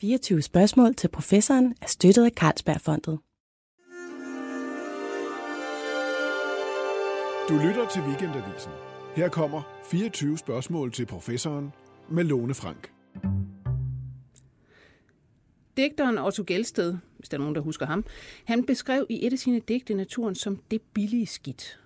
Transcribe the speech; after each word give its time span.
24 0.00 0.42
spørgsmål 0.42 0.94
til 0.94 1.08
professoren 1.08 1.74
er 1.82 1.86
støttet 1.86 2.24
af 2.24 2.30
Carlsbergfondet. 2.30 3.18
Du 7.48 7.54
lytter 7.68 7.88
til 7.88 8.02
Weekendavisen. 8.02 8.72
Her 9.16 9.28
kommer 9.28 9.62
24 9.90 10.38
spørgsmål 10.38 10.92
til 10.92 11.06
professoren 11.06 11.72
med 12.08 12.24
Lone 12.24 12.54
Frank. 12.54 12.92
Digteren 15.76 16.18
Otto 16.18 16.44
Gelsted, 16.46 16.96
hvis 17.18 17.28
der 17.28 17.36
er 17.36 17.40
nogen, 17.40 17.54
der 17.54 17.60
husker 17.60 17.86
ham, 17.86 18.04
han 18.44 18.64
beskrev 18.64 19.06
i 19.08 19.26
et 19.26 19.32
af 19.32 19.38
sine 19.38 19.60
digte 19.60 19.94
naturen 19.94 20.34
som 20.34 20.56
det 20.70 20.82
billige 20.94 21.26
skidt. 21.26 21.80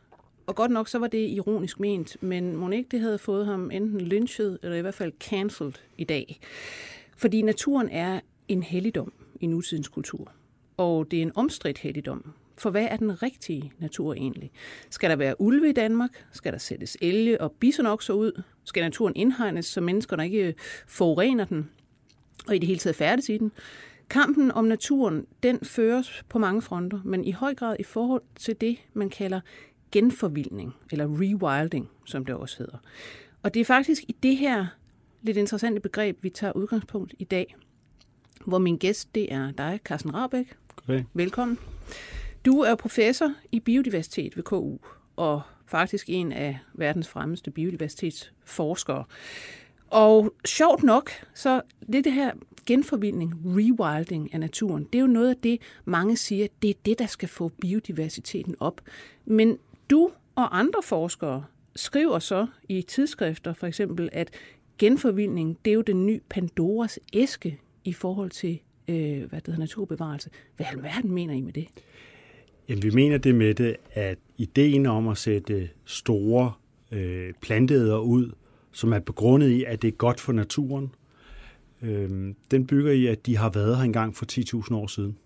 Og 0.47 0.57
godt 0.57 0.71
nok 0.71 0.89
så 0.89 0.99
var 0.99 1.07
det 1.07 1.29
ironisk 1.29 1.81
ment, 1.81 2.23
men 2.23 2.57
må 2.57 2.71
ikke 2.71 2.89
det 2.89 3.01
havde 3.01 3.19
fået 3.19 3.47
ham 3.47 3.71
enten 3.71 4.01
lynchet 4.01 4.59
eller 4.63 4.77
i 4.77 4.81
hvert 4.81 4.95
fald 4.95 5.13
cancelled 5.21 5.73
i 5.99 6.05
dag. 6.05 6.41
Fordi 7.17 7.43
naturen 7.43 7.89
er 7.89 8.21
en 8.49 8.63
helligdom 8.63 9.13
i 9.41 9.47
nutidens 9.47 9.89
kultur. 9.89 10.33
Og 10.77 11.11
det 11.11 11.19
er 11.19 11.23
en 11.23 11.33
omstridt 11.35 11.79
helligdom. 11.79 12.33
For 12.59 12.71
hvad 12.71 12.87
er 12.91 12.97
den 12.97 13.23
rigtige 13.23 13.73
natur 13.79 14.15
egentlig? 14.15 14.51
Skal 14.91 15.11
der 15.11 15.17
være 15.17 15.41
ulve 15.41 15.71
i 15.71 15.73
Danmark? 15.73 16.27
Skal 16.33 16.53
der 16.53 16.59
sættes 16.59 16.97
elge 17.01 17.41
og 17.41 17.53
bisonokser 17.53 18.15
ud? 18.15 18.43
Skal 18.65 18.83
naturen 18.83 19.13
indhegnes, 19.17 19.67
så 19.67 19.81
menneskerne 19.81 20.25
ikke 20.25 20.55
forurener 20.87 21.45
den? 21.45 21.71
Og 22.49 22.57
i 22.57 22.59
det 22.59 22.67
hele 22.67 22.79
taget 22.79 22.97
færdes 22.97 23.29
i 23.29 23.39
den? 23.39 23.53
Kampen 24.11 24.51
om 24.51 24.65
naturen, 24.65 25.27
den 25.43 25.59
føres 25.63 26.25
på 26.29 26.39
mange 26.39 26.63
fronter, 26.63 27.01
men 27.05 27.25
i 27.25 27.31
høj 27.31 27.55
grad 27.55 27.77
i 27.79 27.83
forhold 27.83 28.23
til 28.37 28.61
det, 28.61 28.79
man 28.93 29.11
kalder 29.11 29.41
genforvildning, 29.93 30.75
eller 30.91 31.07
rewilding, 31.07 31.91
som 32.05 32.25
det 32.25 32.35
også 32.35 32.59
hedder. 32.59 32.79
Og 33.43 33.55
det 33.55 33.61
er 33.61 33.65
faktisk 33.65 34.03
i 34.09 34.17
det 34.23 34.37
her 34.37 34.67
lidt 35.25 35.37
interessante 35.37 35.81
begreb, 35.81 36.23
vi 36.23 36.31
tager 36.31 36.53
udgangspunkt 36.53 37.15
i 37.19 37.25
dag, 37.25 37.57
hvor 38.45 38.59
min 38.59 38.77
gæst, 38.77 39.15
det 39.15 39.33
er 39.33 39.51
dig, 39.51 39.81
Carsten 39.85 40.15
Rabeck. 40.15 40.57
Okay. 40.83 41.05
Velkommen. 41.15 41.59
Du 42.45 42.61
er 42.61 42.75
professor 42.75 43.33
i 43.53 43.61
biodiversitet 43.61 44.37
ved 44.37 44.43
KU, 44.43 44.77
og 45.17 45.43
faktisk 45.67 46.05
en 46.09 46.33
af 46.33 46.59
verdens 46.75 47.09
fremmeste 47.09 47.51
biodiversitetsforskere. 47.51 49.05
Og 49.91 50.35
sjovt 50.47 50.83
nok, 50.83 51.11
så 51.35 51.63
det, 51.93 52.05
det 52.05 52.13
her 52.13 52.33
genforvildning, 52.67 53.33
rewilding 53.45 54.35
af 54.35 54.41
naturen, 54.41 54.85
det 54.85 54.99
er 54.99 55.01
jo 55.01 55.07
noget 55.07 55.29
af 55.29 55.37
det, 55.37 55.61
mange 55.85 56.17
siger, 56.17 56.47
det 56.63 56.71
er 56.71 56.75
det, 56.87 56.99
der 56.99 57.07
skal 57.07 57.29
få 57.29 57.49
biodiversiteten 57.49 58.57
op. 58.61 58.81
Men 59.25 59.59
du 59.91 60.11
og 60.35 60.59
andre 60.59 60.83
forskere 60.83 61.45
skriver 61.77 62.19
så 62.19 62.47
i 62.69 62.83
tidsskrifter 62.83 63.55
for 63.55 63.67
eksempel, 63.67 64.09
at 64.13 64.31
genforvildning, 64.79 65.59
det 65.65 65.71
er 65.71 65.75
jo 65.75 65.83
den 65.83 66.07
nye 66.07 66.21
Pandoras 66.29 66.99
æske 67.13 67.61
i 67.85 67.93
forhold 67.93 68.31
til 68.31 68.61
øh, 68.89 68.97
hvad 68.97 69.41
det 69.41 69.47
hedder, 69.47 69.59
naturbevarelse. 69.59 70.31
Hvad 70.57 70.67
i 70.67 70.69
alverden 70.73 71.13
mener 71.13 71.35
I 71.35 71.41
med 71.41 71.53
det? 71.53 71.67
Jamen, 72.69 72.83
vi 72.83 72.91
mener 72.91 73.19
det 73.19 73.35
med 73.35 73.55
det, 73.55 73.77
at 73.93 74.19
ideen 74.39 74.87
om 74.87 75.09
at 75.09 75.19
sætte 75.19 75.69
store 75.85 76.53
øh, 76.93 77.33
planteder 77.41 77.99
ud, 77.99 78.31
som 78.73 78.93
er 78.93 78.99
begrundet 78.99 79.49
i, 79.49 79.65
at 79.65 79.83
det 79.83 79.89
er 79.89 79.93
godt 79.93 80.21
for 80.21 80.33
naturen, 80.33 80.95
øh, 81.83 82.35
den 82.51 82.67
bygger 82.67 82.93
i, 82.93 83.07
at 83.07 83.27
de 83.27 83.37
har 83.37 83.51
været 83.51 83.77
her 83.77 83.85
engang 83.85 84.17
for 84.17 84.27
10.000 84.33 84.75
år 84.75 84.87
siden. 84.87 85.17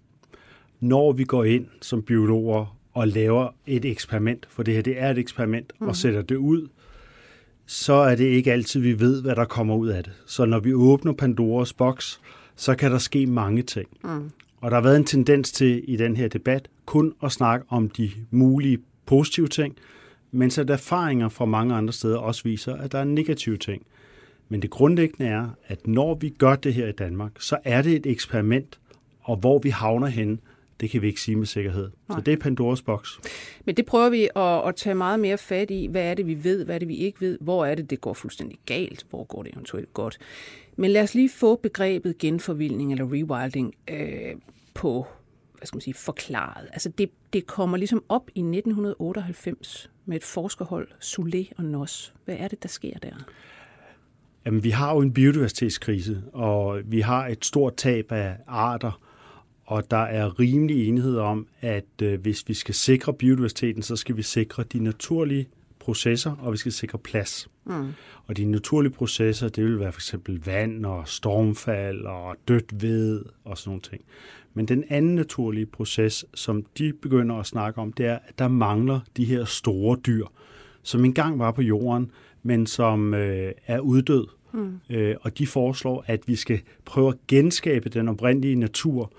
Når 0.80 1.12
vi 1.12 1.24
går 1.24 1.44
ind 1.44 1.66
som 1.82 2.02
biologer 2.02 2.78
og 2.92 3.08
laver 3.08 3.48
et 3.66 3.84
eksperiment, 3.84 4.46
for 4.50 4.62
det 4.62 4.74
her 4.74 4.82
det 4.82 5.00
er 5.00 5.10
et 5.10 5.18
eksperiment, 5.18 5.72
mm. 5.80 5.88
og 5.88 5.96
sætter 5.96 6.22
det 6.22 6.36
ud, 6.36 6.68
så 7.70 7.92
er 7.92 8.14
det 8.14 8.24
ikke 8.24 8.52
altid, 8.52 8.80
vi 8.80 9.00
ved, 9.00 9.22
hvad 9.22 9.36
der 9.36 9.44
kommer 9.44 9.76
ud 9.76 9.88
af 9.88 10.04
det. 10.04 10.12
Så 10.26 10.44
når 10.44 10.60
vi 10.60 10.74
åbner 10.74 11.12
Pandoras 11.12 11.72
boks, 11.72 12.20
så 12.56 12.74
kan 12.74 12.90
der 12.90 12.98
ske 12.98 13.26
mange 13.26 13.62
ting. 13.62 13.88
Mm. 14.04 14.30
Og 14.60 14.70
der 14.70 14.76
har 14.76 14.82
været 14.82 14.96
en 14.96 15.04
tendens 15.04 15.52
til 15.52 15.84
i 15.88 15.96
den 15.96 16.16
her 16.16 16.28
debat 16.28 16.68
kun 16.86 17.14
at 17.22 17.32
snakke 17.32 17.66
om 17.68 17.90
de 17.90 18.10
mulige 18.30 18.78
positive 19.06 19.48
ting, 19.48 19.76
mens 20.30 20.58
at 20.58 20.70
erfaringer 20.70 21.28
fra 21.28 21.44
mange 21.44 21.74
andre 21.74 21.92
steder 21.92 22.18
også 22.18 22.42
viser, 22.44 22.74
at 22.74 22.92
der 22.92 22.98
er 22.98 23.04
negative 23.04 23.56
ting. 23.56 23.82
Men 24.48 24.62
det 24.62 24.70
grundlæggende 24.70 25.30
er, 25.30 25.48
at 25.66 25.86
når 25.86 26.14
vi 26.14 26.28
gør 26.28 26.56
det 26.56 26.74
her 26.74 26.88
i 26.88 26.92
Danmark, 26.92 27.32
så 27.38 27.58
er 27.64 27.82
det 27.82 27.92
et 27.92 28.06
eksperiment, 28.06 28.78
og 29.22 29.36
hvor 29.36 29.58
vi 29.58 29.70
havner 29.70 30.06
hen, 30.06 30.40
det 30.80 30.90
kan 30.90 31.02
vi 31.02 31.06
ikke 31.06 31.20
sige 31.20 31.36
med 31.36 31.46
sikkerhed. 31.46 31.90
Nej. 32.08 32.18
Så 32.18 32.20
det 32.20 32.32
er 32.32 32.36
Pandoras 32.36 32.82
boks. 32.82 33.20
Men 33.64 33.76
det 33.76 33.86
prøver 33.86 34.08
vi 34.08 34.28
at, 34.36 34.68
at 34.68 34.76
tage 34.76 34.94
meget 34.94 35.20
mere 35.20 35.38
fat 35.38 35.70
i. 35.70 35.86
Hvad 35.86 36.02
er 36.02 36.14
det, 36.14 36.26
vi 36.26 36.44
ved? 36.44 36.64
Hvad 36.64 36.74
er 36.74 36.78
det, 36.78 36.88
vi 36.88 36.96
ikke 36.96 37.20
ved? 37.20 37.38
Hvor 37.40 37.64
er 37.64 37.74
det, 37.74 37.90
det 37.90 38.00
går 38.00 38.14
fuldstændig 38.14 38.58
galt? 38.66 39.06
Hvor 39.10 39.24
går 39.24 39.42
det 39.42 39.52
eventuelt 39.52 39.94
godt? 39.94 40.18
Men 40.76 40.90
lad 40.90 41.02
os 41.02 41.14
lige 41.14 41.30
få 41.30 41.56
begrebet 41.56 42.18
genforvildning 42.18 42.92
eller 42.92 43.04
rewilding 43.04 43.74
øh, 43.90 44.34
på 44.74 45.06
hvad 45.58 45.66
skal 45.66 45.76
man 45.76 45.80
sige, 45.80 45.94
forklaret. 45.94 46.68
Altså 46.72 46.88
det, 46.88 47.10
det 47.32 47.46
kommer 47.46 47.76
ligesom 47.76 48.04
op 48.08 48.30
i 48.34 48.40
1998 48.40 49.90
med 50.06 50.16
et 50.16 50.24
forskerhold, 50.24 50.88
Soule 51.00 51.46
og 51.56 51.64
Nos. 51.64 52.14
Hvad 52.24 52.36
er 52.38 52.48
det, 52.48 52.62
der 52.62 52.68
sker 52.68 52.98
der? 52.98 53.28
Jamen, 54.46 54.64
vi 54.64 54.70
har 54.70 54.94
jo 54.94 55.00
en 55.00 55.12
biodiversitetskrise, 55.12 56.22
og 56.32 56.80
vi 56.84 57.00
har 57.00 57.26
et 57.26 57.44
stort 57.44 57.76
tab 57.76 58.12
af 58.12 58.36
arter, 58.46 59.00
og 59.68 59.90
der 59.90 59.96
er 59.96 60.40
rimelig 60.40 60.88
enighed 60.88 61.18
om, 61.18 61.46
at 61.60 62.02
øh, 62.02 62.20
hvis 62.20 62.48
vi 62.48 62.54
skal 62.54 62.74
sikre 62.74 63.12
biodiversiteten, 63.12 63.82
så 63.82 63.96
skal 63.96 64.16
vi 64.16 64.22
sikre 64.22 64.62
de 64.62 64.78
naturlige 64.78 65.48
processer, 65.78 66.36
og 66.40 66.52
vi 66.52 66.56
skal 66.56 66.72
sikre 66.72 66.98
plads. 66.98 67.48
Mm. 67.64 67.88
Og 68.26 68.36
de 68.36 68.44
naturlige 68.44 68.92
processer, 68.92 69.48
det 69.48 69.64
vil 69.64 69.80
være 69.80 69.92
for 69.92 69.98
eksempel 69.98 70.42
vand 70.46 70.86
og 70.86 71.08
stormfald 71.08 72.00
og 72.04 72.36
dødt 72.48 72.82
ved 72.82 73.24
og 73.44 73.58
sådan 73.58 73.70
nogle 73.70 73.82
ting. 73.82 74.02
Men 74.54 74.68
den 74.68 74.84
anden 74.88 75.14
naturlige 75.14 75.66
proces, 75.66 76.24
som 76.34 76.64
de 76.78 76.92
begynder 76.92 77.36
at 77.36 77.46
snakke 77.46 77.80
om, 77.80 77.92
det 77.92 78.06
er, 78.06 78.18
at 78.28 78.38
der 78.38 78.48
mangler 78.48 79.00
de 79.16 79.24
her 79.24 79.44
store 79.44 79.98
dyr, 80.06 80.26
som 80.82 81.04
engang 81.04 81.38
var 81.38 81.50
på 81.50 81.62
jorden, 81.62 82.10
men 82.42 82.66
som 82.66 83.14
øh, 83.14 83.52
er 83.66 83.80
uddød. 83.80 84.26
Mm. 84.52 84.80
Øh, 84.90 85.16
og 85.20 85.38
de 85.38 85.46
foreslår, 85.46 86.04
at 86.06 86.20
vi 86.26 86.36
skal 86.36 86.60
prøve 86.84 87.08
at 87.08 87.16
genskabe 87.28 87.88
den 87.88 88.08
oprindelige 88.08 88.56
natur, 88.56 89.12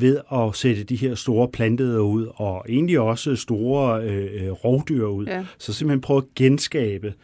ved 0.00 0.20
at 0.32 0.56
sætte 0.56 0.84
de 0.84 0.96
her 0.96 1.14
store 1.14 1.48
planteder 1.48 2.00
ud, 2.00 2.26
og 2.34 2.64
egentlig 2.68 3.00
også 3.00 3.36
store 3.36 4.02
øh, 4.02 4.44
øh, 4.44 4.50
rovdyr 4.50 5.06
ud. 5.06 5.26
Ja. 5.26 5.44
Så 5.58 5.72
simpelthen 5.72 6.00
prøve 6.00 6.18
at 6.18 6.34
genskabe. 6.36 7.14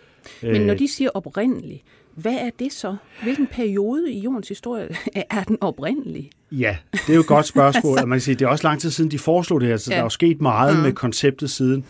Øh, 0.42 0.52
Men 0.52 0.62
når 0.62 0.74
de 0.74 0.88
siger 0.88 1.10
oprindelig, 1.14 1.84
hvad 2.14 2.34
er 2.34 2.50
det 2.58 2.72
så? 2.72 2.96
Hvilken 3.22 3.46
periode 3.46 4.12
i 4.12 4.20
jordens 4.20 4.48
historie 4.48 4.88
er 5.30 5.44
den 5.44 5.58
oprindelig? 5.60 6.30
Ja, 6.52 6.76
det 6.92 7.08
er 7.08 7.14
jo 7.14 7.20
et 7.20 7.26
godt 7.26 7.46
spørgsmål, 7.46 7.98
og 8.02 8.08
man 8.08 8.16
kan 8.16 8.22
sige, 8.22 8.34
det 8.34 8.44
er 8.44 8.48
også 8.48 8.66
lang 8.66 8.80
tid 8.80 8.90
siden, 8.90 9.10
de 9.10 9.18
foreslog 9.18 9.60
det 9.60 9.68
her, 9.68 9.76
så 9.76 9.90
ja. 9.90 9.94
der 9.94 10.00
er 10.00 10.04
jo 10.04 10.08
sket 10.08 10.40
meget 10.40 10.76
mm. 10.76 10.82
med 10.82 10.92
konceptet 10.92 11.50
siden. 11.50 11.84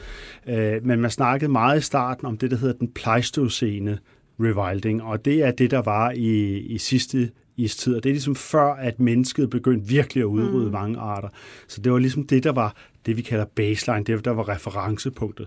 Øh, 0.47 0.87
men 0.87 1.01
man 1.01 1.11
snakkede 1.11 1.53
meget 1.53 1.79
i 1.79 1.83
starten 1.83 2.27
om 2.27 2.39
det, 2.39 2.51
der 2.51 2.57
hedder 2.57 2.75
den 2.75 2.89
pleistocene 2.93 3.99
rewilding, 4.41 5.03
og 5.03 5.25
det 5.25 5.43
er 5.43 5.51
det, 5.51 5.71
der 5.71 5.83
var 5.83 6.11
i, 6.11 6.59
i 6.59 6.79
sidste 6.79 7.31
istid. 7.57 7.97
Og 7.97 8.03
det 8.03 8.11
er 8.11 8.15
ligesom 8.15 8.37
før, 8.37 8.73
at 8.73 9.01
mennesket 9.01 9.51
begyndte 9.51 9.89
virkelig 9.89 10.21
at 10.21 10.27
udrydde 10.27 10.67
mm. 10.67 10.73
mange 10.73 10.99
arter. 10.99 11.29
Så 11.69 11.81
det 11.81 11.93
var 11.93 11.99
ligesom 11.99 12.27
det, 12.27 12.45
der 12.45 12.53
var 12.53 12.75
det, 13.07 13.17
vi 13.17 13.23
kalder 13.23 13.45
baseline, 13.45 14.05
det 14.05 14.25
der 14.25 14.31
var 14.31 14.49
referencepunktet. 14.49 15.47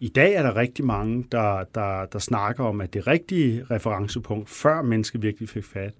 I 0.00 0.08
dag 0.08 0.34
er 0.34 0.42
der 0.42 0.56
rigtig 0.56 0.84
mange, 0.84 1.24
der, 1.32 1.64
der, 1.74 2.06
der 2.06 2.18
snakker 2.18 2.64
om, 2.64 2.80
at 2.80 2.94
det 2.94 3.06
rigtige 3.06 3.64
referencepunkt, 3.70 4.48
før 4.48 4.82
mennesket 4.82 5.22
virkelig 5.22 5.48
fik 5.48 5.64
fat, 5.64 5.92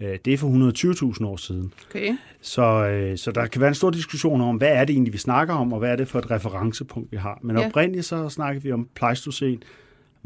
øh, 0.00 0.18
det 0.24 0.32
er 0.32 0.38
for 0.38 1.14
120.000 1.18 1.26
år 1.26 1.36
siden. 1.36 1.72
Okay. 1.90 2.16
Så, 2.40 2.62
øh, 2.62 3.18
så 3.18 3.30
der 3.30 3.46
kan 3.46 3.60
være 3.60 3.68
en 3.68 3.74
stor 3.74 3.90
diskussion 3.90 4.40
om, 4.40 4.56
hvad 4.56 4.68
er 4.68 4.84
det 4.84 4.92
egentlig, 4.92 5.12
vi 5.12 5.18
snakker 5.18 5.54
om, 5.54 5.72
og 5.72 5.78
hvad 5.78 5.92
er 5.92 5.96
det 5.96 6.08
for 6.08 6.18
et 6.18 6.30
referencepunkt, 6.30 7.12
vi 7.12 7.16
har. 7.16 7.38
Men 7.42 7.58
ja. 7.58 7.66
oprindeligt 7.66 8.06
så 8.06 8.28
snakker 8.28 8.60
vi 8.60 8.72
om 8.72 8.88
pleistocen, 8.94 9.62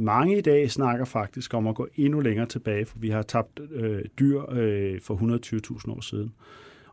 mange 0.00 0.38
i 0.38 0.41
dag 0.41 0.71
snakker 0.71 1.05
faktisk 1.05 1.55
om 1.55 1.66
at 1.66 1.75
gå 1.75 1.88
endnu 1.97 2.21
længere 2.21 2.47
tilbage, 2.47 2.87
for 2.87 2.99
vi 2.99 3.11
har 3.11 3.22
tabt 3.22 3.61
øh, 3.71 4.05
dyr 4.19 4.43
øh, 4.50 5.00
for 5.00 5.15
120.000 5.84 5.93
år 5.93 6.00
siden. 6.00 6.33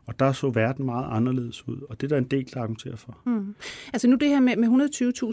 Og 0.08 0.18
der 0.18 0.32
så 0.32 0.50
verden 0.50 0.84
meget 0.86 1.06
anderledes 1.10 1.68
ud, 1.68 1.80
og 1.88 2.00
det 2.00 2.06
er 2.06 2.08
der 2.08 2.18
en 2.18 2.24
del, 2.24 2.50
der 2.54 2.60
argumenterer 2.60 2.96
for. 2.96 3.18
Mm. 3.24 3.54
Altså 3.92 4.08
nu 4.08 4.16
det 4.16 4.28
her 4.28 4.40
med, 4.40 4.56
med 4.56 4.68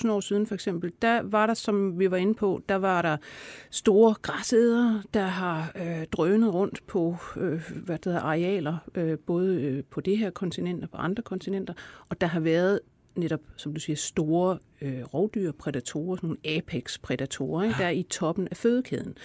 120.000 0.06 0.12
år 0.12 0.20
siden 0.20 0.48
for 0.48 0.56
eksempel, 0.56 0.92
der 1.02 1.22
var 1.24 1.48
der, 1.48 1.54
som 1.54 2.00
vi 2.00 2.12
var 2.12 2.18
inde 2.18 2.34
på, 2.34 2.62
der 2.70 2.76
var 2.76 3.02
der 3.02 3.18
store 3.72 4.16
græsæder, 4.22 5.02
der 5.14 5.26
har 5.26 5.72
øh, 5.76 6.06
drønet 6.12 6.54
rundt 6.54 6.88
på 6.88 7.18
øh, 7.38 7.62
hvad 7.86 7.98
det 7.98 8.06
hedder, 8.06 8.20
arealer, 8.20 8.78
øh, 8.96 9.18
både 9.20 9.62
øh, 9.64 9.84
på 9.84 10.02
det 10.02 10.18
her 10.18 10.30
kontinent 10.30 10.84
og 10.84 10.90
på 10.90 10.98
andre 10.98 11.24
kontinenter, 11.24 11.74
og 12.10 12.22
der 12.22 12.28
har 12.28 12.40
været 12.40 12.80
netop, 13.18 13.40
som 13.58 13.74
du 13.74 13.80
siger, 13.80 13.96
store 13.96 14.58
øh, 14.82 15.04
rovdyr, 15.04 15.52
prædatorer, 15.52 16.16
sådan 16.16 16.28
nogle 16.28 16.58
apex-prædatorer, 16.58 17.66
ja. 17.66 17.74
der 17.78 17.86
er 17.86 17.90
i 17.90 18.04
toppen 18.04 18.48
af 18.52 18.58
fødekæden. 18.58 19.18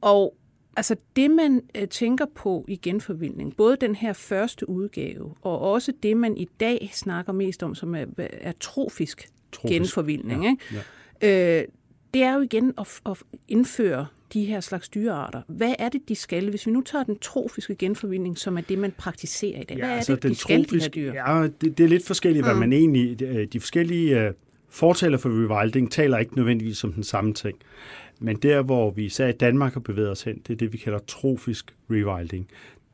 Og 0.00 0.36
altså 0.76 0.96
det, 1.16 1.30
man 1.30 1.62
øh, 1.74 1.88
tænker 1.88 2.26
på 2.34 2.64
i 2.68 2.76
genforvildning, 2.76 3.56
både 3.56 3.76
den 3.76 3.94
her 3.94 4.12
første 4.12 4.68
udgave, 4.68 5.34
og 5.42 5.60
også 5.60 5.92
det, 6.02 6.16
man 6.16 6.36
i 6.36 6.48
dag 6.60 6.90
snakker 6.92 7.32
mest 7.32 7.62
om, 7.62 7.74
som 7.74 7.94
er, 7.94 8.06
er 8.18 8.52
trofisk, 8.60 9.28
trofisk. 9.52 9.72
genforvildning, 9.72 10.44
ja. 10.44 10.50
Ikke? 10.50 10.82
Ja. 11.22 11.60
Øh, 11.60 11.68
det 12.14 12.22
er 12.22 12.34
jo 12.34 12.40
igen 12.40 12.72
at, 12.78 13.00
at 13.06 13.22
indføre 13.48 14.06
de 14.32 14.44
her 14.44 14.60
slags 14.60 14.88
dyrearter. 14.88 15.42
Hvad 15.48 15.74
er 15.78 15.88
det, 15.88 16.00
de 16.08 16.14
skal? 16.14 16.50
Hvis 16.50 16.66
vi 16.66 16.72
nu 16.72 16.80
tager 16.80 17.04
den 17.04 17.18
trofiske 17.18 17.74
genforvildning, 17.74 18.38
som 18.38 18.56
er 18.56 18.60
det, 18.60 18.78
man 18.78 18.92
praktiserer 18.98 19.60
i 19.60 19.64
dag. 19.64 19.76
Hvad 19.76 19.88
ja, 19.88 19.94
altså 19.94 20.12
er 20.12 20.16
det, 20.16 20.22
den 20.22 20.30
de 20.30 20.36
skal, 20.36 20.64
trofisk, 20.64 20.94
de 20.94 21.00
her 21.00 21.12
dyr? 21.12 21.32
Ja, 21.32 21.48
det, 21.60 21.78
det 21.78 21.84
er 21.84 21.88
lidt 21.88 22.06
forskelligt, 22.06 22.44
mm. 22.44 22.48
hvad 22.50 22.60
man 22.60 22.72
egentlig... 22.72 23.20
De, 23.20 23.46
de 23.46 23.60
forskellige 23.60 24.28
uh, 24.28 24.34
fortaler 24.68 25.18
for 25.18 25.28
rewilding 25.28 25.90
taler 25.90 26.18
ikke 26.18 26.36
nødvendigvis 26.36 26.84
om 26.84 26.92
den 26.92 27.04
samme 27.04 27.34
ting. 27.34 27.58
Men 28.20 28.36
der, 28.36 28.62
hvor 28.62 28.90
vi 28.90 29.04
især 29.04 29.28
i 29.28 29.32
Danmark 29.32 29.72
har 29.72 29.80
bevæget 29.80 30.10
os 30.10 30.22
hen, 30.22 30.38
det 30.46 30.52
er 30.52 30.56
det, 30.56 30.72
vi 30.72 30.78
kalder 30.78 30.98
trofisk 30.98 31.74
rewilding. 31.90 32.48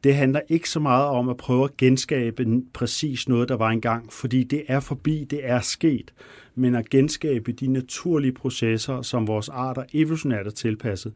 Det 0.05 0.15
handler 0.15 0.41
ikke 0.49 0.71
så 0.71 0.81
meget 0.81 1.07
om 1.07 1.29
at 1.29 1.37
prøve 1.37 1.65
at 1.65 1.77
genskabe 1.77 2.47
præcis 2.73 3.29
noget, 3.29 3.49
der 3.49 3.57
var 3.57 3.71
engang, 3.71 4.13
fordi 4.13 4.45
det 4.45 4.63
er 4.69 4.81
forbi, 4.81 5.27
det 5.31 5.41
er 5.43 5.61
sket, 5.61 6.13
men 6.55 6.75
at 6.75 6.91
genskabe 6.91 7.53
de 7.53 7.67
naturlige 7.67 8.33
processer, 8.33 9.03
som 9.03 9.27
vores 9.27 9.49
arter 9.49 9.85
evolutionært 9.93 10.47
er 10.47 10.51
tilpasset. 10.51 11.13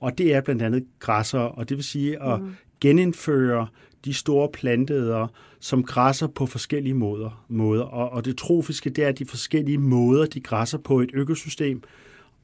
Og 0.00 0.18
det 0.18 0.34
er 0.34 0.40
blandt 0.40 0.62
andet 0.62 0.84
græsser, 0.98 1.38
og 1.38 1.68
det 1.68 1.76
vil 1.76 1.84
sige 1.84 2.22
at 2.22 2.40
mm. 2.40 2.54
genindføre 2.80 3.66
de 4.04 4.14
store 4.14 4.48
planteædere, 4.48 5.28
som 5.60 5.82
græsser 5.84 6.26
på 6.26 6.46
forskellige 6.46 6.94
måder. 6.94 7.44
måder. 7.48 7.82
Og, 7.82 8.10
og 8.10 8.24
det 8.24 8.36
trofiske, 8.36 8.90
det 8.90 9.04
er 9.04 9.12
de 9.12 9.26
forskellige 9.26 9.78
måder, 9.78 10.26
de 10.26 10.40
græsser 10.40 10.78
på 10.78 11.00
et 11.00 11.10
økosystem, 11.14 11.82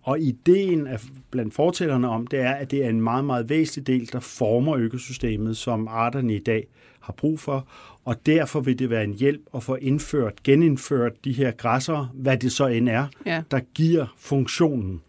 og 0.02 0.20
ideen 0.20 0.86
af, 0.86 1.00
blandt 1.30 1.54
fortællerne 1.54 2.08
om, 2.08 2.26
det 2.26 2.40
er, 2.40 2.52
at 2.52 2.70
det 2.70 2.84
er 2.84 2.88
en 2.88 3.00
meget, 3.00 3.24
meget 3.24 3.48
væsentlig 3.48 3.86
del, 3.86 4.12
der 4.12 4.20
former 4.20 4.76
økosystemet, 4.76 5.56
som 5.56 5.88
arterne 5.88 6.34
i 6.34 6.38
dag 6.38 6.66
har 7.00 7.12
brug 7.12 7.40
for. 7.40 7.68
Og 8.04 8.26
derfor 8.26 8.60
vil 8.60 8.78
det 8.78 8.90
være 8.90 9.04
en 9.04 9.14
hjælp 9.14 9.40
at 9.54 9.62
få 9.62 9.74
indført, 9.74 10.42
genindført 10.42 11.24
de 11.24 11.32
her 11.32 11.50
græsser, 11.50 12.12
hvad 12.14 12.36
det 12.36 12.52
så 12.52 12.66
end 12.66 12.88
er, 12.88 13.06
ja. 13.26 13.42
der 13.50 13.60
giver 13.74 14.06
funktionen. 14.18 15.00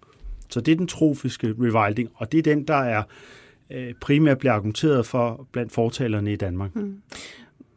Så 0.49 0.61
det 0.61 0.71
er 0.71 0.75
den 0.75 0.87
trofiske 0.87 1.55
rewilding, 1.59 2.09
og 2.15 2.31
det 2.31 2.37
er 2.37 2.43
den, 2.43 2.63
der 2.67 2.75
er 2.75 3.03
øh, 3.69 3.93
primært 4.01 4.37
bliver 4.37 4.53
argumenteret 4.53 5.05
for 5.05 5.47
blandt 5.51 5.71
fortalerne 5.71 6.33
i 6.33 6.35
Danmark. 6.35 6.75
Mm. 6.75 7.01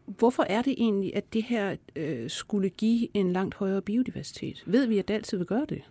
Hvorfor 0.06 0.43
er 0.43 0.62
det 0.62 0.75
egentlig, 0.78 1.16
at 1.16 1.32
det 1.32 1.43
her 1.43 1.76
øh, 1.96 2.31
skulle 2.31 2.69
give 2.69 3.08
en 3.14 3.32
langt 3.32 3.55
højere 3.55 3.82
biodiversitet? 3.82 4.62
Ved 4.66 4.87
vi, 4.87 4.99
at 4.99 5.08
det 5.08 5.14
altid 5.14 5.38
vil 5.38 5.46
gøre 5.46 5.66
det? 5.69 5.82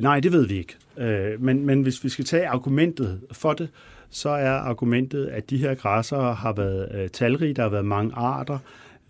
Nej, 0.00 0.20
det 0.20 0.32
ved 0.32 0.46
vi 0.46 0.58
ikke. 0.58 0.76
Øh, 0.98 1.42
men, 1.42 1.66
men 1.66 1.82
hvis 1.82 2.04
vi 2.04 2.08
skal 2.08 2.24
tage 2.24 2.48
argumentet 2.48 3.20
for 3.32 3.52
det, 3.52 3.68
så 4.10 4.28
er 4.28 4.50
argumentet, 4.50 5.26
at 5.26 5.50
de 5.50 5.58
her 5.58 5.74
græsser 5.74 6.32
har 6.32 6.52
været 6.52 6.94
øh, 6.94 7.08
talrige, 7.08 7.54
der 7.54 7.62
har 7.62 7.68
været 7.68 7.84
mange 7.84 8.14
arter, 8.14 8.58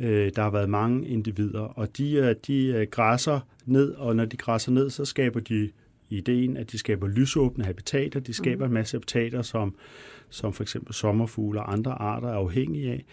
øh, 0.00 0.32
der 0.36 0.42
har 0.42 0.50
været 0.50 0.68
mange 0.68 1.08
individer, 1.08 1.60
og 1.60 1.98
de, 1.98 2.34
de 2.46 2.86
græsser 2.90 3.40
ned, 3.66 3.94
og 3.94 4.16
når 4.16 4.24
de 4.24 4.36
græsser 4.36 4.72
ned, 4.72 4.90
så 4.90 5.04
skaber 5.04 5.40
de 5.40 5.70
ideen, 6.10 6.56
at 6.56 6.72
de 6.72 6.78
skaber 6.78 7.08
lysåbne 7.08 7.64
habitater, 7.64 8.20
de 8.20 8.32
skaber 8.32 8.66
en 8.66 8.72
masse 8.72 8.96
habitater, 8.96 9.42
som, 9.42 9.74
som 10.30 10.52
for 10.52 10.62
eksempel 10.62 10.94
sommerfugle 10.94 11.60
og 11.60 11.72
andre 11.72 11.92
arter 11.92 12.28
er 12.28 12.34
afhængige 12.34 12.92
af. 12.92 13.04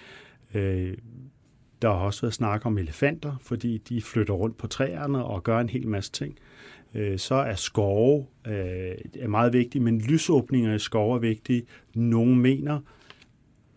Der 1.81 1.89
har 1.89 1.95
også 1.95 2.21
været 2.21 2.33
snak 2.33 2.66
om 2.66 2.77
elefanter, 2.77 3.36
fordi 3.42 3.77
de 3.77 4.01
flytter 4.01 4.33
rundt 4.33 4.57
på 4.57 4.68
træerne 4.68 5.24
og 5.24 5.44
gør 5.44 5.60
en 5.60 5.69
hel 5.69 5.88
masse 5.88 6.12
ting. 6.12 6.38
Øh, 6.96 7.20
så 7.20 7.36
er 7.36 7.56
skove 7.56 8.26
øh, 8.48 8.54
er 9.20 9.28
meget 9.28 9.54
vigtige, 9.54 9.82
men 9.82 10.02
lysåbninger 10.02 10.76
i 10.76 10.80
skove 10.80 11.16
er 11.16 11.20
vigtige. 11.20 11.64
Nogle 11.94 12.36
mener, 12.36 12.80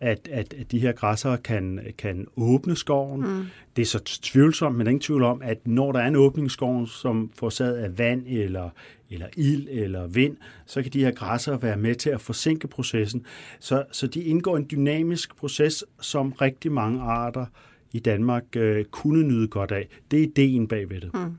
at, 0.03 0.29
at, 0.31 0.53
at 0.53 0.71
de 0.71 0.79
her 0.79 0.91
græsser 0.91 1.35
kan, 1.35 1.79
kan 1.97 2.27
åbne 2.37 2.75
skoven. 2.75 3.21
Mm. 3.21 3.45
Det 3.75 3.81
er 3.81 3.85
så 3.85 4.03
tvivlsomt, 4.03 4.77
men 4.77 4.87
er 4.87 4.91
ingen 4.91 5.01
tvivl 5.01 5.23
om, 5.23 5.41
at 5.41 5.67
når 5.67 5.91
der 5.91 5.99
er 5.99 6.07
en 6.07 6.15
åbning 6.15 6.47
i 6.47 6.49
skoven, 6.49 6.87
som 6.87 7.31
forårsaget 7.35 7.75
af 7.75 7.97
vand 7.97 8.23
eller, 8.27 8.69
eller 9.09 9.27
ild 9.37 9.67
eller 9.71 10.07
vind, 10.07 10.37
så 10.65 10.81
kan 10.81 10.93
de 10.93 11.03
her 11.03 11.11
græsser 11.11 11.57
være 11.57 11.77
med 11.77 11.95
til 11.95 12.09
at 12.09 12.21
forsinke 12.21 12.67
processen. 12.67 13.25
Så, 13.59 13.83
så 13.91 14.07
de 14.07 14.23
indgår 14.23 14.57
en 14.57 14.67
dynamisk 14.71 15.35
proces, 15.35 15.83
som 16.01 16.31
rigtig 16.31 16.71
mange 16.71 17.01
arter 17.01 17.45
i 17.93 17.99
Danmark 17.99 18.43
øh, 18.55 18.85
kunne 18.85 19.23
nyde 19.23 19.47
godt 19.47 19.71
af. 19.71 19.87
Det 20.11 20.19
er 20.19 20.23
ideen 20.23 20.67
bagved 20.67 21.01
det. 21.01 21.13
Mm. 21.13 21.37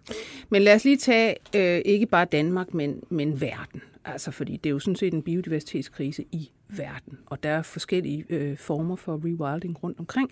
Men 0.49 0.63
lad 0.63 0.75
os 0.75 0.85
lige 0.85 0.97
tage 0.97 1.37
øh, 1.57 1.83
ikke 1.85 2.07
bare 2.07 2.25
Danmark, 2.25 2.75
men, 2.75 3.03
men 3.09 3.41
verden. 3.41 3.83
Altså, 4.05 4.31
fordi 4.31 4.57
det 4.57 4.71
er 4.71 4.73
jo 4.73 4.79
sådan 4.79 4.97
set 4.97 5.15
en 5.15 5.23
biodiversitetskrise 5.23 6.25
i 6.33 6.51
verden, 6.69 7.19
og 7.27 7.43
der 7.43 7.49
er 7.49 7.63
forskellige 7.63 8.25
øh, 8.31 8.57
former 8.57 8.97
for 8.97 9.21
rewilding 9.25 9.83
rundt 9.83 9.99
omkring. 9.99 10.31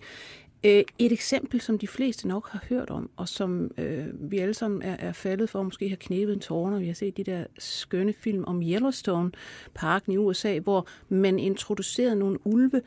Øh, 0.65 0.83
et 0.99 1.11
eksempel, 1.11 1.61
som 1.61 1.79
de 1.79 1.87
fleste 1.87 2.27
nok 2.27 2.49
har 2.49 2.65
hørt 2.69 2.89
om, 2.89 3.09
og 3.15 3.27
som 3.27 3.71
øh, 3.77 4.31
vi 4.31 4.39
alle 4.39 4.53
sammen 4.53 4.81
er, 4.81 4.95
er 4.99 5.11
faldet 5.11 5.49
for, 5.49 5.63
måske 5.63 5.89
har 5.89 5.95
knæbet 5.95 6.33
en 6.33 6.39
tårer, 6.39 6.71
når 6.71 6.79
vi 6.79 6.87
har 6.87 6.93
set 6.93 7.17
de 7.17 7.23
der 7.23 7.45
skønne 7.59 8.13
film 8.13 8.43
om 8.47 8.61
Yellowstone-parken 8.61 10.13
i 10.13 10.17
USA, 10.17 10.59
hvor 10.59 10.87
man 11.09 11.39
introducerede 11.39 12.15
nogle 12.15 12.47
ulve, 12.47 12.81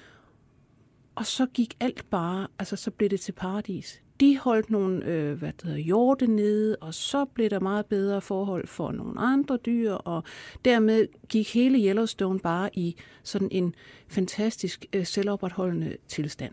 og 1.17 1.27
så 1.27 1.47
gik 1.47 1.75
alt 1.81 2.11
bare, 2.11 2.47
altså 2.59 2.77
så 2.77 2.91
blev 2.91 3.11
det 3.11 3.21
til 3.21 3.33
paradis. 3.33 4.03
De 4.21 4.39
holdt 4.39 4.71
nogle 4.71 5.05
øh, 5.05 5.39
hvad 5.39 5.53
det 5.53 5.63
hedder, 5.65 5.79
hjorte 5.79 6.27
nede, 6.27 6.77
og 6.81 6.95
så 6.95 7.25
blev 7.25 7.51
der 7.51 7.61
meget 7.61 7.87
bedre 7.87 8.21
forhold 8.21 8.67
for 8.67 8.93
nogle 8.93 9.21
andre 9.21 9.59
dyr, 9.67 9.93
og 9.93 10.25
dermed 10.65 11.07
gik 11.29 11.55
hele 11.55 11.79
Yellowstone 11.89 12.39
bare 12.41 12.71
i 12.73 12.97
sådan 13.23 13.49
en 13.51 13.75
fantastisk 14.09 14.87
øh, 14.93 15.07
selvopretholdende 15.07 15.97
tilstand. 16.09 16.53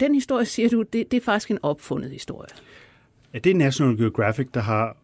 Den 0.00 0.14
historie, 0.14 0.44
siger 0.44 0.68
du, 0.68 0.82
det, 0.82 1.10
det 1.10 1.16
er 1.16 1.20
faktisk 1.20 1.50
en 1.50 1.58
opfundet 1.62 2.10
historie. 2.10 2.50
Ja, 3.34 3.38
det 3.38 3.50
er 3.50 3.54
National 3.54 3.96
Geographic, 3.96 4.48
der 4.54 4.60
har, 4.60 4.96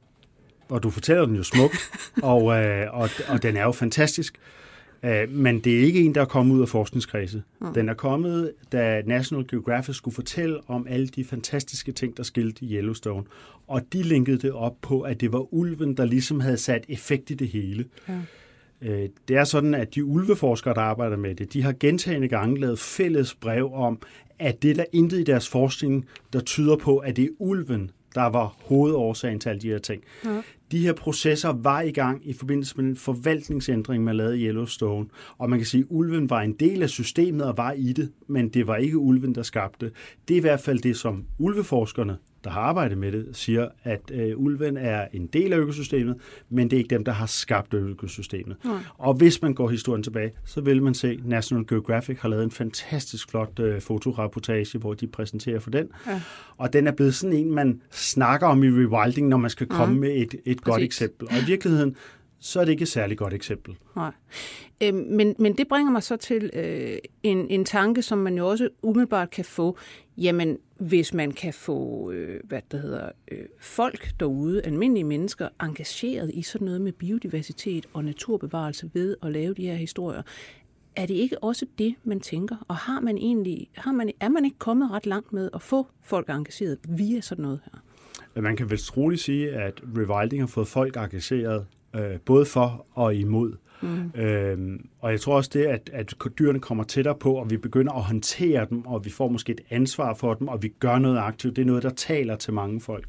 og 0.68 0.82
du 0.82 0.90
fortæller 0.90 1.26
den 1.26 1.36
jo 1.36 1.42
smukt, 1.42 1.90
og, 2.22 2.64
øh, 2.64 2.94
og, 2.94 3.10
og 3.28 3.42
den 3.42 3.56
er 3.56 3.62
jo 3.62 3.72
fantastisk. 3.72 4.38
Øh, 5.04 5.30
men 5.30 5.58
det 5.60 5.74
er 5.74 5.80
ikke 5.80 6.00
en, 6.00 6.14
der 6.14 6.20
er 6.20 6.24
kommet 6.24 6.54
ud 6.54 6.62
af 6.62 6.68
forskningskredse. 6.68 7.42
Mm. 7.60 7.74
Den 7.74 7.88
er 7.88 7.94
kommet, 7.94 8.52
da 8.72 9.02
National 9.06 9.46
Geographic 9.48 9.96
skulle 9.96 10.14
fortælle 10.14 10.60
om 10.66 10.86
alle 10.88 11.06
de 11.06 11.24
fantastiske 11.24 11.92
ting, 11.92 12.16
der 12.16 12.22
skilte 12.22 12.64
i 12.64 12.74
Yellowstone. 12.74 13.24
Og 13.66 13.82
de 13.92 14.02
linkede 14.02 14.38
det 14.38 14.52
op 14.52 14.76
på, 14.82 15.00
at 15.00 15.20
det 15.20 15.32
var 15.32 15.54
ulven, 15.54 15.96
der 15.96 16.04
ligesom 16.04 16.40
havde 16.40 16.56
sat 16.56 16.84
effekt 16.88 17.30
i 17.30 17.34
det 17.34 17.48
hele. 17.48 17.84
Ja. 18.08 18.20
Øh, 18.82 19.08
det 19.28 19.36
er 19.36 19.44
sådan, 19.44 19.74
at 19.74 19.94
de 19.94 20.04
ulveforskere, 20.04 20.74
der 20.74 20.80
arbejder 20.80 21.16
med 21.16 21.34
det, 21.34 21.52
de 21.52 21.62
har 21.62 21.74
gentagende 21.80 22.28
gange 22.28 22.60
lavet 22.60 22.78
fælles 22.78 23.34
brev 23.34 23.72
om, 23.72 23.98
at 24.38 24.62
det 24.62 24.70
er 24.70 24.74
der 24.74 24.84
intet 24.92 25.20
i 25.20 25.22
deres 25.22 25.48
forskning, 25.48 26.06
der 26.32 26.40
tyder 26.40 26.76
på, 26.76 26.98
at 26.98 27.16
det 27.16 27.24
er 27.24 27.28
ulven, 27.38 27.90
der 28.14 28.22
var 28.22 28.56
hovedårsagen 28.64 29.40
til 29.40 29.48
alle 29.48 29.62
de 29.62 29.68
her 29.68 29.78
ting. 29.78 30.02
Ja. 30.24 30.42
De 30.72 30.78
her 30.78 30.92
processer 30.92 31.52
var 31.52 31.80
i 31.80 31.90
gang 31.90 32.28
i 32.28 32.32
forbindelse 32.32 32.76
med 32.76 32.84
den 32.84 32.96
forvaltningsændring, 32.96 34.04
man 34.04 34.16
lavede 34.16 34.40
i 34.40 34.46
Yellowstone. 34.46 35.06
Og 35.38 35.50
man 35.50 35.58
kan 35.58 35.66
sige, 35.66 35.80
at 35.80 35.86
ulven 35.90 36.30
var 36.30 36.40
en 36.40 36.52
del 36.52 36.82
af 36.82 36.90
systemet 36.90 37.46
og 37.46 37.56
var 37.56 37.72
i 37.72 37.92
det, 37.92 38.12
men 38.26 38.48
det 38.48 38.66
var 38.66 38.76
ikke 38.76 38.98
ulven, 38.98 39.34
der 39.34 39.42
skabte. 39.42 39.90
Det 40.28 40.34
er 40.34 40.38
i 40.38 40.40
hvert 40.40 40.60
fald 40.60 40.78
det, 40.78 40.96
som 40.96 41.24
ulveforskerne 41.38 42.16
der 42.44 42.50
har 42.50 42.60
arbejdet 42.60 42.98
med 42.98 43.12
det, 43.12 43.28
siger, 43.32 43.68
at 43.84 44.00
øh, 44.12 44.38
ulven 44.38 44.76
er 44.76 45.06
en 45.12 45.26
del 45.26 45.52
af 45.52 45.58
økosystemet, 45.58 46.16
men 46.50 46.70
det 46.70 46.76
er 46.76 46.78
ikke 46.78 46.90
dem, 46.90 47.04
der 47.04 47.12
har 47.12 47.26
skabt 47.26 47.74
økosystemet. 47.74 48.56
Nej. 48.64 48.78
Og 48.98 49.14
hvis 49.14 49.42
man 49.42 49.54
går 49.54 49.68
historien 49.68 50.02
tilbage, 50.02 50.32
så 50.44 50.60
vil 50.60 50.82
man 50.82 50.94
se, 50.94 51.08
at 51.08 51.26
National 51.26 51.66
Geographic 51.66 52.18
har 52.20 52.28
lavet 52.28 52.44
en 52.44 52.50
fantastisk 52.50 53.30
flot 53.30 53.58
øh, 53.58 53.80
fotorapportage, 53.80 54.78
hvor 54.78 54.94
de 54.94 55.06
præsenterer 55.06 55.60
for 55.60 55.70
den. 55.70 55.88
Ja. 56.06 56.20
Og 56.56 56.72
den 56.72 56.86
er 56.86 56.92
blevet 56.92 57.14
sådan 57.14 57.36
en, 57.36 57.54
man 57.54 57.80
snakker 57.90 58.46
om 58.46 58.62
i 58.62 58.66
rewilding, 58.66 59.28
når 59.28 59.36
man 59.36 59.50
skal 59.50 59.66
komme 59.66 59.94
ja. 59.94 60.00
med 60.00 60.22
et, 60.22 60.34
et 60.44 60.60
godt 60.60 60.82
eksempel. 60.82 61.28
Og 61.28 61.34
i 61.42 61.44
virkeligheden, 61.46 61.96
så 62.40 62.60
er 62.60 62.64
det 62.64 62.72
ikke 62.72 62.82
et 62.82 62.88
særligt 62.88 63.18
godt 63.18 63.34
eksempel. 63.34 63.76
Nej. 63.96 64.12
Øh, 64.82 64.94
men, 64.94 65.34
men 65.38 65.56
det 65.56 65.68
bringer 65.68 65.92
mig 65.92 66.02
så 66.02 66.16
til 66.16 66.50
øh, 66.52 66.98
en, 67.22 67.46
en 67.50 67.64
tanke, 67.64 68.02
som 68.02 68.18
man 68.18 68.36
jo 68.36 68.48
også 68.48 68.68
umiddelbart 68.82 69.30
kan 69.30 69.44
få. 69.44 69.78
Jamen, 70.18 70.58
hvis 70.78 71.14
man 71.14 71.32
kan 71.32 71.54
få 71.54 72.10
øh, 72.10 72.40
hvad 72.44 72.60
det 72.70 72.80
hedder, 72.80 73.10
øh, 73.30 73.38
folk 73.60 74.10
derude, 74.20 74.62
almindelige 74.62 75.04
mennesker, 75.04 75.48
engageret 75.62 76.30
i 76.34 76.42
sådan 76.42 76.64
noget 76.64 76.80
med 76.80 76.92
biodiversitet 76.92 77.86
og 77.92 78.04
naturbevarelse 78.04 78.90
ved 78.94 79.16
at 79.22 79.32
lave 79.32 79.54
de 79.54 79.66
her 79.66 79.74
historier, 79.74 80.22
er 80.96 81.06
det 81.06 81.14
ikke 81.14 81.42
også 81.42 81.66
det, 81.78 81.94
man 82.04 82.20
tænker? 82.20 82.56
Og 82.68 82.76
har 82.76 83.00
man 83.00 83.18
egentlig, 83.18 83.68
har 83.74 83.92
man, 83.92 84.10
er 84.20 84.28
man 84.28 84.44
ikke 84.44 84.58
kommet 84.58 84.90
ret 84.90 85.06
langt 85.06 85.32
med 85.32 85.50
at 85.54 85.62
få 85.62 85.86
folk 86.02 86.28
engageret 86.28 86.78
via 86.88 87.20
sådan 87.20 87.42
noget 87.42 87.60
her? 87.64 88.40
Man 88.40 88.56
kan 88.56 88.70
vel 88.70 88.78
troligt 88.78 89.20
sige, 89.20 89.50
at 89.50 89.82
rewilding 89.96 90.42
har 90.42 90.46
fået 90.46 90.68
folk 90.68 90.96
engageret 90.96 91.66
øh, 91.96 92.20
både 92.24 92.46
for 92.46 92.86
og 92.92 93.14
imod. 93.14 93.56
Mm. 93.80 94.12
Øhm, 94.14 94.88
og 95.00 95.10
jeg 95.10 95.20
tror 95.20 95.36
også 95.36 95.50
det, 95.52 95.64
at, 95.64 95.90
at 95.92 96.14
dyrene 96.38 96.60
kommer 96.60 96.84
tættere 96.84 97.14
på, 97.14 97.34
og 97.34 97.50
vi 97.50 97.56
begynder 97.56 97.92
at 97.92 98.02
håndtere 98.02 98.66
dem, 98.70 98.86
og 98.86 99.04
vi 99.04 99.10
får 99.10 99.28
måske 99.28 99.52
et 99.52 99.60
ansvar 99.70 100.14
for 100.14 100.34
dem, 100.34 100.48
og 100.48 100.62
vi 100.62 100.68
gør 100.68 100.98
noget 100.98 101.18
aktivt. 101.18 101.56
Det 101.56 101.62
er 101.62 101.66
noget, 101.66 101.82
der 101.82 101.90
taler 101.90 102.36
til 102.36 102.52
mange 102.52 102.80
folk. 102.80 103.08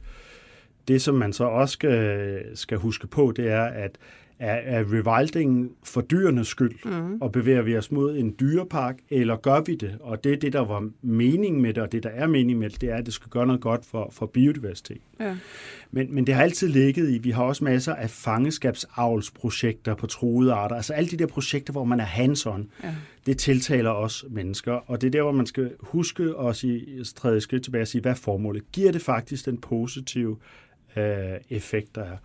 Det, 0.88 1.02
som 1.02 1.16
man 1.16 1.34
så 1.34 1.44
også 1.44 1.74
skal, 1.74 2.42
skal 2.58 2.78
huske 2.78 3.08
på, 3.08 3.34
det 3.36 3.52
er, 3.52 3.64
at, 3.64 3.98
er, 4.40 4.80
er 4.80 4.84
rewilding 4.94 5.72
for 5.84 6.02
dyrenes 6.02 6.48
skyld, 6.48 6.76
mm. 6.86 7.18
og 7.22 7.32
bevæger 7.32 7.62
vi 7.62 7.78
os 7.78 7.92
mod 7.92 8.18
en 8.18 8.36
dyrepark, 8.40 9.00
eller 9.10 9.36
gør 9.36 9.62
vi 9.62 9.76
det? 9.76 9.98
Og 10.00 10.24
det 10.24 10.34
er 10.34 10.38
det, 10.38 10.54
der 10.54 10.66
var 10.66 10.90
meningen 11.02 11.62
med 11.62 11.74
det, 11.74 11.84
og 11.84 11.92
det, 11.92 12.04
der 12.04 12.10
er 12.10 12.28
meningen 12.28 12.60
med 12.60 12.70
det, 12.70 12.82
det 12.82 12.90
er, 12.90 12.96
at 12.96 13.06
det 13.06 13.14
skal 13.14 13.30
gøre 13.30 13.46
noget 13.48 13.62
godt 13.62 13.86
for, 13.86 14.10
for 14.12 14.26
biodiversitet. 14.26 15.02
Ja. 15.20 15.38
Men, 15.92 16.16
men 16.16 16.28
det 16.28 16.36
har 16.36 16.44
altid 16.44 16.68
ligget 16.68 17.10
i, 17.10 17.18
vi 17.18 17.32
har 17.32 17.44
også 17.44 17.64
masser 17.64 17.96
af 17.96 18.10
fangeskabsavlsprojekter 18.10 19.96
på 19.96 20.08
truede 20.08 20.54
arter, 20.54 20.76
altså 20.76 20.94
alle 20.94 21.10
de 21.10 21.18
der 21.18 21.28
projekter, 21.28 21.72
hvor 21.72 21.86
man 21.86 22.00
er 22.00 22.06
hands-on, 22.06 22.68
ja. 22.84 22.96
det 23.26 23.38
tiltaler 23.38 23.92
os 23.92 24.26
mennesker, 24.30 24.72
og 24.72 25.02
det 25.02 25.08
er 25.08 25.12
der, 25.12 25.22
hvor 25.22 25.32
man 25.32 25.46
skal 25.46 25.72
huske 25.80 26.34
at 26.40 26.56
sige, 26.56 27.04
træde 27.04 27.42
skridt 27.42 27.64
tilbage 27.64 27.82
og 27.82 27.88
sige, 27.88 28.02
hvad 28.02 28.12
er 28.12 28.16
formålet? 28.16 28.72
Giver 28.72 28.92
det 28.92 29.02
faktisk 29.02 29.46
den 29.46 29.58
positive 29.58 30.38
øh, 30.98 31.04
effekt, 31.50 31.96
der 31.96 32.04
er? 32.04 32.18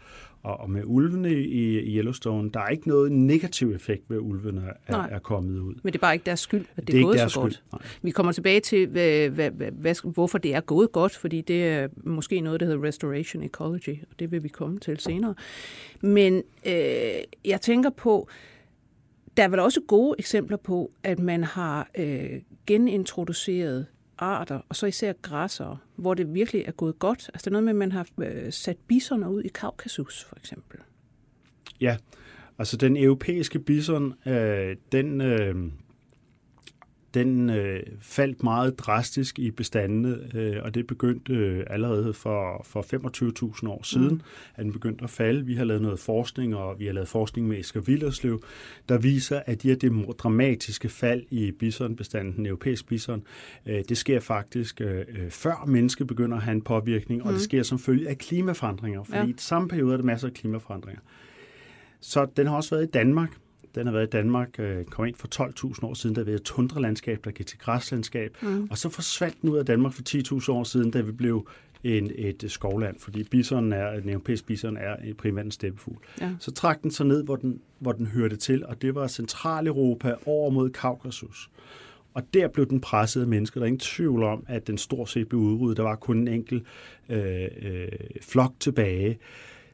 Og, 0.43 0.61
og 0.61 0.71
med 0.71 0.83
ulvene 0.85 1.33
i, 1.33 1.79
i 1.79 1.99
Yellowstone, 1.99 2.51
der 2.51 2.61
er 2.61 2.69
ikke 2.69 2.89
noget 2.89 3.13
negativ 3.13 3.73
effekt 3.73 4.03
ved, 4.09 4.17
at 4.17 4.21
ulvene 4.21 4.63
er, 4.87 4.97
er 4.97 5.19
kommet 5.19 5.59
ud. 5.59 5.75
Men 5.83 5.93
det 5.93 5.99
er 5.99 6.01
bare 6.01 6.15
ikke 6.15 6.27
deres 6.27 6.41
skyld, 6.41 6.65
at 6.77 6.87
det, 6.87 6.87
det 6.87 7.01
er, 7.01 7.05
gået 7.05 7.31
så 7.31 7.41
godt. 7.41 7.63
Nej. 7.73 7.83
Vi 8.03 8.11
kommer 8.11 8.33
tilbage 8.33 8.61
til, 8.61 8.87
hvad, 8.87 9.29
hvad, 9.29 9.51
hvad, 9.51 10.13
hvorfor 10.13 10.39
det 10.39 10.55
er 10.55 10.61
gået 10.61 10.93
godt, 10.93 11.17
fordi 11.17 11.41
det 11.41 11.65
er 11.65 11.89
måske 12.05 12.41
noget, 12.41 12.61
der 12.61 12.67
hedder 12.67 12.83
restoration 12.83 13.43
ecology, 13.43 14.03
og 14.11 14.19
det 14.19 14.31
vil 14.31 14.43
vi 14.43 14.49
komme 14.49 14.79
til 14.79 14.99
senere. 14.99 15.35
Men 16.01 16.43
øh, 16.67 16.73
jeg 17.45 17.61
tænker 17.61 17.91
på, 17.91 18.29
der 19.37 19.43
er 19.43 19.49
vel 19.49 19.61
også 19.61 19.81
gode 19.89 20.15
eksempler 20.19 20.57
på, 20.57 20.91
at 21.03 21.19
man 21.19 21.45
har 21.45 21.89
øh, 21.99 22.31
genintroduceret 22.67 23.87
arter, 24.23 24.61
og 24.69 24.77
så 24.77 24.87
især 24.87 25.13
græsser, 25.23 25.83
hvor 25.97 26.15
det 26.15 26.35
virkelig 26.35 26.65
er 26.67 26.73
gået 26.73 26.99
godt. 26.99 27.31
Altså 27.35 27.45
det 27.45 27.47
er 27.47 27.51
noget 27.51 27.65
med, 27.65 27.71
at 27.73 27.77
man 27.77 27.93
har 27.93 28.07
øh, 28.19 28.53
sat 28.53 28.77
bisoner 28.87 29.29
ud 29.29 29.43
i 29.43 29.49
Kaukasus, 29.49 30.25
for 30.25 30.37
eksempel. 30.37 30.79
Ja, 31.81 31.97
altså 32.59 32.77
den 32.77 32.97
europæiske 32.97 33.59
bison, 33.59 34.15
øh, 34.27 34.77
den, 34.93 35.21
øh, 35.21 35.55
den 37.15 37.51
øh, 37.51 37.83
faldt 38.01 38.43
meget 38.43 38.79
drastisk 38.79 39.39
i 39.39 39.51
bestandene, 39.51 40.19
øh, 40.35 40.57
og 40.63 40.75
det 40.75 40.87
begyndte 40.87 41.33
øh, 41.33 41.65
allerede 41.71 42.15
for, 42.15 42.63
for 42.65 42.83
25.000 43.63 43.69
år 43.69 43.83
siden, 43.83 44.15
mm. 44.15 44.21
at 44.55 44.65
den 44.65 44.73
begyndte 44.73 45.05
at 45.05 45.11
falde. 45.11 45.47
Vi 45.47 45.55
har 45.55 45.65
lavet 45.65 45.83
noget 45.83 45.99
forskning, 45.99 46.57
og 46.57 46.79
vi 46.79 46.87
har 46.87 46.93
lavet 46.93 47.09
forskning 47.09 47.49
med 47.49 47.59
Esker 47.59 47.81
Villerslev, 47.81 48.43
der 48.89 48.99
viser, 48.99 49.43
at 49.47 49.63
de 49.63 49.69
her 49.69 50.13
dramatiske 50.19 50.89
fald 50.89 51.25
i 51.31 51.53
bisonbestanden, 51.53 52.37
den 52.37 52.47
europæiske 52.47 52.89
bison, 52.89 53.23
øh, 53.67 53.85
det 53.89 53.97
sker 53.97 54.21
faktisk 54.21 54.81
øh, 54.81 55.05
øh, 55.09 55.31
før 55.31 55.65
mennesket 55.67 56.07
begynder 56.07 56.37
at 56.37 56.43
have 56.43 56.55
en 56.55 56.63
påvirkning, 56.63 57.21
mm. 57.21 57.27
og 57.27 57.33
det 57.33 57.41
mm. 57.41 57.45
sker 57.45 57.63
som 57.63 57.79
følge 57.79 58.09
af 58.09 58.19
klimaforandringer, 58.19 59.03
fordi 59.03 59.19
ja. 59.19 59.27
i 59.27 59.35
samme 59.37 59.69
periode 59.69 59.93
er 59.93 59.97
der 59.97 60.05
masser 60.05 60.29
af 60.29 60.35
klimaforandringer. 60.35 61.01
Så 62.01 62.27
den 62.37 62.47
har 62.47 62.57
også 62.57 62.75
været 62.75 62.87
i 62.87 62.91
Danmark, 62.91 63.31
den 63.75 63.87
har 63.87 63.93
været 63.93 64.07
i 64.07 64.11
Danmark, 64.11 64.49
øh, 64.59 64.85
kom 64.85 65.07
ind 65.07 65.15
for 65.15 65.29
12.000 65.75 65.87
år 65.87 65.95
siden, 65.95 66.17
der 66.17 66.25
var 66.25 66.33
et 66.33 66.43
tundralandskab, 66.43 67.25
der 67.25 67.31
gik 67.31 67.47
til 67.47 67.59
græslandskab. 67.59 68.37
Mm. 68.43 68.69
Og 68.71 68.79
så 68.79 68.89
forsvandt 68.89 69.43
den 69.43 69.51
ud 69.51 69.59
af 69.59 69.67
Danmark 69.67 69.93
for 69.93 70.03
10.000 70.41 70.53
år 70.53 70.65
siden, 70.65 70.91
da 70.91 71.01
vi 71.01 71.13
blev 71.13 71.49
en, 71.85 72.11
et 72.15 72.45
skovland, 72.49 72.99
fordi 72.99 73.25
bison 73.25 73.73
er, 73.73 74.01
den 74.01 74.09
europæiske 74.09 74.47
bison 74.47 74.77
er 74.77 74.97
primært 75.19 75.45
en 75.45 75.51
steppefugl. 75.51 75.97
Ja. 76.21 76.31
Så 76.39 76.51
trak 76.51 76.83
den 76.83 76.91
så 76.91 77.05
ned, 77.05 77.25
hvor 77.25 77.37
den, 77.37 77.61
hvor 77.79 77.93
den 77.93 78.07
hørte 78.07 78.37
til, 78.37 78.67
og 78.67 78.83
det 78.83 78.95
var 78.95 79.07
Centraleuropa 79.07 80.15
over 80.27 80.51
mod 80.51 80.71
Kaukasus. 80.71 81.51
Og 82.15 82.23
der 82.35 82.49
blev 82.49 82.69
den 82.69 82.81
presset 82.81 83.21
af 83.21 83.27
mennesker. 83.27 83.61
Der 83.61 83.65
er 83.65 83.67
ingen 83.67 83.81
tvivl 83.81 84.23
om, 84.23 84.45
at 84.49 84.67
den 84.67 84.79
stort 84.79 85.09
set 85.09 85.29
blev 85.29 85.41
udryddet. 85.41 85.77
Der 85.77 85.83
var 85.83 85.97
kun 85.97 86.19
en 86.19 86.29
enkelt 86.29 86.65
øh, 87.09 87.49
øh, 87.63 87.89
flok 88.23 88.53
tilbage. 88.61 89.19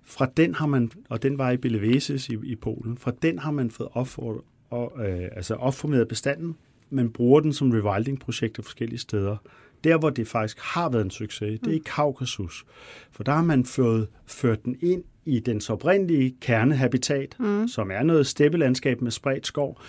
Fra 0.07 0.27
den 0.37 0.55
har 0.55 0.67
man, 0.67 0.91
og 1.09 1.23
den 1.23 1.39
var 1.39 1.51
i 1.51 1.57
Beleveses 1.57 2.29
i, 2.29 2.37
i 2.45 2.55
Polen, 2.55 2.97
fra 2.99 3.13
den 3.23 3.39
har 3.39 3.51
man 3.51 3.71
fået 3.71 3.89
opfor, 3.93 4.45
og, 4.71 4.93
øh, 5.09 5.29
altså 5.33 5.55
opformeret 5.55 6.09
bestanden, 6.09 6.57
men 6.91 7.11
bruger 7.11 7.41
den 7.41 7.53
som 7.53 7.71
rewilding-projekter 7.71 8.63
forskellige 8.63 8.99
steder. 8.99 9.37
Der, 9.85 9.99
hvor 9.99 10.11
det 10.11 10.29
faktisk 10.29 10.59
har 10.61 10.89
været 10.89 11.05
en 11.05 11.11
succes, 11.11 11.61
det 11.61 11.71
er 11.71 11.77
i 11.77 11.83
Kaukasus. 11.87 12.65
For 13.11 13.23
der 13.25 13.33
har 13.33 13.43
man 13.43 13.65
fået, 13.65 14.09
ført 14.27 14.65
den 14.65 14.77
ind 14.81 15.05
i 15.25 15.41
dens 15.41 15.71
oprindelige 15.71 16.37
kernehabitat, 16.41 17.37
mm. 17.39 17.69
som 17.69 17.91
er 17.91 18.03
noget 18.03 18.27
steppelandskab 18.27 19.01
med 19.01 19.11
spredt 19.11 19.47
skov, 19.47 19.81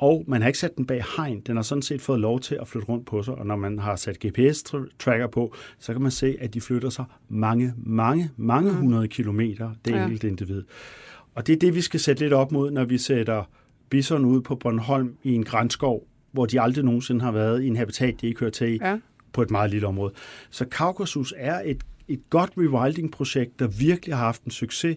og 0.00 0.24
man 0.26 0.40
har 0.40 0.48
ikke 0.48 0.58
sat 0.58 0.76
den 0.76 0.86
bag 0.86 1.04
hegn. 1.16 1.40
Den 1.40 1.56
har 1.56 1.62
sådan 1.62 1.82
set 1.82 2.02
fået 2.02 2.20
lov 2.20 2.40
til 2.40 2.58
at 2.60 2.68
flytte 2.68 2.88
rundt 2.88 3.06
på 3.06 3.22
sig, 3.22 3.34
og 3.34 3.46
når 3.46 3.56
man 3.56 3.78
har 3.78 3.96
sat 3.96 4.26
GPS-tracker 4.26 5.26
på, 5.26 5.54
så 5.78 5.92
kan 5.92 6.02
man 6.02 6.10
se, 6.10 6.36
at 6.40 6.54
de 6.54 6.60
flytter 6.60 6.90
sig 6.90 7.04
mange, 7.28 7.74
mange, 7.76 8.30
mange 8.36 8.70
mm. 8.70 8.76
hundrede 8.76 9.08
kilometer, 9.08 9.70
det 9.84 9.90
ja. 9.90 10.02
enkelte 10.02 10.28
individ. 10.28 10.62
Og 11.34 11.46
det 11.46 11.52
er 11.52 11.58
det, 11.58 11.74
vi 11.74 11.80
skal 11.80 12.00
sætte 12.00 12.22
lidt 12.22 12.32
op 12.32 12.52
mod, 12.52 12.70
når 12.70 12.84
vi 12.84 12.98
sætter 12.98 13.44
bison 13.90 14.24
ud 14.24 14.40
på 14.40 14.54
Bornholm 14.54 15.14
i 15.22 15.34
en 15.34 15.44
grænskov, 15.44 16.06
hvor 16.32 16.46
de 16.46 16.60
aldrig 16.60 16.84
nogensinde 16.84 17.20
har 17.20 17.32
været 17.32 17.62
i 17.62 17.66
en 17.66 17.76
habitat, 17.76 18.20
de 18.20 18.26
ikke 18.26 18.40
hører 18.40 18.50
til 18.50 18.68
i, 18.68 18.78
ja. 18.82 18.98
på 19.32 19.42
et 19.42 19.50
meget 19.50 19.70
lille 19.70 19.86
område. 19.86 20.12
Så 20.50 20.64
Kaukasus 20.64 21.34
er 21.36 21.62
et, 21.64 21.84
et 22.08 22.20
godt 22.30 22.50
rewilding-projekt, 22.56 23.58
der 23.58 23.66
virkelig 23.66 24.16
har 24.16 24.24
haft 24.24 24.44
en 24.44 24.50
succes 24.50 24.96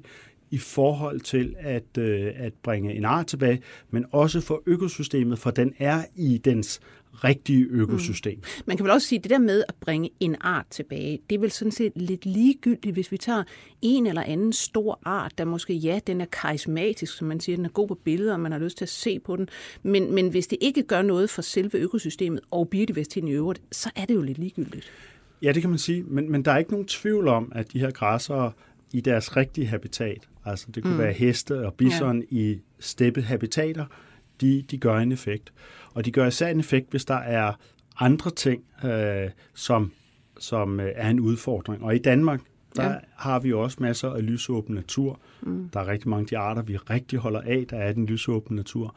i 0.51 0.57
forhold 0.57 1.19
til 1.19 1.55
at, 1.59 1.97
øh, 1.97 2.31
at 2.35 2.53
bringe 2.53 2.93
en 2.93 3.05
art 3.05 3.27
tilbage, 3.27 3.61
men 3.89 4.05
også 4.11 4.41
for 4.41 4.63
økosystemet, 4.65 5.39
for 5.39 5.51
den 5.51 5.73
er 5.79 6.03
i 6.15 6.37
dens 6.37 6.81
rigtige 7.13 7.65
økosystem. 7.69 8.37
Mm. 8.37 8.63
Man 8.65 8.77
kan 8.77 8.83
vel 8.83 8.91
også 8.91 9.07
sige, 9.07 9.19
at 9.19 9.23
det 9.23 9.29
der 9.29 9.39
med 9.39 9.63
at 9.67 9.75
bringe 9.81 10.09
en 10.19 10.35
art 10.41 10.65
tilbage, 10.69 11.19
det 11.29 11.35
er 11.35 11.39
vel 11.39 11.51
sådan 11.51 11.71
set 11.71 11.91
lidt 11.95 12.25
ligegyldigt, 12.25 12.95
hvis 12.95 13.11
vi 13.11 13.17
tager 13.17 13.43
en 13.81 14.07
eller 14.07 14.23
anden 14.23 14.53
stor 14.53 14.99
art, 15.05 15.37
der 15.37 15.45
måske, 15.45 15.73
ja, 15.73 15.99
den 16.07 16.21
er 16.21 16.25
karismatisk, 16.25 17.17
som 17.17 17.27
man 17.27 17.39
siger, 17.39 17.55
den 17.55 17.65
er 17.65 17.69
god 17.69 17.87
på 17.87 17.95
billeder, 17.95 18.33
og 18.33 18.39
man 18.39 18.51
har 18.51 18.59
lyst 18.59 18.77
til 18.77 18.85
at 18.85 18.89
se 18.89 19.19
på 19.19 19.35
den, 19.35 19.47
men, 19.83 20.15
men 20.15 20.29
hvis 20.29 20.47
det 20.47 20.57
ikke 20.61 20.83
gør 20.83 21.01
noget 21.01 21.29
for 21.29 21.41
selve 21.41 21.77
økosystemet 21.77 22.39
og 22.51 22.69
biodiversiteten 22.69 23.27
i 23.27 23.31
øvrigt, 23.31 23.61
så 23.71 23.91
er 23.95 24.05
det 24.05 24.13
jo 24.15 24.21
lidt 24.21 24.37
ligegyldigt. 24.37 24.91
Ja, 25.41 25.51
det 25.51 25.61
kan 25.61 25.69
man 25.69 25.79
sige, 25.79 26.03
men, 26.03 26.31
men 26.31 26.45
der 26.45 26.51
er 26.51 26.57
ikke 26.57 26.71
nogen 26.71 26.87
tvivl 26.87 27.27
om, 27.27 27.51
at 27.55 27.73
de 27.73 27.79
her 27.79 27.91
græsser 27.91 28.51
i 28.93 29.01
deres 29.01 29.37
rigtige 29.37 29.67
habitat, 29.67 30.27
altså 30.45 30.71
det 30.71 30.83
kunne 30.83 30.93
mm. 30.93 30.99
være 30.99 31.13
heste 31.13 31.65
og 31.65 31.73
bison 31.73 32.19
ja. 32.19 32.25
i 32.29 32.59
steppehabitater, 32.79 33.85
de, 34.41 34.63
de 34.71 34.77
gør 34.77 34.97
en 34.97 35.11
effekt. 35.11 35.53
Og 35.93 36.05
de 36.05 36.11
gør 36.11 36.27
især 36.27 36.47
en 36.47 36.59
effekt, 36.59 36.91
hvis 36.91 37.05
der 37.05 37.15
er 37.15 37.53
andre 37.99 38.31
ting, 38.31 38.63
øh, 38.85 39.29
som, 39.53 39.91
som 40.39 40.79
øh, 40.79 40.91
er 40.95 41.09
en 41.09 41.19
udfordring. 41.19 41.83
Og 41.83 41.95
i 41.95 41.99
Danmark, 41.99 42.41
der 42.75 42.89
ja. 42.89 42.95
har 43.15 43.39
vi 43.39 43.53
også 43.53 43.77
masser 43.79 44.09
af 44.09 44.25
lysåben 44.25 44.75
natur. 44.75 45.19
Mm. 45.41 45.69
Der 45.73 45.79
er 45.79 45.87
rigtig 45.87 46.09
mange 46.09 46.21
af 46.21 46.27
de 46.27 46.37
arter, 46.37 46.61
vi 46.61 46.77
rigtig 46.77 47.19
holder 47.19 47.41
af, 47.41 47.65
der 47.69 47.77
er 47.77 47.93
den 47.93 48.05
lysåben 48.05 48.55
natur. 48.55 48.95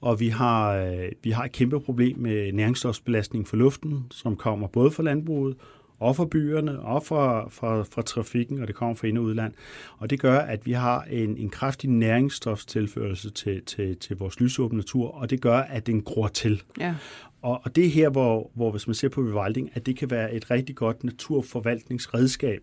Og 0.00 0.20
vi 0.20 0.28
har, 0.28 0.74
øh, 0.74 1.08
vi 1.22 1.30
har 1.30 1.44
et 1.44 1.52
kæmpe 1.52 1.80
problem 1.80 2.18
med 2.18 2.52
næringsstofsbelastning 2.52 3.48
for 3.48 3.56
luften, 3.56 4.06
som 4.10 4.36
kommer 4.36 4.66
både 4.66 4.90
fra 4.90 5.02
landbruget 5.02 5.56
og 5.98 6.16
for 6.16 6.24
byerne, 6.24 6.80
og 6.80 7.02
for, 7.02 7.48
for, 7.50 7.86
for 7.90 8.02
trafikken, 8.02 8.60
og 8.60 8.66
det 8.66 8.74
kommer 8.74 8.94
fra 8.94 9.06
ind- 9.06 9.18
og 9.18 9.24
udland. 9.24 9.52
Og 9.98 10.10
det 10.10 10.20
gør, 10.20 10.38
at 10.38 10.66
vi 10.66 10.72
har 10.72 11.02
en, 11.02 11.36
en 11.36 11.50
kraftig 11.50 11.90
næringsstofstilførelse 11.90 13.30
til, 13.30 13.62
til, 13.64 13.96
til 13.96 14.16
vores 14.16 14.40
lysåbne 14.40 14.76
natur, 14.76 15.08
og 15.08 15.30
det 15.30 15.40
gør, 15.40 15.58
at 15.58 15.86
den 15.86 16.02
gror 16.02 16.28
til. 16.28 16.62
Ja. 16.80 16.94
Og, 17.42 17.60
og 17.64 17.76
det 17.76 17.86
er 17.86 17.90
her, 17.90 18.08
hvor, 18.08 18.50
hvor 18.54 18.70
hvis 18.70 18.86
man 18.86 18.94
ser 18.94 19.08
på 19.08 19.20
rewilding, 19.20 19.70
at 19.74 19.86
det 19.86 19.96
kan 19.96 20.10
være 20.10 20.34
et 20.34 20.50
rigtig 20.50 20.76
godt 20.76 21.04
naturforvaltningsredskab 21.04 22.62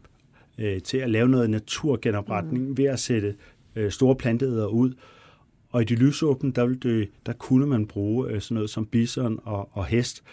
øh, 0.58 0.82
til 0.82 0.98
at 0.98 1.10
lave 1.10 1.30
noget 1.30 1.50
naturgenopretning 1.50 2.68
mm. 2.68 2.78
ved 2.78 2.86
at 2.86 3.00
sætte 3.00 3.36
øh, 3.76 3.92
store 3.92 4.16
planteæder 4.16 4.68
ud. 4.68 4.94
Og 5.70 5.82
i 5.82 5.86
de 5.86 5.96
lysåbne, 5.96 6.52
der, 6.52 6.66
det, 6.68 7.10
der 7.26 7.34
kunne 7.34 7.66
man 7.66 7.88
bruge 7.88 8.30
øh, 8.30 8.42
sådan 8.42 8.56
noget 8.56 8.70
som 8.70 8.86
bison 8.86 9.40
og, 9.44 9.70
og 9.72 9.86
hest. 9.86 10.24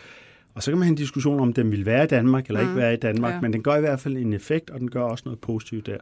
Og 0.60 0.64
så 0.64 0.70
kan 0.70 0.78
man 0.78 0.86
have 0.86 0.90
en 0.90 0.96
diskussion 0.96 1.40
om, 1.40 1.52
den 1.52 1.70
vil 1.70 1.86
være 1.86 2.04
i 2.04 2.06
Danmark 2.06 2.46
eller 2.46 2.60
mm. 2.60 2.68
ikke 2.68 2.80
være 2.80 2.94
i 2.94 2.96
Danmark, 2.96 3.34
ja. 3.34 3.40
men 3.40 3.52
den 3.52 3.62
gør 3.62 3.76
i 3.76 3.80
hvert 3.80 4.00
fald 4.00 4.16
en 4.16 4.32
effekt, 4.32 4.70
og 4.70 4.80
den 4.80 4.90
gør 4.90 5.02
også 5.02 5.22
noget 5.26 5.40
positivt 5.40 5.86
der. 5.86 5.96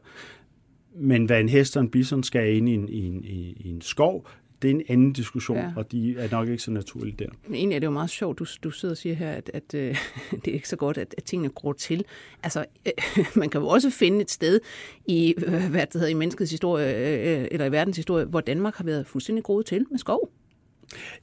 Men 0.95 1.25
hvad 1.25 1.41
en 1.41 1.49
hest 1.49 1.77
og 1.77 1.83
en 1.83 1.91
bison 1.91 2.23
skal 2.23 2.57
ind 2.57 2.69
i 2.69 2.75
en, 2.75 2.89
i 2.89 3.07
en, 3.07 3.25
i 3.57 3.69
en 3.71 3.81
skov, 3.81 4.29
det 4.63 4.71
er 4.71 4.75
en 4.75 4.83
anden 4.89 5.13
diskussion, 5.13 5.59
ja. 5.59 5.73
og 5.77 5.93
de 5.93 6.19
er 6.19 6.29
nok 6.31 6.49
ikke 6.49 6.63
så 6.63 6.71
naturlige 6.71 7.17
der. 7.19 7.27
Men 7.47 7.55
egentlig 7.55 7.77
er 7.77 7.81
det 7.81 7.87
jo 7.87 7.91
meget 7.91 8.11
sjovt, 8.11 8.39
du, 8.39 8.47
du 8.65 8.71
sidder 8.71 8.93
og 8.93 8.97
siger 8.97 9.15
her, 9.15 9.31
at, 9.31 9.51
at 9.55 9.75
uh, 9.75 9.81
det 10.45 10.49
er 10.49 10.55
ikke 10.55 10.69
så 10.69 10.77
godt, 10.77 10.99
at, 10.99 11.15
at 11.19 11.25
tingene 11.25 11.49
gror 11.49 11.73
til. 11.73 12.05
Altså, 12.43 12.65
uh, 12.87 13.27
man 13.41 13.51
kan 13.51 13.61
jo 13.61 13.69
også 13.69 13.91
finde 13.91 14.21
et 14.21 14.31
sted 14.31 14.61
i, 15.07 15.35
uh, 15.37 15.53
hvad 15.71 15.87
det 15.87 15.93
hedder, 15.93 16.09
i 16.09 16.15
menneskets 16.15 16.51
historie, 16.51 16.87
uh, 16.87 17.47
eller 17.51 17.67
i 17.67 17.73
verdens 17.73 17.97
historie, 17.97 18.25
hvor 18.25 18.41
Danmark 18.41 18.75
har 18.75 18.85
været 18.85 19.07
fuldstændig 19.07 19.45
groet 19.45 19.67
til 19.67 19.87
med 19.91 19.99
skov. 19.99 20.31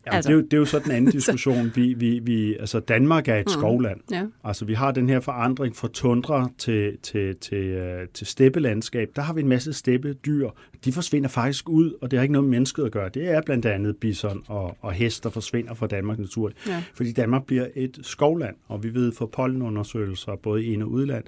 Ja, 0.06 0.16
altså. 0.16 0.30
det, 0.30 0.36
er 0.36 0.38
jo, 0.38 0.44
det 0.44 0.54
er 0.54 0.58
jo 0.58 0.66
så 0.66 0.80
den 0.80 0.92
anden 0.92 1.12
diskussion. 1.20 1.72
Vi, 1.76 1.94
vi, 1.94 2.20
vi, 2.20 2.56
altså 2.56 2.80
Danmark 2.80 3.28
er 3.28 3.36
et 3.36 3.46
mm. 3.46 3.52
skovland. 3.52 4.00
Ja. 4.12 4.26
Altså 4.44 4.66
vi 4.66 4.74
har 4.74 4.92
den 4.92 5.10
her 5.10 5.20
forandring 5.20 5.76
fra 5.76 5.88
tundra 5.94 6.50
til, 6.58 6.98
til, 7.04 7.36
til, 7.36 7.78
uh, 7.78 8.08
til 8.14 8.28
steppelandskab. 8.28 9.10
Der 9.16 9.22
har 9.22 9.34
vi 9.34 9.42
en 9.42 9.48
masse 9.48 9.74
steppedyr. 9.74 10.50
De 10.86 10.92
forsvinder 10.92 11.30
faktisk 11.30 11.70
ud, 11.70 11.94
og 12.02 12.12
det 12.12 12.20
har 12.20 12.22
ikke 12.22 12.34
noget 12.34 12.44
med 12.44 12.52
mennesket 12.52 12.86
at 12.86 12.92
gøre. 12.92 13.10
Det 13.10 13.32
er 13.32 13.42
blandt 13.42 13.66
andet 13.66 13.98
bison 13.98 14.44
og, 14.48 14.78
og 14.82 14.92
hest, 14.92 15.24
der 15.24 15.30
forsvinder 15.30 15.74
fra 15.74 15.88
Danmark 15.88 16.20
naturligt. 16.20 16.60
Ja. 16.68 16.84
Fordi 16.94 17.12
Danmark 17.12 17.46
bliver 17.46 17.68
et 17.76 18.00
skovland, 18.02 18.56
og 18.68 18.84
vi 18.84 18.94
ved 18.94 19.12
fra 19.12 19.26
pollenundersøgelser, 19.26 20.36
både 20.36 20.66
i 20.66 20.74
ind- 20.74 20.84
og 20.84 20.92
udland, 20.92 21.24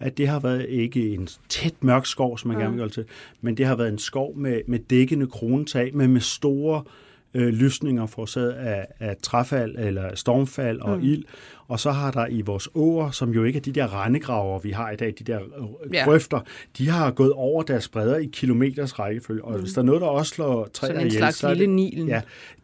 at 0.00 0.18
det 0.18 0.28
har 0.28 0.40
været 0.40 0.66
ikke 0.68 1.14
en 1.14 1.28
tæt 1.48 1.74
mørk 1.80 2.06
skov, 2.06 2.38
som 2.38 2.48
man 2.48 2.56
ja. 2.56 2.62
gerne 2.62 2.74
vil 2.74 2.80
gøre 2.80 2.90
til, 2.90 3.04
men 3.40 3.56
det 3.56 3.66
har 3.66 3.76
været 3.76 3.88
en 3.88 3.98
skov 3.98 4.36
med, 4.36 4.60
med 4.66 4.78
dækkende 4.78 5.26
kronetag, 5.26 5.96
men 5.96 6.12
med 6.12 6.20
store 6.20 6.82
øh, 6.86 7.05
lysninger 7.40 8.06
forårsaget 8.06 8.52
af, 8.52 8.86
af 9.00 9.16
træfald 9.22 9.76
eller 9.78 10.14
stormfald 10.14 10.80
og 10.80 10.98
mm. 10.98 11.04
ild. 11.04 11.24
Og 11.68 11.80
så 11.80 11.90
har 11.90 12.10
der 12.10 12.26
i 12.26 12.40
vores 12.40 12.68
åer, 12.74 13.10
som 13.10 13.30
jo 13.30 13.44
ikke 13.44 13.56
er 13.56 13.60
de 13.60 13.72
der 13.72 14.04
rendegraver, 14.04 14.58
vi 14.58 14.70
har 14.70 14.90
i 14.90 14.96
dag, 14.96 15.14
de 15.18 15.24
der 15.24 15.40
øh, 15.40 15.94
Ja. 15.94 16.04
grøfter, 16.04 16.40
de 16.78 16.88
har 16.88 17.10
gået 17.10 17.32
over 17.32 17.62
deres 17.62 17.88
bredder 17.88 18.16
i 18.16 18.30
kilometers 18.32 18.98
rækkefølge. 18.98 19.44
Og 19.44 19.58
hvis 19.58 19.72
der 19.72 19.80
er 19.80 19.84
noget, 19.84 20.00
der 20.00 20.06
også 20.06 20.34
slår 20.34 20.68
træer 20.72 20.92
en 20.92 21.06
ihjel, 21.06 21.12
slags 21.12 21.36
så 21.36 21.48
er 21.48 21.54
lille 21.54 21.66
det, 21.66 21.74
Nilen. 21.74 22.08
Ja, 22.08 22.20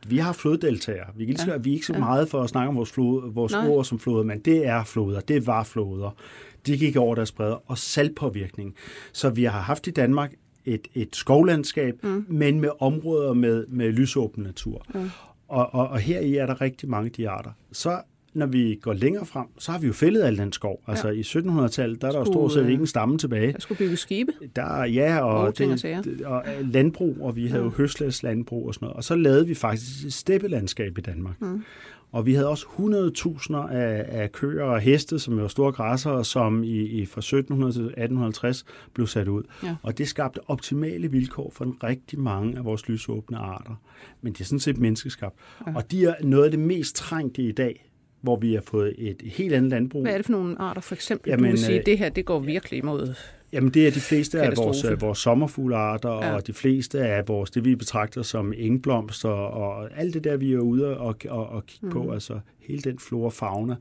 vi 0.07 0.19
har 0.19 0.33
floddeltager. 0.33 1.05
Vi, 1.17 1.25
kan 1.25 1.37
ja. 1.47 1.57
Vi 1.57 1.71
er 1.71 1.75
ikke 1.75 1.87
så 1.87 1.93
meget 1.99 2.29
for 2.29 2.43
at 2.43 2.51
snakke 2.51 2.69
om 2.69 2.77
vores, 2.77 2.91
flod, 2.91 3.33
vores 3.33 3.53
Nej. 3.53 3.69
åer 3.69 3.83
som 3.83 3.99
floder, 3.99 4.25
men 4.25 4.39
det 4.39 4.67
er 4.67 4.85
floder, 4.85 5.21
det 5.21 5.47
var 5.47 5.65
floder. 5.65 6.17
De 6.67 6.79
gik 6.79 6.97
over 6.97 7.15
deres 7.15 7.33
bredder, 7.33 7.71
og 7.71 7.79
saltpåvirkning. 7.79 8.75
Så 9.13 9.31
vi 9.31 9.45
har 9.45 9.61
haft 9.61 9.87
i 9.87 9.91
Danmark 9.91 10.33
et, 10.65 10.89
et 10.95 11.17
skovlandskab, 11.17 11.95
mm. 12.03 12.27
men 12.29 12.61
med 12.61 12.71
områder 12.81 13.33
med, 13.33 13.67
med 13.69 13.93
lysåben 13.93 14.43
natur. 14.45 14.87
Mm. 14.95 15.11
Og, 15.49 15.75
og, 15.75 15.89
og 15.89 15.99
heri 15.99 16.37
er 16.37 16.47
der 16.47 16.61
rigtig 16.61 16.89
mange 16.89 17.07
af 17.07 17.13
de 17.13 17.29
arter. 17.29 17.51
Så 17.73 18.01
når 18.35 18.47
vi 18.47 18.79
går 18.83 18.93
længere 18.93 19.27
frem, 19.27 19.47
så 19.59 19.73
har 19.73 19.79
vi 19.79 19.87
jo 19.87 19.93
fældet 19.93 20.23
al 20.23 20.39
den 20.39 20.53
skov. 20.53 20.83
Altså 20.87 21.09
i 21.09 21.21
1700-tallet, 21.21 22.03
der 22.03 22.09
er 22.09 22.13
der 22.13 22.19
jo 22.19 22.25
Skulle, 22.25 22.35
stort 22.37 22.53
set 22.53 22.63
øh, 22.63 22.71
ikke 22.71 22.81
en 22.81 22.87
stamme 22.87 23.19
tilbage. 23.19 23.53
Der 23.53 23.61
skulle 23.61 23.79
bygge 23.79 23.97
skibe. 23.97 24.33
Der, 24.57 24.63
er- 24.65 24.85
ja, 24.85 25.21
og, 25.21 25.41
Og 25.41 25.59
det, 25.59 26.23
og 26.25 26.45
øh, 26.61 26.69
landbrug, 26.73 27.17
og 27.21 27.37
vi 27.37 27.47
havde 27.47 27.63
jo 27.63 27.69
høslæslandbrug 27.71 28.67
og 28.69 28.75
sådan 28.75 28.87
noget. 28.87 28.97
Og 28.97 29.05
så 29.05 29.15
lavede 29.15 29.47
vi 29.47 29.55
faktisk 29.55 30.07
et 30.07 30.13
steppelandskab 30.13 30.99
i 30.99 31.01
Danmark. 31.01 31.41
Mm. 31.41 31.63
Og 32.13 32.27
vi 32.27 32.35
havde 32.35 32.49
også 32.49 32.67
100.000 32.67 33.57
af, 33.57 34.05
af 34.09 34.33
køer 34.33 34.65
og 34.65 34.81
heste, 34.81 35.19
som 35.19 35.37
var 35.37 35.49
store 35.49 35.73
græssere, 35.73 36.25
som 36.25 36.65
i, 36.65 36.81
i 36.81 37.07
fra 37.07 37.19
1700 37.19 37.73
til 37.73 37.81
1850 37.81 38.65
blev 38.95 39.07
sat 39.07 39.29
ud. 39.29 39.43
Ja. 39.63 39.77
Og 39.83 39.99
det 39.99 40.09
skabte 40.09 40.41
optimale 40.47 41.11
vilkår 41.11 41.51
for 41.55 41.65
en 41.65 41.77
rigtig 41.85 42.21
mange 42.21 42.59
af 42.59 42.65
vores 42.65 42.89
lysåbne 42.89 43.37
arter. 43.37 43.81
Men 44.23 44.33
det 44.33 44.41
er 44.41 44.45
sådan 44.45 44.61
set 44.61 44.79
menneskeskabt. 44.79 45.35
Ja. 45.67 45.73
Og 45.75 45.91
de 45.91 46.05
er 46.05 46.15
noget 46.23 46.45
af 46.45 46.51
det 46.51 46.61
mest 46.61 46.97
trængte 46.97 47.43
i 47.43 47.53
dag, 47.53 47.89
hvor 48.21 48.37
vi 48.37 48.55
har 48.55 48.63
fået 48.67 48.95
et 48.99 49.23
helt 49.25 49.55
andet 49.55 49.71
landbrug. 49.71 50.03
Hvad 50.03 50.13
er 50.13 50.17
det 50.17 50.27
for 50.27 50.33
nogle 50.33 50.61
arter, 50.61 50.81
for 50.81 50.95
eksempel? 50.95 51.31
Jamen, 51.31 51.45
du 51.45 51.51
vil 51.51 51.59
sige, 51.59 51.79
øh, 51.79 51.87
det 51.87 51.99
her, 51.99 52.09
det 52.09 52.25
går 52.25 52.39
virkelig 52.39 52.79
imod... 52.79 53.15
Jamen 53.53 53.71
det 53.71 53.87
er 53.87 53.91
de 53.91 54.01
fleste 54.01 54.43
af 54.43 54.57
vores, 54.57 54.85
øh, 54.85 55.01
vores 55.01 55.19
sommerfuglearter, 55.19 56.11
ja. 56.11 56.27
Ja. 56.27 56.35
og 56.35 56.47
de 56.47 56.53
fleste 56.53 57.01
af 57.01 57.29
vores, 57.29 57.51
det 57.51 57.65
vi 57.65 57.75
betragter 57.75 58.23
som 58.23 58.53
engblomster, 58.57 59.29
og 59.29 59.89
alt 59.97 60.15
det 60.15 60.25
der, 60.25 60.37
vi 60.37 60.53
er 60.53 60.59
ude 60.59 60.99
og, 60.99 61.17
og, 61.29 61.49
og 61.49 61.67
kigge 61.67 61.87
mm. 61.87 61.93
på, 61.93 62.13
altså 62.13 62.41
hele 62.61 62.83
den 62.83 62.99
flora 62.99 63.25
og 63.25 63.33
fauna, 63.33 63.77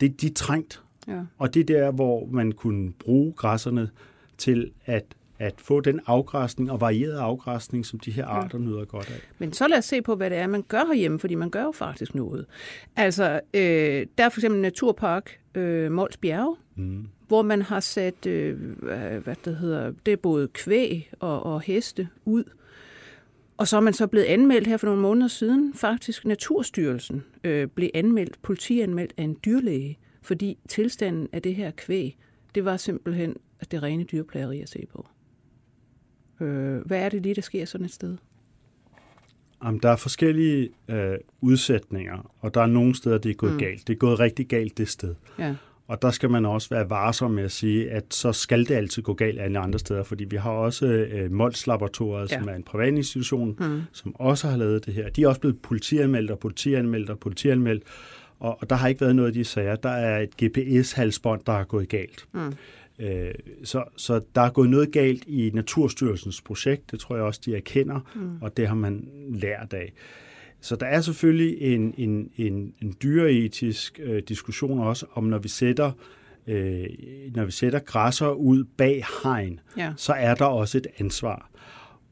det, 0.00 0.20
de 0.20 0.26
er 0.26 0.34
trængt. 0.34 0.82
Ja. 1.08 1.20
Og 1.38 1.54
det 1.54 1.60
er 1.60 1.64
der, 1.64 1.90
hvor 1.90 2.26
man 2.26 2.52
kunne 2.52 2.92
bruge 2.92 3.32
græsserne 3.32 3.90
til 4.38 4.70
at, 4.86 5.04
at 5.38 5.54
få 5.58 5.80
den 5.80 6.00
afgræsning 6.06 6.70
og 6.70 6.80
varieret 6.80 7.18
afgræsning, 7.18 7.86
som 7.86 7.98
de 7.98 8.10
her 8.10 8.26
arter 8.26 8.58
nyder 8.58 8.84
godt 8.84 9.10
af. 9.10 9.20
Men 9.38 9.52
så 9.52 9.68
lad 9.68 9.78
os 9.78 9.84
se 9.84 10.02
på, 10.02 10.14
hvad 10.14 10.30
det 10.30 10.38
er, 10.38 10.46
man 10.46 10.62
gør 10.62 10.84
herhjemme, 10.86 11.18
fordi 11.18 11.34
man 11.34 11.50
gør 11.50 11.62
jo 11.62 11.72
faktisk 11.72 12.14
noget. 12.14 12.46
Altså, 12.96 13.40
øh, 13.54 14.06
der 14.18 14.24
er 14.24 14.28
for 14.28 14.40
eksempel 14.40 14.60
Naturpark 14.60 15.40
øh, 15.54 15.92
Mols 15.92 16.16
Bjerge, 16.16 16.56
mm. 16.76 17.08
Hvor 17.28 17.42
man 17.42 17.62
har 17.62 17.80
sat, 17.80 18.26
øh, 18.26 18.58
hvad 19.22 19.36
det 19.44 19.56
hedder, 19.56 19.92
det 20.06 20.12
er 20.12 20.16
både 20.16 20.48
kvæg 20.48 21.10
og, 21.20 21.42
og 21.42 21.60
heste 21.60 22.08
ud. 22.24 22.44
Og 23.56 23.68
så 23.68 23.76
er 23.76 23.80
man 23.80 23.92
så 23.92 24.06
blevet 24.06 24.26
anmeldt 24.26 24.66
her 24.66 24.76
for 24.76 24.86
nogle 24.86 25.02
måneder 25.02 25.28
siden, 25.28 25.74
faktisk 25.74 26.24
Naturstyrelsen 26.24 27.24
øh, 27.44 27.66
blev 27.66 27.90
anmeldt, 27.94 28.42
politianmeldt 28.42 29.12
af 29.16 29.22
en 29.22 29.36
dyrlæge, 29.44 29.98
fordi 30.22 30.58
tilstanden 30.68 31.28
af 31.32 31.42
det 31.42 31.54
her 31.54 31.70
kvæg, 31.70 32.16
det 32.54 32.64
var 32.64 32.76
simpelthen 32.76 33.36
at 33.60 33.70
det 33.70 33.82
rene 33.82 34.04
dyrplageri 34.04 34.60
at 34.60 34.68
se 34.68 34.86
på. 34.92 35.06
Øh, 36.40 36.86
hvad 36.86 36.98
er 36.98 37.08
det 37.08 37.22
lige, 37.22 37.34
der 37.34 37.42
sker 37.42 37.64
sådan 37.64 37.84
et 37.84 37.92
sted? 37.92 38.16
Jamen, 39.64 39.80
der 39.82 39.90
er 39.90 39.96
forskellige 39.96 40.70
øh, 40.88 41.18
udsætninger, 41.40 42.32
og 42.40 42.54
der 42.54 42.60
er 42.60 42.66
nogle 42.66 42.94
steder, 42.94 43.18
det 43.18 43.30
er 43.30 43.34
gået 43.34 43.52
mm. 43.52 43.58
galt. 43.58 43.86
Det 43.86 43.92
er 43.92 43.98
gået 43.98 44.20
rigtig 44.20 44.46
galt 44.46 44.78
det 44.78 44.88
sted. 44.88 45.14
Ja. 45.38 45.54
Og 45.88 46.02
der 46.02 46.10
skal 46.10 46.30
man 46.30 46.46
også 46.46 46.68
være 46.70 46.90
varsom 46.90 47.30
med 47.30 47.44
at 47.44 47.52
sige, 47.52 47.90
at 47.90 48.04
så 48.14 48.32
skal 48.32 48.68
det 48.68 48.74
altid 48.74 49.02
gå 49.02 49.14
galt 49.14 49.40
alle 49.40 49.58
andre 49.58 49.78
steder, 49.78 50.02
fordi 50.02 50.24
vi 50.24 50.36
har 50.36 50.50
også 50.50 50.86
øh, 50.86 51.32
Mols 51.32 51.66
Laboratoriet, 51.66 52.32
ja. 52.32 52.38
som 52.38 52.48
er 52.48 52.54
en 52.54 52.62
privat 52.62 52.94
institution, 52.94 53.56
mm. 53.60 53.80
som 53.92 54.16
også 54.20 54.48
har 54.48 54.56
lavet 54.56 54.86
det 54.86 54.94
her. 54.94 55.08
De 55.08 55.22
er 55.22 55.28
også 55.28 55.40
blevet 55.40 55.58
politianmeldt 55.62 56.30
og 56.30 56.38
politianmeldt 56.38 57.10
og 57.10 57.18
politianmeldt, 57.18 57.82
og, 58.38 58.58
og 58.60 58.70
der 58.70 58.76
har 58.76 58.88
ikke 58.88 59.00
været 59.00 59.16
noget 59.16 59.28
af 59.28 59.32
de 59.32 59.44
sager. 59.44 59.76
Der 59.76 59.90
er 59.90 60.18
et 60.18 60.36
GPS-halsbånd, 60.42 61.40
der 61.46 61.52
har 61.52 61.64
gået 61.64 61.88
galt. 61.88 62.26
Mm. 62.32 62.54
Øh, 62.98 63.34
så, 63.64 63.84
så 63.96 64.20
der 64.34 64.40
er 64.40 64.50
gået 64.50 64.70
noget 64.70 64.92
galt 64.92 65.24
i 65.26 65.50
Naturstyrelsens 65.54 66.40
projekt, 66.40 66.90
det 66.90 67.00
tror 67.00 67.16
jeg 67.16 67.24
også, 67.24 67.40
de 67.44 67.56
erkender, 67.56 68.00
mm. 68.14 68.42
og 68.42 68.56
det 68.56 68.68
har 68.68 68.74
man 68.74 69.08
lært 69.28 69.72
af. 69.72 69.92
Så 70.60 70.76
der 70.76 70.86
er 70.86 71.00
selvfølgelig 71.00 71.60
en, 71.60 71.94
en, 71.98 72.30
en, 72.36 72.72
en 72.82 72.94
dyreetisk 73.02 74.00
øh, 74.02 74.22
diskussion 74.28 74.78
også 74.80 75.06
om, 75.12 75.24
når 75.24 75.38
vi 75.38 75.48
sætter 75.48 75.92
øh, 76.46 76.84
når 77.34 77.44
vi 77.44 77.50
sætter 77.52 77.78
græsser 77.78 78.28
ud 78.30 78.64
bag 78.64 79.04
hegn, 79.22 79.60
Ja. 79.76 79.92
så 79.96 80.12
er 80.12 80.34
der 80.34 80.44
også 80.44 80.78
et 80.78 80.86
ansvar. 80.98 81.50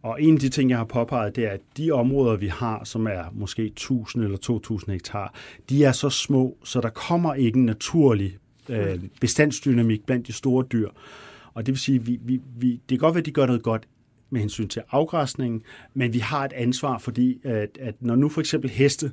Og 0.03 0.23
en 0.23 0.35
af 0.35 0.41
de 0.41 0.49
ting, 0.49 0.71
jeg 0.71 0.79
har 0.79 0.85
påpeget, 0.85 1.37
det 1.37 1.45
er, 1.45 1.51
at 1.51 1.61
de 1.77 1.91
områder, 1.91 2.37
vi 2.37 2.47
har, 2.47 2.85
som 2.85 3.07
er 3.07 3.25
måske 3.35 3.65
1000 3.65 4.25
eller 4.25 4.37
2000 4.39 4.93
hektar, 4.93 5.35
de 5.71 5.85
er 5.85 5.93
så 5.93 6.11
små, 6.11 6.57
så 6.65 6.81
der 6.81 6.89
kommer 6.89 7.35
ikke 7.35 7.59
en 7.59 7.65
naturlig 7.65 8.37
øh, 8.69 9.01
bestandsdynamik 9.21 10.07
blandt 10.07 10.27
de 10.27 10.33
store 10.33 10.65
dyr. 10.73 10.89
Og 11.55 11.67
det 11.67 11.73
vil 11.73 11.79
sige, 11.81 12.05
vi, 12.05 12.19
vi, 12.23 12.41
vi, 12.59 12.71
det 12.73 12.81
kan 12.89 12.99
godt 12.99 13.15
være, 13.15 13.21
at 13.21 13.27
de 13.27 13.31
gør 13.31 13.47
noget 13.47 13.63
godt 13.63 13.89
med 14.37 14.41
hensyn 14.41 14.69
til 14.69 14.83
afgræsningen, 14.91 15.63
men 15.95 16.13
vi 16.13 16.19
har 16.19 16.45
et 16.45 16.53
ansvar, 16.53 16.99
fordi 16.99 17.39
at, 17.45 17.79
at 17.81 17.95
når 18.01 18.17
nu 18.17 18.29
for 18.29 18.41
eksempel 18.41 18.71
heste, 18.71 19.13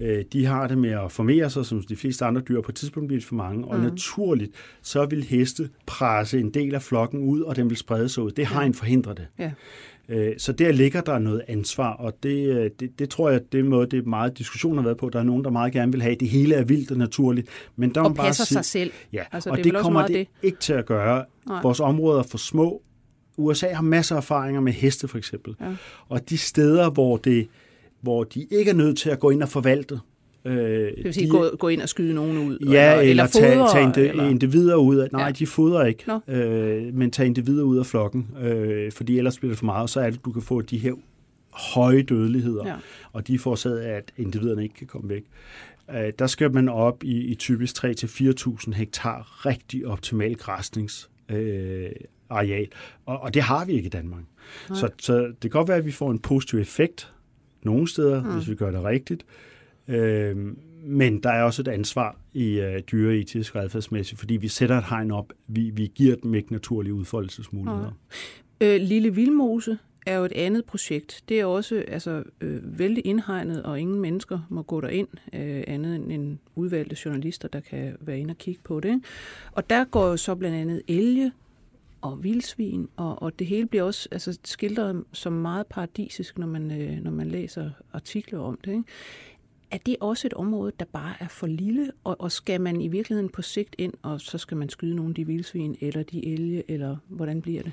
øh, 0.00 0.24
de 0.32 0.46
har 0.46 0.66
det 0.68 0.78
med 0.78 0.90
at 0.90 1.12
formere 1.12 1.50
sig, 1.50 1.66
som 1.66 1.82
de 1.82 1.96
fleste 1.96 2.24
andre 2.24 2.40
dyr, 2.40 2.60
på 2.60 2.70
et 2.70 2.74
tidspunkt 2.74 3.06
bliver 3.06 3.20
det 3.20 3.26
for 3.28 3.34
mange, 3.34 3.64
og 3.64 3.80
naturligt, 3.80 4.52
så 4.82 5.06
vil 5.06 5.22
heste 5.24 5.68
presse 5.86 6.38
en 6.40 6.50
del 6.50 6.74
af 6.74 6.82
flokken 6.82 7.20
ud, 7.24 7.40
og 7.40 7.56
den 7.56 7.70
vil 7.70 7.76
sprede 7.76 8.08
sig 8.08 8.22
ud. 8.22 8.30
Det 8.30 8.46
har 8.46 8.62
en 8.62 8.74
forhindret 8.74 9.16
det. 9.16 9.26
Ja. 9.38 9.50
Øh, 10.08 10.34
Så 10.38 10.52
der 10.52 10.72
ligger 10.72 11.00
der 11.00 11.18
noget 11.18 11.42
ansvar, 11.48 11.92
og 11.92 12.12
det, 12.22 12.48
øh, 12.48 12.70
det, 12.80 12.98
det 12.98 13.08
tror 13.10 13.30
jeg, 13.30 13.40
det 13.52 13.64
måde, 13.64 13.86
det 13.90 13.98
er 14.04 14.08
meget 14.08 14.38
diskussion 14.38 14.76
har 14.76 14.84
været 14.84 14.96
på. 14.96 15.08
Der 15.08 15.18
er 15.18 15.22
nogen, 15.22 15.44
der 15.44 15.50
meget 15.50 15.72
gerne 15.72 15.92
vil 15.92 16.02
have, 16.02 16.14
at 16.14 16.20
det 16.20 16.28
hele 16.28 16.54
er 16.54 16.64
vildt 16.64 16.90
og 16.90 16.96
naturligt. 16.96 17.48
Men 17.76 17.94
der 17.94 18.00
Og 18.00 18.10
man 18.10 18.16
bare 18.16 18.26
passer 18.26 18.44
sige, 18.44 18.56
sig 18.56 18.64
selv. 18.64 18.90
Ja, 19.12 19.22
Altså, 19.32 19.50
og 19.50 19.56
det 19.56 19.64
det, 19.64 19.74
kommer 19.76 20.06
det, 20.06 20.14
det. 20.16 20.26
ikke 20.42 20.58
til 20.58 20.72
at 20.72 20.86
gøre. 20.86 21.24
Nej. 21.46 21.62
Vores 21.62 21.80
områder 21.80 22.18
er 22.18 22.22
for 22.30 22.38
små. 22.38 22.82
USA 23.40 23.72
har 23.72 23.82
masser 23.82 24.14
af 24.14 24.20
erfaringer 24.20 24.60
med 24.60 24.72
heste, 24.72 25.08
for 25.08 25.18
eksempel. 25.18 25.54
Ja. 25.60 25.74
Og 26.08 26.30
de 26.30 26.38
steder, 26.38 26.90
hvor, 26.90 27.16
det, 27.16 27.48
hvor 28.00 28.24
de 28.24 28.46
ikke 28.50 28.70
er 28.70 28.74
nødt 28.74 28.98
til 28.98 29.10
at 29.10 29.20
gå 29.20 29.30
ind 29.30 29.42
og 29.42 29.48
forvalte, 29.48 29.98
øh, 30.44 30.54
Det 30.56 30.94
vil 31.04 31.14
sige, 31.14 31.26
de, 31.26 31.30
gå, 31.30 31.56
gå 31.58 31.68
ind 31.68 31.82
og 31.82 31.88
skyde 31.88 32.14
nogen 32.14 32.38
ud? 32.38 32.58
Ja, 32.70 32.92
eller, 32.92 33.10
eller 33.10 33.26
tage, 33.26 33.54
fodre, 33.54 33.72
tage 33.72 33.84
indi- 33.86 34.08
eller- 34.10 34.28
individer 34.30 34.76
ud 34.76 34.96
af... 34.96 35.08
Nej, 35.12 35.24
Ja. 35.24 35.30
de 35.30 35.46
fodrer 35.46 35.84
ikke, 35.86 36.04
øh, 36.28 36.94
men 36.94 37.10
tage 37.10 37.26
individer 37.26 37.62
ud 37.64 37.78
af 37.78 37.86
flokken, 37.86 38.28
øh, 38.42 38.92
fordi 38.92 39.18
ellers 39.18 39.38
bliver 39.38 39.50
det 39.50 39.58
for 39.58 39.66
meget, 39.66 39.82
og 39.82 39.88
så 39.88 40.00
er 40.00 40.10
det, 40.10 40.24
du 40.24 40.32
kan 40.32 40.42
få 40.42 40.60
de 40.60 40.78
her 40.78 40.92
høje 41.74 42.02
dødeligheder, 42.02 42.66
Ja. 42.66 42.74
og 43.12 43.26
de 43.26 43.34
er 43.34 43.38
forårsaget 43.38 43.78
af, 43.78 43.96
at 43.96 44.12
individerne 44.16 44.62
ikke 44.62 44.74
kan 44.74 44.86
komme 44.86 45.08
væk. 45.08 45.22
Øh, 45.94 46.12
der 46.18 46.26
skal 46.26 46.52
man 46.54 46.68
op 46.68 47.04
i, 47.04 47.18
i 47.24 47.34
typisk 47.34 47.84
3-4.000 47.84 48.72
hektar 48.74 49.46
rigtig 49.46 49.86
optimal 49.86 50.34
græsnings 50.34 51.10
øh, 51.30 51.86
areal, 52.30 52.68
og, 53.06 53.20
og 53.20 53.34
det 53.34 53.42
har 53.42 53.64
vi 53.64 53.72
ikke 53.72 53.86
i 53.86 53.90
Danmark. 53.90 54.22
Så, 54.68 54.88
så 54.98 55.18
det 55.18 55.40
kan 55.40 55.50
godt 55.50 55.68
være, 55.68 55.76
at 55.76 55.86
vi 55.86 55.92
får 55.92 56.10
en 56.10 56.18
positiv 56.18 56.58
effekt 56.58 57.12
nogle 57.62 57.88
steder, 57.88 58.22
mm. 58.22 58.34
hvis 58.34 58.48
vi 58.48 58.54
gør 58.54 58.70
det 58.70 58.84
rigtigt, 58.84 59.26
øh, 59.88 60.36
men 60.84 61.22
der 61.22 61.30
er 61.30 61.42
også 61.42 61.62
et 61.62 61.68
ansvar 61.68 62.16
i 62.32 62.60
øh, 62.60 62.80
dyreetisk 62.92 63.54
og 63.54 63.62
adfærdsmæssigt, 63.62 64.18
fordi 64.18 64.36
vi 64.36 64.48
sætter 64.48 64.78
et 64.78 64.84
hegn 64.84 65.10
op, 65.10 65.32
vi, 65.46 65.70
vi 65.70 65.92
giver 65.94 66.16
dem 66.16 66.34
ikke 66.34 66.52
naturlige 66.52 66.94
udfoldelsesmuligheder. 66.94 67.92
Øh, 68.60 68.80
Lille 68.80 69.14
Vildmose 69.14 69.78
er 70.06 70.16
jo 70.16 70.24
et 70.24 70.32
andet 70.32 70.64
projekt. 70.64 71.24
Det 71.28 71.40
er 71.40 71.44
også 71.44 71.84
altså, 71.88 72.22
øh, 72.40 72.78
vældig 72.78 73.06
indhegnet, 73.06 73.62
og 73.62 73.80
ingen 73.80 74.00
mennesker 74.00 74.38
må 74.48 74.62
gå 74.62 74.80
derind, 74.80 75.08
øh, 75.32 75.64
andet 75.66 75.96
end 75.96 76.12
en 76.12 76.38
udvalgte 76.54 76.96
journalister, 77.04 77.48
der 77.48 77.60
kan 77.60 77.96
være 78.00 78.18
inde 78.18 78.32
og 78.32 78.38
kigge 78.38 78.60
på 78.64 78.80
det. 78.80 78.88
ikke? 78.88 79.00
Og 79.52 79.70
der 79.70 79.84
går 79.84 80.06
jo 80.06 80.16
så 80.16 80.34
blandt 80.34 80.56
andet 80.56 80.82
elge, 80.88 81.32
og 82.00 82.24
vildsvin, 82.24 82.88
og, 82.96 83.22
og 83.22 83.38
det 83.38 83.46
hele 83.46 83.66
bliver 83.66 83.82
også 83.82 84.08
altså, 84.12 84.38
skildret 84.44 85.04
som 85.12 85.32
meget 85.32 85.66
paradisisk, 85.66 86.38
når 86.38 86.46
man, 86.46 86.80
øh, 86.80 87.04
når 87.04 87.10
man 87.10 87.28
læser 87.28 87.70
artikler 87.92 88.38
om 88.38 88.58
det. 88.64 88.72
Ikke? 88.72 88.84
Er 89.70 89.78
det 89.86 89.96
også 90.00 90.26
et 90.26 90.34
område, 90.34 90.72
der 90.78 90.84
bare 90.92 91.14
er 91.20 91.28
for 91.28 91.46
lille, 91.46 91.90
og, 92.04 92.20
og 92.20 92.32
skal 92.32 92.60
man 92.60 92.80
i 92.80 92.88
virkeligheden 92.88 93.28
på 93.28 93.42
sigt 93.42 93.74
ind, 93.78 93.92
og 94.02 94.20
så 94.20 94.38
skal 94.38 94.56
man 94.56 94.68
skyde 94.68 94.96
nogle 94.96 95.10
af 95.10 95.14
de 95.14 95.26
vildsvin, 95.26 95.76
eller 95.80 96.02
de 96.02 96.26
elge, 96.26 96.70
eller 96.70 96.96
hvordan 97.08 97.42
bliver 97.42 97.62
det? 97.62 97.72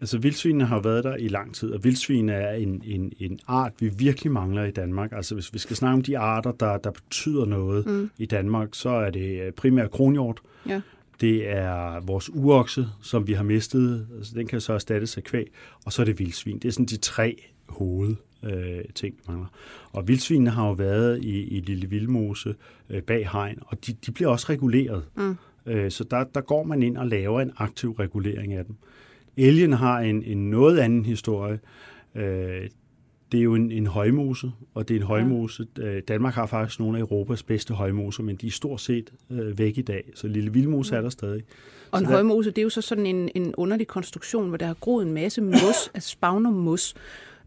Altså 0.00 0.18
vildsvinene 0.18 0.64
har 0.64 0.80
været 0.80 1.04
der 1.04 1.16
i 1.16 1.28
lang 1.28 1.54
tid, 1.54 1.70
og 1.72 1.84
vildsvin 1.84 2.28
er 2.28 2.50
en, 2.50 2.82
en, 2.84 3.12
en 3.18 3.38
art, 3.46 3.72
vi 3.78 3.88
virkelig 3.88 4.32
mangler 4.32 4.64
i 4.64 4.70
Danmark. 4.70 5.12
Altså 5.12 5.34
hvis 5.34 5.54
vi 5.54 5.58
skal 5.58 5.76
snakke 5.76 5.94
om 5.94 6.02
de 6.02 6.18
arter, 6.18 6.52
der, 6.52 6.78
der 6.78 6.90
betyder 6.90 7.44
noget 7.44 7.86
mm. 7.86 8.10
i 8.18 8.26
Danmark, 8.26 8.68
så 8.72 8.88
er 8.88 9.10
det 9.10 9.54
primært 9.54 9.90
kronhjort. 9.90 10.40
Ja. 10.68 10.80
Det 11.20 11.48
er 11.48 12.00
vores 12.00 12.30
urokse, 12.30 12.86
som 13.02 13.26
vi 13.26 13.32
har 13.32 13.42
mistet. 13.42 14.08
Altså, 14.16 14.32
den 14.34 14.46
kan 14.46 14.60
så 14.60 14.72
erstattes 14.72 15.16
af 15.16 15.24
kvæg. 15.24 15.52
Og 15.84 15.92
så 15.92 16.02
er 16.02 16.06
det 16.06 16.18
vildsvin. 16.18 16.58
Det 16.58 16.68
er 16.68 16.72
sådan 16.72 16.86
de 16.86 16.96
tre 16.96 17.42
hoved 17.68 18.16
øh, 18.42 18.84
ting, 18.94 19.14
vi 19.14 19.22
mangler. 19.28 19.48
Og 19.92 20.08
vildsvinene 20.08 20.50
har 20.50 20.66
jo 20.66 20.72
været 20.72 21.24
i, 21.24 21.44
i 21.44 21.60
Lille 21.60 21.90
Vildmose 21.90 22.54
øh, 22.90 23.02
bag 23.02 23.28
hegn, 23.32 23.58
og 23.66 23.86
de, 23.86 23.92
de 23.92 24.12
bliver 24.12 24.30
også 24.30 24.46
reguleret. 24.50 25.04
Mm. 25.16 25.36
Øh, 25.66 25.90
så 25.90 26.04
der, 26.04 26.24
der 26.24 26.40
går 26.40 26.62
man 26.64 26.82
ind 26.82 26.96
og 26.96 27.06
laver 27.06 27.40
en 27.40 27.52
aktiv 27.56 27.92
regulering 27.92 28.54
af 28.54 28.64
dem. 28.64 28.74
Elgen 29.36 29.72
har 29.72 30.00
en, 30.00 30.22
en 30.22 30.50
noget 30.50 30.78
anden 30.78 31.04
historie. 31.04 31.58
Øh, 32.14 32.68
det 33.32 33.40
er 33.40 33.44
jo 33.44 33.54
en, 33.54 33.72
en 33.72 33.86
højmose, 33.86 34.52
og 34.74 34.88
det 34.88 34.96
er 34.96 35.00
en 35.00 35.06
højmose. 35.06 35.66
Ja. 35.78 36.00
Danmark 36.00 36.34
har 36.34 36.46
faktisk 36.46 36.80
nogle 36.80 36.98
af 36.98 37.02
Europas 37.02 37.42
bedste 37.42 37.74
højmoser, 37.74 38.22
men 38.22 38.36
de 38.36 38.46
er 38.46 38.50
stort 38.50 38.80
set 38.80 39.12
øh, 39.30 39.58
væk 39.58 39.78
i 39.78 39.82
dag, 39.82 40.04
så 40.14 40.28
lille 40.28 40.52
vildmose 40.52 40.96
er 40.96 41.00
der 41.00 41.10
stadig. 41.10 41.42
Og 41.90 41.98
en 41.98 42.04
så 42.04 42.12
højmose, 42.12 42.50
det 42.50 42.58
er 42.58 42.62
jo 42.62 42.70
så 42.70 42.80
sådan 42.80 43.06
en, 43.06 43.30
en 43.34 43.54
underlig 43.54 43.86
konstruktion, 43.86 44.48
hvor 44.48 44.56
der 44.56 44.66
har 44.66 44.74
groet 44.74 45.06
en 45.06 45.12
masse 45.12 45.40
mos, 45.42 45.88
altså 45.94 46.10
spagnermos, 46.10 46.94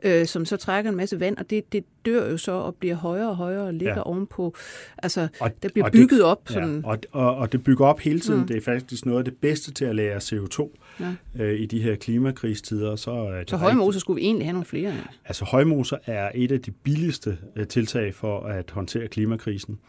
øh, 0.04 0.26
som 0.26 0.46
så 0.46 0.58
trækker 0.58 0.92
en 0.92 0.98
masse 0.98 1.20
vand, 1.20 1.38
og 1.38 1.50
det, 1.50 1.74
det 1.74 1.84
dør 2.06 2.30
jo 2.30 2.38
så 2.38 2.52
og 2.52 2.76
bliver 2.76 2.96
højere 2.96 3.30
og 3.30 3.36
højere 3.36 3.64
og 3.64 3.74
ligger 3.74 3.96
ja. 3.96 4.02
ovenpå. 4.02 4.56
Altså, 4.98 5.28
og, 5.40 5.52
der 5.64 5.70
bliver 5.70 5.90
bygget 5.90 6.12
det, 6.12 6.24
op. 6.24 6.42
Sådan. 6.46 6.82
Ja, 6.86 6.90
og, 6.90 6.98
og, 7.12 7.36
og 7.36 7.52
det 7.52 7.64
bygger 7.64 7.86
op 7.86 8.00
hele 8.00 8.20
tiden. 8.20 8.40
Mm. 8.40 8.48
Det 8.48 8.58
er 8.58 8.62
faktisk 8.62 9.06
noget 9.06 9.20
af 9.20 9.26
det 9.26 9.38
bedste 9.38 9.74
til 9.74 9.86
at 9.86 9.96
lære 9.96 10.18
CO2 10.18 10.70
ja. 11.02 11.44
øh, 11.44 11.60
i 11.60 11.66
de 11.66 11.82
her 11.82 11.96
klimakristider. 11.96 12.96
Så, 12.96 13.30
øh, 13.30 13.44
så 13.48 13.58
højmoser 13.58 14.00
skulle 14.00 14.22
vi 14.22 14.26
egentlig 14.26 14.48
have 14.48 14.54
nogle 14.54 14.66
flere 14.66 14.90
af? 14.90 15.08
Altså 15.26 15.46
højmoser 15.46 15.98
er 16.06 16.32
et 16.36 16.52
af 16.52 16.62
de 16.62 16.72
billigste 16.72 17.38
øh, 17.56 17.68
tiltag 17.68 18.16
for 18.16 18.40
at 18.40 18.72
håndtere 18.72 19.08
klimakrisen. 19.08 19.80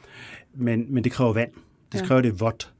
Men, 0.55 0.87
men 0.95 1.05
det 1.05 1.13
kræver 1.13 1.33
vand. 1.33 1.51
Det 1.93 2.01
ja. 2.01 2.07
kræver 2.07 2.21
det 2.21 2.41
vådt. 2.41 2.73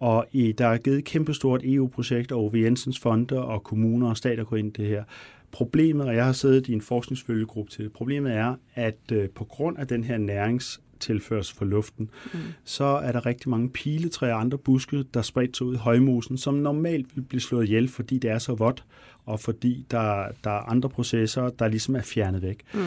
Og 0.00 0.26
i, 0.32 0.52
der 0.52 0.66
er 0.66 0.78
givet 0.78 0.98
et 0.98 1.04
kæmpestort 1.04 1.60
EU-projekt, 1.64 2.32
og 2.32 2.44
Ove 2.44 2.60
Jensens 2.60 2.98
fonde 2.98 3.44
og 3.44 3.62
kommuner 3.62 4.08
og 4.10 4.16
stater 4.16 4.44
går 4.44 4.56
ind 4.56 4.78
i 4.78 4.82
det 4.82 4.88
her. 4.88 5.04
Problemet, 5.52 6.06
og 6.06 6.14
jeg 6.14 6.24
har 6.24 6.32
siddet 6.32 6.68
i 6.68 6.72
en 6.72 6.80
forskningsfølgegruppe 6.80 7.70
til 7.70 7.84
det, 7.84 7.92
problemet 7.92 8.32
er, 8.32 8.54
at 8.74 8.98
øh, 9.12 9.28
på 9.28 9.44
grund 9.44 9.78
af 9.78 9.86
den 9.86 10.04
her 10.04 10.18
nærings 10.18 10.80
tilføres 11.00 11.52
for 11.52 11.64
luften, 11.64 12.10
mm. 12.34 12.38
så 12.64 12.84
er 12.84 13.12
der 13.12 13.26
rigtig 13.26 13.50
mange 13.50 13.70
piletræer 13.70 14.34
og 14.34 14.40
andre 14.40 14.58
buske, 14.58 15.04
der 15.14 15.22
spredt 15.22 15.56
sig 15.56 15.66
ud 15.66 15.74
i 15.74 15.78
højmosen, 15.78 16.38
som 16.38 16.54
normalt 16.54 17.16
vil 17.16 17.22
blive 17.22 17.40
slået 17.40 17.64
ihjel, 17.64 17.88
fordi 17.88 18.18
det 18.18 18.30
er 18.30 18.38
så 18.38 18.54
vådt, 18.54 18.84
og 19.24 19.40
fordi 19.40 19.86
der, 19.90 20.28
der 20.44 20.50
er 20.50 20.70
andre 20.70 20.88
processer, 20.88 21.50
der 21.50 21.68
ligesom 21.68 21.96
er 21.96 22.02
fjernet 22.02 22.42
væk. 22.42 22.60
Mm. 22.74 22.80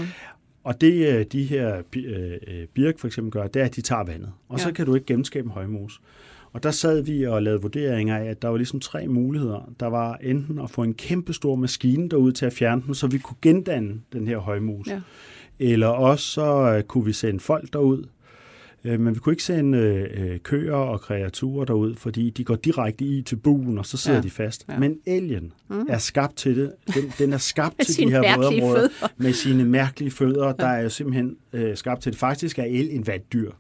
Og 0.64 0.82
det 0.82 1.14
øh, 1.14 1.26
de 1.32 1.44
her 1.44 1.82
øh, 1.96 2.38
øh, 2.48 2.68
birk 2.68 3.00
for 3.00 3.08
eksempel 3.08 3.32
gør, 3.32 3.48
det 3.48 3.62
er, 3.62 3.66
at 3.66 3.76
de 3.76 3.82
tager 3.82 4.04
vandet, 4.04 4.32
og 4.50 4.58
ja. 4.58 4.64
så 4.64 4.72
kan 4.72 4.86
du 4.86 4.96
ikke 4.96 5.06
genskabe 5.06 5.46
en 5.46 5.52
højmose. 5.52 6.00
Og 6.54 6.64
der 6.64 6.72
sad 6.72 7.02
vi 7.02 7.24
og 7.24 7.44
lavede 7.44 7.62
vurderinger 7.62 8.18
af, 8.18 8.26
at 8.26 8.42
der 8.42 8.48
var 8.48 8.58
ligesom 8.58 8.80
tre 8.80 9.08
muligheder. 9.08 9.74
Der 9.80 9.88
var 9.88 10.18
enten 10.22 10.60
at 10.60 10.70
få 10.70 10.84
en 10.84 10.94
kæmpe 10.94 11.34
stor 11.34 11.56
maskine 11.56 12.10
derud 12.10 12.32
til 12.32 12.46
at 12.46 12.54
fjerne 12.54 12.82
den, 12.86 12.96
så 12.96 13.08
vi 13.08 13.18
kunne 13.18 13.38
gendanne 13.42 14.02
den 14.14 14.28
her 14.28 14.38
højmus. 14.38 14.88
Ja. 14.88 15.02
Eller 15.60 15.88
også 15.88 16.26
så 16.26 16.78
uh, 16.78 16.82
kunne 16.82 17.06
vi 17.06 17.14
sende 17.14 17.40
folk 17.40 17.74
derud, 17.74 18.04
uh, 18.86 19.00
men 19.00 19.16
vi 19.16 19.20
kunne 19.20 19.34
ikke 19.34 19.44
sende 19.44 20.08
uh, 20.22 20.38
køer 20.38 20.76
og 20.76 21.02
kreaturer 21.02 21.66
derud, 21.66 21.96
fordi 21.96 22.30
de 22.30 22.44
går 22.44 22.56
direkte 22.56 23.06
i 23.06 23.22
til 23.22 23.36
buen, 23.36 23.78
og 23.78 23.86
så 23.86 23.98
sidder 23.98 24.18
ja. 24.18 24.24
de 24.24 24.30
fast. 24.30 24.66
Ja. 24.70 24.80
Men 24.80 24.98
elgen 25.06 25.54
mm. 25.70 25.86
er 25.90 25.98
skabt 25.98 26.36
til 26.36 26.56
det. 26.56 26.72
Den, 26.94 27.14
den 27.20 27.34
er 27.34 27.38
skabt 27.38 27.76
til 27.86 28.06
de 28.06 28.12
her 28.12 28.38
vådområder 28.38 28.88
med 29.18 29.34
sine 29.34 29.66
mærkelige 29.66 30.12
fødder, 30.12 30.48
ja. 30.48 30.54
der 30.54 30.68
er 30.68 30.82
jo 30.82 30.90
simpelthen 30.90 31.36
uh, 31.54 31.62
skabt 31.76 32.02
til 32.02 32.12
det. 32.12 32.20
Faktisk 32.20 32.60
er 32.60 32.64
el 32.64 32.90
en 32.92 33.08
vatdyr. 33.08 33.52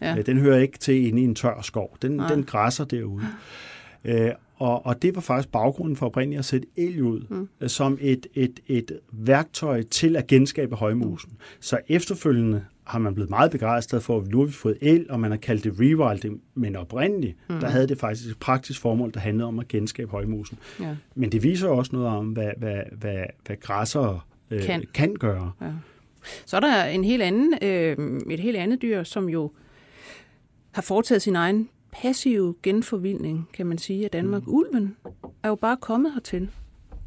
Ja. 0.00 0.22
Den 0.22 0.38
hører 0.38 0.58
ikke 0.58 0.78
til 0.78 1.06
inde 1.06 1.22
i 1.22 1.24
en 1.24 1.34
tør 1.34 1.60
skov. 1.62 1.96
Den, 2.02 2.18
den 2.18 2.44
græsser 2.44 2.84
derude. 2.84 3.24
Øh, 4.04 4.30
og, 4.56 4.86
og 4.86 5.02
det 5.02 5.14
var 5.14 5.20
faktisk 5.20 5.52
baggrunden 5.52 5.96
for 5.96 6.06
oprindeligt 6.06 6.38
at 6.38 6.44
sætte 6.44 6.68
el 6.76 7.02
ud 7.02 7.20
mm. 7.28 7.48
Øh, 7.60 7.68
som 7.68 7.98
et, 8.00 8.26
et, 8.34 8.60
et 8.66 8.98
værktøj 9.12 9.82
til 9.82 10.16
at 10.16 10.26
genskabe 10.26 10.76
højmusen. 10.76 11.32
Så 11.60 11.78
efterfølgende 11.88 12.64
har 12.84 12.98
man 12.98 13.14
blevet 13.14 13.30
meget 13.30 13.50
begejstret 13.50 14.02
for, 14.02 14.20
at 14.20 14.26
nu 14.28 14.38
har 14.38 14.46
vi 14.46 14.52
fået 14.52 14.78
el, 14.80 15.06
og 15.08 15.20
man 15.20 15.30
har 15.30 15.38
kaldt 15.38 15.64
det 15.64 15.72
rewilding, 15.80 16.40
men 16.54 16.76
oprindeligt, 16.76 17.36
mm. 17.48 17.60
der 17.60 17.68
havde 17.68 17.88
det 17.88 17.98
faktisk 17.98 18.30
et 18.30 18.38
praktisk 18.38 18.80
formål, 18.80 19.14
der 19.14 19.20
handlede 19.20 19.48
om 19.48 19.58
at 19.58 19.68
genskabe 19.68 20.10
højmusen. 20.10 20.58
Ja. 20.80 20.96
Men 21.14 21.32
det 21.32 21.42
viser 21.42 21.68
også 21.68 21.90
noget 21.92 22.08
om, 22.08 22.26
hvad, 22.26 22.50
hvad, 22.56 22.80
hvad, 22.92 23.24
hvad 23.46 23.56
græsser 23.60 24.26
øh, 24.50 24.62
kan. 24.62 24.84
kan 24.94 25.14
gøre. 25.14 25.52
Ja. 25.60 25.70
Så 26.46 26.56
er 26.56 26.60
der 26.60 26.84
en 26.84 27.04
helt 27.04 27.22
anden, 27.22 27.54
øh, 27.62 28.20
et 28.30 28.40
helt 28.40 28.56
andet 28.56 28.82
dyr, 28.82 29.02
som 29.02 29.28
jo 29.28 29.50
har 30.76 30.82
foretaget 30.82 31.22
sin 31.22 31.36
egen 31.36 31.68
passive 31.92 32.54
genforvildning, 32.62 33.48
kan 33.52 33.66
man 33.66 33.78
sige, 33.78 34.04
af 34.04 34.10
Danmark. 34.10 34.46
Mm. 34.46 34.54
Ulven 34.54 34.96
er 35.42 35.48
jo 35.48 35.54
bare 35.54 35.76
kommet 35.76 36.12
hertil. 36.12 36.50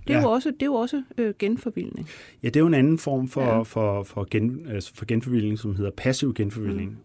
Det 0.07 0.13
er 0.13 0.17
ja. 0.17 0.23
jo 0.23 0.31
også, 0.31 0.51
det 0.51 0.61
er 0.61 0.65
jo 0.65 0.73
også 0.73 1.03
øh, 1.17 1.33
genforvildning. 1.39 2.09
Ja, 2.43 2.47
det 2.47 2.55
er 2.55 2.59
jo 2.59 2.67
en 2.67 2.73
anden 2.73 2.97
form 2.97 3.27
for, 3.27 3.41
ja. 3.41 3.61
for, 3.61 4.03
for, 4.03 4.27
gen, 4.31 4.67
altså 4.69 4.95
for 4.95 5.05
genforvildning, 5.05 5.59
som 5.59 5.75
hedder 5.75 5.91
passiv 5.91 6.33
genforvildning. 6.33 6.89
Mm. 6.89 6.97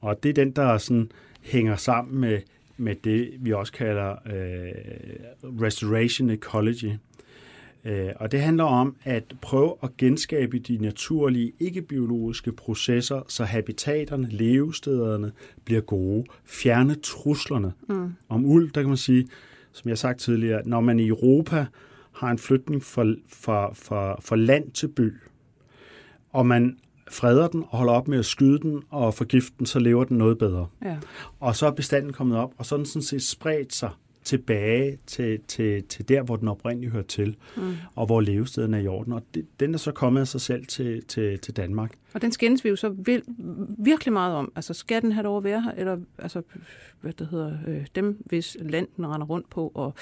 Og 0.00 0.22
det 0.22 0.28
er 0.28 0.32
den, 0.32 0.50
der 0.50 0.78
sådan 0.78 1.10
hænger 1.42 1.76
sammen 1.76 2.20
med, 2.20 2.40
med 2.76 2.94
det, 2.94 3.30
vi 3.40 3.52
også 3.52 3.72
kalder 3.72 4.10
øh, 4.10 4.72
restoration 5.62 6.30
ecology. 6.30 6.92
Øh, 7.88 8.10
og 8.16 8.32
det 8.32 8.40
handler 8.40 8.64
om 8.64 8.96
at 9.04 9.34
prøve 9.42 9.74
at 9.82 9.96
genskabe 9.96 10.58
de 10.58 10.76
naturlige, 10.76 11.52
ikke-biologiske 11.60 12.52
processer, 12.52 13.22
så 13.28 13.44
habitaterne, 13.44 14.28
levestederne 14.30 15.32
bliver 15.64 15.80
gode. 15.80 16.24
Fjerne 16.44 16.94
truslerne. 16.94 17.72
Mm. 17.88 18.12
Om 18.28 18.44
uld, 18.44 18.72
der 18.72 18.80
kan 18.80 18.88
man 18.88 18.96
sige, 18.96 19.28
som 19.72 19.88
jeg 19.88 19.92
har 19.92 19.96
sagt 19.96 20.20
tidligere, 20.20 20.68
når 20.68 20.80
man 20.80 21.00
i 21.00 21.06
Europa 21.06 21.66
har 22.12 22.30
en 22.30 22.38
flytning 22.38 22.82
fra, 22.82 23.04
fra, 23.28 23.72
fra, 23.74 24.20
fra 24.20 24.36
land 24.36 24.70
til 24.70 24.88
by, 24.88 25.14
og 26.32 26.46
man 26.46 26.78
freder 27.10 27.48
den 27.48 27.64
og 27.70 27.78
holder 27.78 27.92
op 27.92 28.08
med 28.08 28.18
at 28.18 28.24
skyde 28.24 28.58
den 28.58 28.82
og 28.90 29.14
forgifte 29.14 29.52
den, 29.58 29.66
så 29.66 29.78
lever 29.78 30.04
den 30.04 30.18
noget 30.18 30.38
bedre. 30.38 30.66
Ja. 30.84 30.96
Og 31.40 31.56
så 31.56 31.66
er 31.66 31.70
bestanden 31.70 32.12
kommet 32.12 32.38
op, 32.38 32.52
og 32.58 32.66
så 32.66 32.74
er 32.74 32.76
den 32.76 32.86
sådan 32.86 33.02
set 33.02 33.22
spredt 33.22 33.74
sig 33.74 33.90
tilbage 34.28 34.98
til, 35.06 35.40
til, 35.48 35.84
til 35.84 36.08
der, 36.08 36.22
hvor 36.22 36.36
den 36.36 36.48
oprindeligt 36.48 36.92
hører 36.92 37.04
til, 37.04 37.36
mm. 37.56 37.74
og 37.94 38.06
hvor 38.06 38.20
levesteden 38.20 38.74
er 38.74 38.78
i 38.78 38.86
orden. 38.86 39.12
Og 39.12 39.22
det, 39.34 39.46
den 39.60 39.74
er 39.74 39.78
så 39.78 39.92
kommet 39.92 40.20
af 40.20 40.28
sig 40.28 40.40
selv 40.40 40.66
til, 40.66 41.04
til, 41.04 41.38
til 41.38 41.56
Danmark. 41.56 41.92
Og 42.14 42.22
den 42.22 42.32
skændes 42.32 42.64
vi 42.64 42.68
jo 42.68 42.76
så 42.76 42.88
vil, 42.88 43.22
virkelig 43.78 44.12
meget 44.12 44.34
om. 44.34 44.52
Altså, 44.56 44.74
skal 44.74 45.02
den 45.02 45.12
have 45.12 45.24
lov 45.24 45.36
at 45.36 45.44
være 45.44 45.62
her? 45.62 45.70
Eller 45.70 45.98
altså, 46.18 46.42
hvad 47.00 47.12
det 47.12 47.28
hedder, 47.28 47.58
øh, 47.66 47.86
dem, 47.94 48.22
hvis 48.26 48.56
land 48.60 48.88
den 48.96 49.06
render 49.06 49.26
rundt 49.26 49.50
på, 49.50 49.72
og 49.74 49.94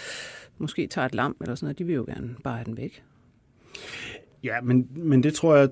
måske 0.59 0.87
tager 0.87 1.07
et 1.07 1.15
lam 1.15 1.37
eller 1.41 1.55
sådan 1.55 1.67
noget, 1.67 1.79
de 1.79 1.85
vil 1.85 1.95
jo 1.95 2.05
gerne 2.05 2.37
bare 2.45 2.57
have 2.57 2.65
den 2.65 2.77
væk. 2.77 3.03
Ja, 4.45 4.61
men, 4.61 4.89
men 4.97 5.23
det 5.23 5.35
tror 5.35 5.57
jeg 5.57 5.69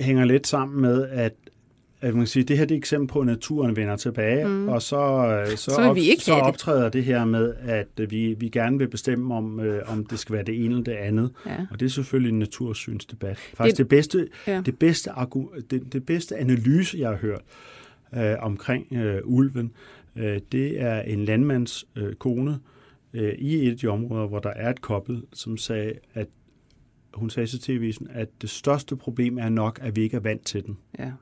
hænger 0.00 0.24
lidt 0.24 0.46
sammen 0.46 0.80
med, 0.80 1.08
at 1.08 1.34
at 2.00 2.14
man 2.14 2.20
kan 2.20 2.26
sige, 2.26 2.44
det 2.44 2.58
her 2.58 2.64
det 2.64 2.74
er 2.74 2.76
et 2.76 2.78
eksempel 2.78 3.08
på, 3.08 3.20
at 3.20 3.26
naturen 3.26 3.76
vender 3.76 3.96
tilbage, 3.96 4.48
mm. 4.48 4.68
og 4.68 4.82
så, 4.82 4.96
øh, 4.96 5.56
så, 5.56 5.56
så, 5.56 5.80
op, 5.80 5.96
vi 5.96 6.00
ikke 6.00 6.24
så 6.24 6.32
optræder 6.32 6.84
det. 6.84 6.92
det 6.92 7.04
her 7.04 7.24
med, 7.24 7.54
at 7.60 8.10
vi, 8.10 8.34
vi 8.38 8.48
gerne 8.48 8.78
vil 8.78 8.88
bestemme, 8.88 9.34
om, 9.34 9.60
øh, 9.60 9.82
om 9.86 10.06
det 10.06 10.18
skal 10.18 10.32
være 10.32 10.44
det 10.44 10.64
ene 10.64 10.64
eller 10.64 10.84
det 10.84 10.92
andet. 10.92 11.30
Ja. 11.46 11.66
Og 11.70 11.80
det 11.80 11.86
er 11.86 11.90
selvfølgelig 11.90 12.32
en 12.32 12.38
natursynsdebat. 12.38 13.36
Faktisk 13.36 13.76
det, 13.76 13.78
det, 13.78 13.88
bedste, 13.88 14.28
ja. 14.46 14.62
det, 14.66 14.78
bedste, 14.78 15.10
det, 15.70 15.92
det 15.92 16.06
bedste 16.06 16.36
analyse, 16.36 16.98
jeg 16.98 17.08
har 17.08 17.16
hørt 17.16 17.42
øh, 18.14 18.34
omkring 18.40 18.92
øh, 18.92 19.20
ulven, 19.24 19.72
øh, 20.16 20.40
det 20.52 20.82
er 20.82 21.00
en 21.00 21.24
landmands 21.24 21.84
øh, 21.96 22.14
kone 22.14 22.58
øh, 23.12 23.34
i 23.38 23.66
et 23.66 23.70
af 23.70 23.76
de 23.76 23.86
områder, 23.86 24.26
hvor 24.26 24.38
der 24.38 24.50
er 24.50 24.70
et 24.70 24.80
kobbel, 24.80 25.22
som 25.32 25.56
sagde, 25.56 25.92
at 26.14 26.26
hun 27.14 27.30
sagde 27.30 27.46
til 27.46 27.60
tv-visen, 27.60 28.08
at 28.10 28.28
det 28.42 28.50
største 28.50 28.96
problem 28.96 29.38
er 29.38 29.48
nok, 29.48 29.78
at 29.82 29.96
vi 29.96 30.02
ikke 30.02 30.16
er 30.16 30.20
vant 30.20 30.46
til 30.46 30.66
den. 30.66 30.78
Ja. 30.98 31.12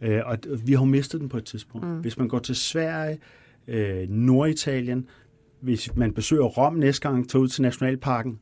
Øh, 0.00 0.20
og 0.26 0.38
vi 0.64 0.72
har 0.72 0.80
jo 0.80 0.84
mistet 0.84 1.20
den 1.20 1.28
på 1.28 1.36
et 1.36 1.44
tidspunkt. 1.44 1.86
Mm. 1.86 2.00
Hvis 2.00 2.18
man 2.18 2.28
går 2.28 2.38
til 2.38 2.56
Sverige, 2.56 3.18
øh, 3.68 4.08
Norditalien, 4.08 5.06
hvis 5.60 5.96
man 5.96 6.12
besøger 6.12 6.44
Rom 6.44 6.74
næste 6.74 7.08
gang, 7.08 7.28
tager 7.28 7.42
ud 7.42 7.48
til 7.48 7.62
Nationalparken, 7.62 8.38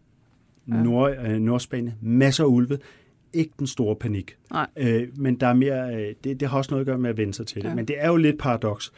ja. 0.68 0.82
Nord, 0.82 1.16
øh, 1.26 1.38
Nordspanien, 1.38 1.94
masser 2.00 2.44
af 2.44 2.48
ulve, 2.48 2.78
ikke 3.32 3.52
den 3.58 3.66
store 3.66 3.96
panik. 3.96 4.36
Nej. 4.50 4.66
Øh, 4.76 5.08
men 5.16 5.36
der 5.40 5.46
er 5.46 5.54
mere, 5.54 5.96
øh, 5.96 6.14
det, 6.24 6.40
det 6.40 6.48
har 6.48 6.58
også 6.58 6.70
noget 6.70 6.80
at 6.80 6.86
gøre 6.86 6.98
med 6.98 7.10
at 7.10 7.16
vende 7.16 7.34
sig 7.34 7.46
til 7.46 7.62
det. 7.62 7.68
Ja. 7.68 7.74
Men 7.74 7.84
det 7.88 7.96
er 7.98 8.08
jo 8.08 8.16
lidt 8.16 8.38
paradoks, 8.38 8.92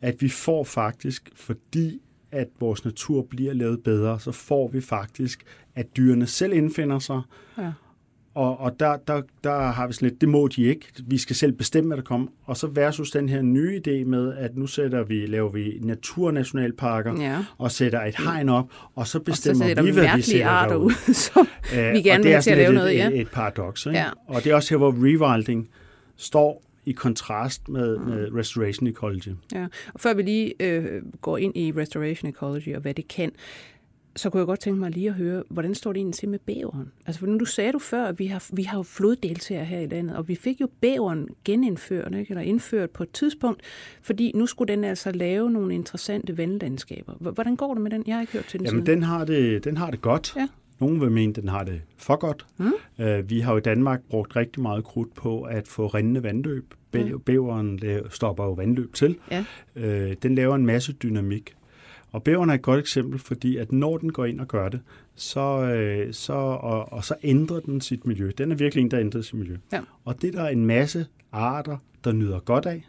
at 0.00 0.16
vi 0.22 0.28
får 0.28 0.64
faktisk, 0.64 1.30
fordi 1.34 2.00
at 2.32 2.48
vores 2.60 2.84
natur 2.84 3.22
bliver 3.22 3.52
lavet 3.52 3.82
bedre, 3.82 4.20
så 4.20 4.32
får 4.32 4.68
vi 4.68 4.80
faktisk, 4.80 5.44
at 5.74 5.96
dyrene 5.96 6.26
selv 6.26 6.52
indfinder 6.52 6.98
sig, 6.98 7.20
Ja. 7.58 7.72
Og, 8.34 8.60
og 8.60 8.80
der, 8.80 8.96
der, 8.96 9.22
der 9.44 9.60
har 9.60 9.86
vi 9.86 9.92
sådan 9.92 10.08
lidt, 10.08 10.20
det 10.20 10.28
må 10.28 10.48
de 10.48 10.62
ikke. 10.64 10.86
Vi 11.06 11.18
skal 11.18 11.36
selv 11.36 11.52
bestemme, 11.52 11.94
at 11.94 11.98
der 11.98 12.04
kommer. 12.04 12.28
Og 12.44 12.56
så 12.56 12.66
versus 12.66 13.10
den 13.10 13.28
her 13.28 13.42
nye 13.42 13.80
idé 13.86 14.04
med, 14.04 14.34
at 14.36 14.56
nu 14.56 14.66
sætter 14.66 15.04
vi, 15.04 15.26
laver 15.26 15.50
vi 15.50 15.78
naturnationalparker, 15.80 17.22
Ja. 17.22 17.44
og 17.58 17.70
sætter 17.72 18.02
et 18.04 18.16
hegn 18.16 18.48
op, 18.48 18.64
og 18.70 18.72
så 18.94 18.98
Og 18.98 19.06
så 19.06 19.18
bestemmer 19.20 19.82
vi, 19.82 19.90
hvad 19.90 20.16
vi 20.16 20.22
sætter 20.22 20.46
arter 20.48 20.74
derud. 20.74 20.84
ud, 20.86 21.14
som 21.32 21.48
Øh, 21.74 21.92
vi 21.92 22.02
gerne 22.02 22.22
det 22.22 22.28
vil 22.28 22.36
er 22.36 22.40
til 22.40 22.50
at 22.50 22.56
lave 22.56 22.68
lidt 22.72 22.74
noget, 22.78 22.94
ja. 22.94 23.06
et, 23.10 23.20
et 23.20 23.30
paradoks. 23.30 23.86
Ikke? 23.86 23.98
Ja. 23.98 24.06
Og 24.26 24.44
det 24.44 24.50
er 24.52 24.54
også 24.54 24.70
her, 24.70 24.76
hvor 24.78 24.94
rewilding 24.96 25.68
står 26.16 26.62
i 26.86 26.92
kontrast 26.92 27.68
med, 27.68 27.98
med 27.98 28.28
restoration 28.34 28.86
ecology. 28.88 29.28
Ja, 29.54 29.66
og 29.94 30.00
før 30.00 30.14
vi 30.14 30.22
lige 30.22 30.52
øh, 30.60 31.02
går 31.20 31.38
ind 31.38 31.56
i 31.56 31.72
restoration 31.76 32.28
ecology 32.30 32.74
og 32.74 32.80
hvad 32.80 32.94
det 32.94 33.08
kan, 33.08 33.32
så 34.16 34.30
kunne 34.30 34.38
jeg 34.40 34.46
godt 34.46 34.60
tænke 34.60 34.80
mig 34.80 34.90
lige 34.90 35.08
at 35.08 35.14
høre, 35.14 35.42
hvordan 35.50 35.74
står 35.74 35.92
det 35.92 35.98
egentlig 36.00 36.14
til 36.14 36.28
med 36.28 36.38
bæveren? 36.38 36.92
Altså, 37.06 37.26
nu 37.26 37.38
du 37.38 37.44
sagde 37.44 37.72
du 37.72 37.78
før, 37.78 38.04
at 38.04 38.18
vi 38.18 38.26
har, 38.26 38.46
vi 38.52 38.62
har 38.62 38.78
jo 38.78 38.82
floddeltager 38.82 39.62
her 39.62 39.80
i 39.80 39.86
landet, 39.86 40.16
og 40.16 40.28
vi 40.28 40.34
fik 40.34 40.60
jo 40.60 40.68
bæveren 40.80 41.28
genindført, 41.44 42.14
ikke? 42.14 42.30
eller 42.30 42.42
indført 42.42 42.90
på 42.90 43.02
et 43.02 43.10
tidspunkt, 43.10 43.62
fordi 44.02 44.32
nu 44.34 44.46
skulle 44.46 44.74
den 44.74 44.84
altså 44.84 45.10
lave 45.10 45.50
nogle 45.50 45.74
interessante 45.74 46.38
vandlandskaber. 46.38 47.12
Hvordan 47.32 47.56
går 47.56 47.74
det 47.74 47.82
med 47.82 47.90
den? 47.90 48.04
Jeg 48.06 48.14
har 48.14 48.20
ikke 48.20 48.32
hørt 48.32 48.44
til 48.46 48.58
den 48.60 48.66
Jamen, 48.66 48.86
siden. 48.86 48.96
den 48.96 49.02
har 49.02 49.24
det, 49.24 49.64
den 49.64 49.76
har 49.76 49.90
det 49.90 50.00
godt. 50.00 50.32
Ja. 50.36 50.48
Nogle 50.80 51.00
vil 51.00 51.10
mene, 51.10 51.32
den 51.32 51.48
har 51.48 51.64
det 51.64 51.80
for 51.96 52.16
godt. 52.16 52.46
Mm. 52.58 52.72
Øh, 53.04 53.30
vi 53.30 53.40
har 53.40 53.52
jo 53.52 53.58
i 53.58 53.60
Danmark 53.60 54.00
brugt 54.10 54.36
rigtig 54.36 54.62
meget 54.62 54.84
krudt 54.84 55.14
på 55.14 55.42
at 55.42 55.68
få 55.68 55.86
rindende 55.86 56.22
vandløb. 56.22 56.74
Bæ- 56.96 57.18
Bæveren 57.18 57.78
la- 57.82 58.08
stopper 58.10 58.44
jo 58.44 58.52
vandløb 58.52 58.94
til. 58.94 59.16
Ja. 59.30 59.44
Øh, 59.76 60.16
den 60.22 60.34
laver 60.34 60.54
en 60.54 60.66
masse 60.66 60.92
dynamik. 60.92 61.54
Og 62.12 62.22
bæveren 62.22 62.50
er 62.50 62.54
et 62.54 62.62
godt 62.62 62.80
eksempel, 62.80 63.18
fordi 63.18 63.56
at 63.56 63.72
når 63.72 63.98
den 63.98 64.12
går 64.12 64.24
ind 64.24 64.40
og 64.40 64.48
gør 64.48 64.68
det, 64.68 64.80
så, 65.14 65.40
øh, 65.62 66.12
så, 66.14 66.32
og, 66.32 66.92
og 66.92 67.04
så 67.04 67.14
ændrer 67.22 67.60
den 67.60 67.80
sit 67.80 68.06
miljø. 68.06 68.30
Den 68.38 68.52
er 68.52 68.56
virkelig 68.56 68.82
en, 68.82 68.90
der 68.90 69.00
ændrer 69.00 69.22
sit 69.22 69.34
miljø. 69.34 69.56
Ja. 69.72 69.80
Og 70.04 70.22
det 70.22 70.34
er 70.34 70.42
der 70.42 70.48
en 70.48 70.66
masse 70.66 71.06
arter, 71.32 71.76
der 72.04 72.12
nyder 72.12 72.38
godt 72.38 72.66
af. 72.66 72.86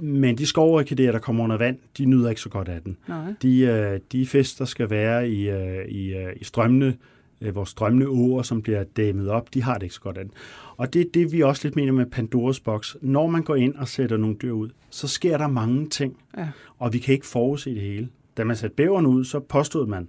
Men 0.00 0.38
de 0.38 0.42
skovorkidéer, 0.44 1.12
der 1.12 1.18
kommer 1.18 1.44
under 1.44 1.56
vand, 1.56 1.78
de 1.98 2.04
nyder 2.04 2.28
ikke 2.28 2.40
så 2.40 2.48
godt 2.48 2.68
af 2.68 2.82
den. 2.82 2.96
Nej. 3.08 3.34
De, 3.42 3.60
øh, 3.60 4.00
de 4.12 4.26
fisk, 4.26 4.58
der 4.58 4.64
skal 4.64 4.90
være 4.90 5.28
i, 5.30 5.50
øh, 5.50 5.84
i, 5.88 6.14
øh, 6.14 6.32
i 6.36 6.44
strømmene, 6.44 6.96
øh, 7.40 7.54
vores 7.54 7.68
strømmende 7.68 8.08
åer, 8.08 8.42
som 8.42 8.62
bliver 8.62 8.84
dæmmet 8.84 9.28
op, 9.28 9.54
de 9.54 9.62
har 9.62 9.74
det 9.74 9.82
ikke 9.82 9.94
så 9.94 10.00
godt 10.00 10.18
af 10.18 10.24
den. 10.24 10.32
Og 10.76 10.92
det 10.94 11.00
er 11.00 11.06
det, 11.14 11.32
vi 11.32 11.42
også 11.42 11.60
lidt 11.64 11.76
mener 11.76 11.92
med 11.92 12.06
Pandoras 12.06 12.60
boks. 12.60 12.96
Når 13.00 13.26
man 13.26 13.42
går 13.42 13.56
ind 13.56 13.74
og 13.74 13.88
sætter 13.88 14.16
nogle 14.16 14.36
dyr 14.42 14.52
ud, 14.52 14.68
så 14.90 15.08
sker 15.08 15.38
der 15.38 15.48
mange 15.48 15.88
ting, 15.88 16.16
Ja. 16.38 16.48
og 16.78 16.92
vi 16.92 16.98
kan 16.98 17.14
ikke 17.14 17.26
forudse 17.26 17.70
det 17.74 17.80
hele. 17.80 18.08
Da 18.38 18.44
man 18.44 18.56
satte 18.56 18.76
bæveren 18.76 19.06
ud, 19.06 19.24
så 19.24 19.40
påstod 19.40 19.86
man, 19.86 20.08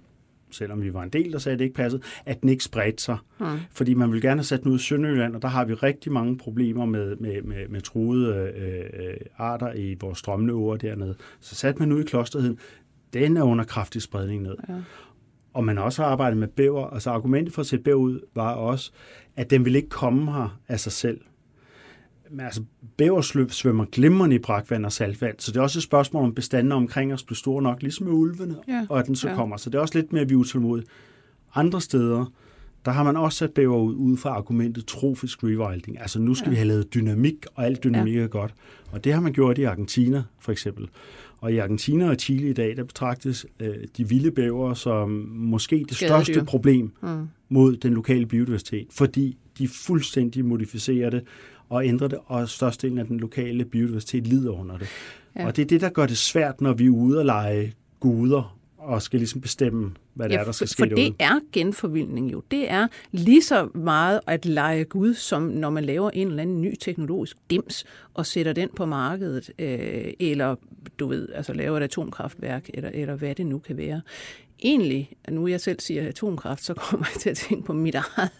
selvom 0.50 0.82
vi 0.82 0.94
var 0.94 1.02
en 1.02 1.08
del, 1.08 1.32
der 1.32 1.38
sagde, 1.38 1.54
at 1.54 1.58
det 1.58 1.64
ikke 1.64 1.76
passede, 1.76 2.02
at 2.26 2.40
den 2.40 2.48
ikke 2.48 2.64
spredte 2.64 3.02
sig. 3.02 3.18
Mm. 3.40 3.46
Fordi 3.70 3.94
man 3.94 4.10
ville 4.10 4.28
gerne 4.28 4.38
have 4.38 4.44
sat 4.44 4.62
den 4.62 4.72
ud 4.72 4.76
i 4.76 4.82
Sønderjylland, 4.82 5.36
og 5.36 5.42
der 5.42 5.48
har 5.48 5.64
vi 5.64 5.74
rigtig 5.74 6.12
mange 6.12 6.38
problemer 6.38 6.86
med, 6.86 7.16
med, 7.16 7.42
med, 7.42 7.68
med 7.68 7.80
truede 7.80 8.52
øh, 8.56 9.16
arter 9.36 9.72
i 9.72 9.96
vores 10.00 10.18
strømmende 10.18 10.54
åer 10.54 10.76
dernede. 10.76 11.14
Så 11.40 11.54
satte 11.54 11.78
man 11.78 11.92
ud 11.92 12.00
i 12.00 12.06
klosterheden, 12.06 12.58
den 13.12 13.36
er 13.36 13.42
under 13.42 13.64
kraftig 13.64 14.02
spredning 14.02 14.42
ned. 14.42 14.56
Ja. 14.68 14.74
Og 15.54 15.64
man 15.64 15.76
har 15.76 15.84
også 15.84 16.02
arbejdet 16.02 16.38
med 16.38 16.48
bæver. 16.48 16.86
Altså 16.86 17.10
argumentet 17.10 17.54
for 17.54 17.60
at 17.60 17.66
sætte 17.66 17.82
bæver 17.82 17.98
ud 17.98 18.20
var 18.34 18.52
også, 18.52 18.92
at 19.36 19.50
den 19.50 19.64
ville 19.64 19.78
ikke 19.78 19.88
komme 19.88 20.32
her 20.32 20.60
af 20.68 20.80
sig 20.80 20.92
selv. 20.92 21.20
Men 22.30 22.40
altså, 22.46 22.62
bæversløb 22.96 23.50
svømmer 23.50 23.84
glimrende 23.92 24.36
i 24.36 24.38
brakvand 24.38 24.86
og 24.86 24.92
saltvand, 24.92 25.34
så 25.38 25.52
det 25.52 25.58
er 25.58 25.62
også 25.62 25.78
et 25.78 25.82
spørgsmål 25.82 26.24
om 26.24 26.34
bestanden 26.34 26.72
omkring 26.72 27.12
os 27.14 27.22
bliver 27.22 27.36
store 27.36 27.62
nok, 27.62 27.82
ligesom 27.82 28.06
med 28.06 28.14
ulvene, 28.14 28.56
Ja, 28.68 28.86
og 28.88 28.98
at 28.98 29.06
den 29.06 29.16
så 29.16 29.28
ja. 29.28 29.34
kommer. 29.34 29.56
Så 29.56 29.70
det 29.70 29.76
er 29.78 29.82
også 29.82 29.98
lidt 29.98 30.12
mere, 30.12 30.28
vi 30.28 30.34
er 30.34 30.38
utålmodige. 30.38 30.86
Andre 31.54 31.80
steder, 31.80 32.32
der 32.84 32.90
har 32.90 33.02
man 33.04 33.16
også 33.16 33.38
sat 33.38 33.50
bæver 33.50 33.78
ud, 33.78 33.94
ud 33.94 34.16
fra 34.16 34.30
argumentet 34.30 34.86
trofisk 34.86 35.44
rewilding. 35.44 36.00
Altså 36.00 36.18
nu 36.20 36.34
skal 36.34 36.46
ja. 36.46 36.50
vi 36.50 36.56
have 36.56 36.68
lavet 36.68 36.94
dynamik, 36.94 37.46
og 37.54 37.64
alt 37.66 37.84
dynamik 37.84 38.14
ja. 38.14 38.20
er 38.20 38.26
godt. 38.26 38.54
Og 38.92 39.04
det 39.04 39.12
har 39.12 39.20
man 39.20 39.32
gjort 39.32 39.58
i 39.58 39.62
Argentina, 39.62 40.22
for 40.40 40.52
eksempel. 40.52 40.88
Og 41.40 41.52
i 41.52 41.58
Argentina 41.58 42.08
og 42.10 42.16
Chile 42.16 42.50
i 42.50 42.52
dag, 42.52 42.76
der 42.76 42.84
betragtes 42.84 43.46
øh, 43.60 43.74
de 43.96 44.08
vilde 44.08 44.30
bæver 44.30 44.74
som 44.74 45.10
måske 45.34 45.84
det 45.88 45.96
Skadedyr. 45.96 46.24
største 46.24 46.44
problem 46.44 46.92
Mm. 47.02 47.28
mod 47.48 47.76
den 47.76 47.94
lokale 47.94 48.26
biodiversitet, 48.26 48.86
fordi 48.90 49.36
de 49.58 49.68
fuldstændig 49.68 50.44
modificerer 50.44 51.10
det 51.10 51.22
og 51.70 51.86
ændrer 51.86 52.08
det, 52.08 52.18
og 52.26 52.48
størstedelen 52.48 52.98
af 52.98 53.06
den 53.06 53.20
lokale 53.20 53.64
biodiversitet 53.64 54.26
lider 54.26 54.50
under 54.50 54.78
det. 54.78 54.88
Ja. 55.36 55.46
Og 55.46 55.56
det 55.56 55.62
er 55.62 55.66
det, 55.66 55.80
der 55.80 55.88
gør 55.88 56.06
det 56.06 56.18
svært, 56.18 56.60
når 56.60 56.72
vi 56.72 56.86
er 56.86 56.90
ude 56.90 57.18
og 57.18 57.24
lege 57.24 57.74
guder, 58.00 58.56
og 58.78 59.02
skal 59.02 59.18
ligesom 59.20 59.40
bestemme, 59.40 59.90
hvad 60.14 60.28
det 60.28 60.34
Ja, 60.34 60.40
er, 60.40 60.44
der 60.44 60.52
skal 60.52 60.68
ske 60.68 60.78
for 60.78 60.84
derude. 60.86 61.04
det 61.04 61.14
er 61.18 61.40
genforvildning 61.52 62.32
jo. 62.32 62.42
Det 62.50 62.70
er 62.70 62.86
lige 63.12 63.42
så 63.42 63.68
meget 63.74 64.20
at 64.26 64.46
lege 64.46 64.84
Gud, 64.84 65.14
som 65.14 65.42
når 65.42 65.70
man 65.70 65.84
laver 65.84 66.10
en 66.10 66.28
eller 66.28 66.42
anden 66.42 66.60
ny 66.62 66.74
teknologisk 66.80 67.36
dims 67.50 67.84
og 68.14 68.26
sætter 68.26 68.52
den 68.52 68.68
på 68.76 68.86
markedet, 68.86 69.50
øh, 69.58 70.12
eller 70.20 70.54
du 70.98 71.06
ved, 71.06 71.28
altså 71.34 71.52
laver 71.52 71.76
et 71.76 71.82
atomkraftværk, 71.82 72.70
eller, 72.74 72.90
eller 72.94 73.14
hvad 73.16 73.34
det 73.34 73.46
nu 73.46 73.58
kan 73.58 73.76
være. 73.76 74.00
Egentlig, 74.62 75.12
nu 75.28 75.46
jeg 75.46 75.60
selv 75.60 75.80
siger 75.80 76.08
atomkraft, 76.08 76.64
så 76.64 76.74
kommer 76.74 77.06
jeg 77.14 77.20
til 77.20 77.30
at 77.30 77.36
tænke 77.36 77.64
på 77.64 77.72
mit 77.72 77.94
eget 77.94 78.30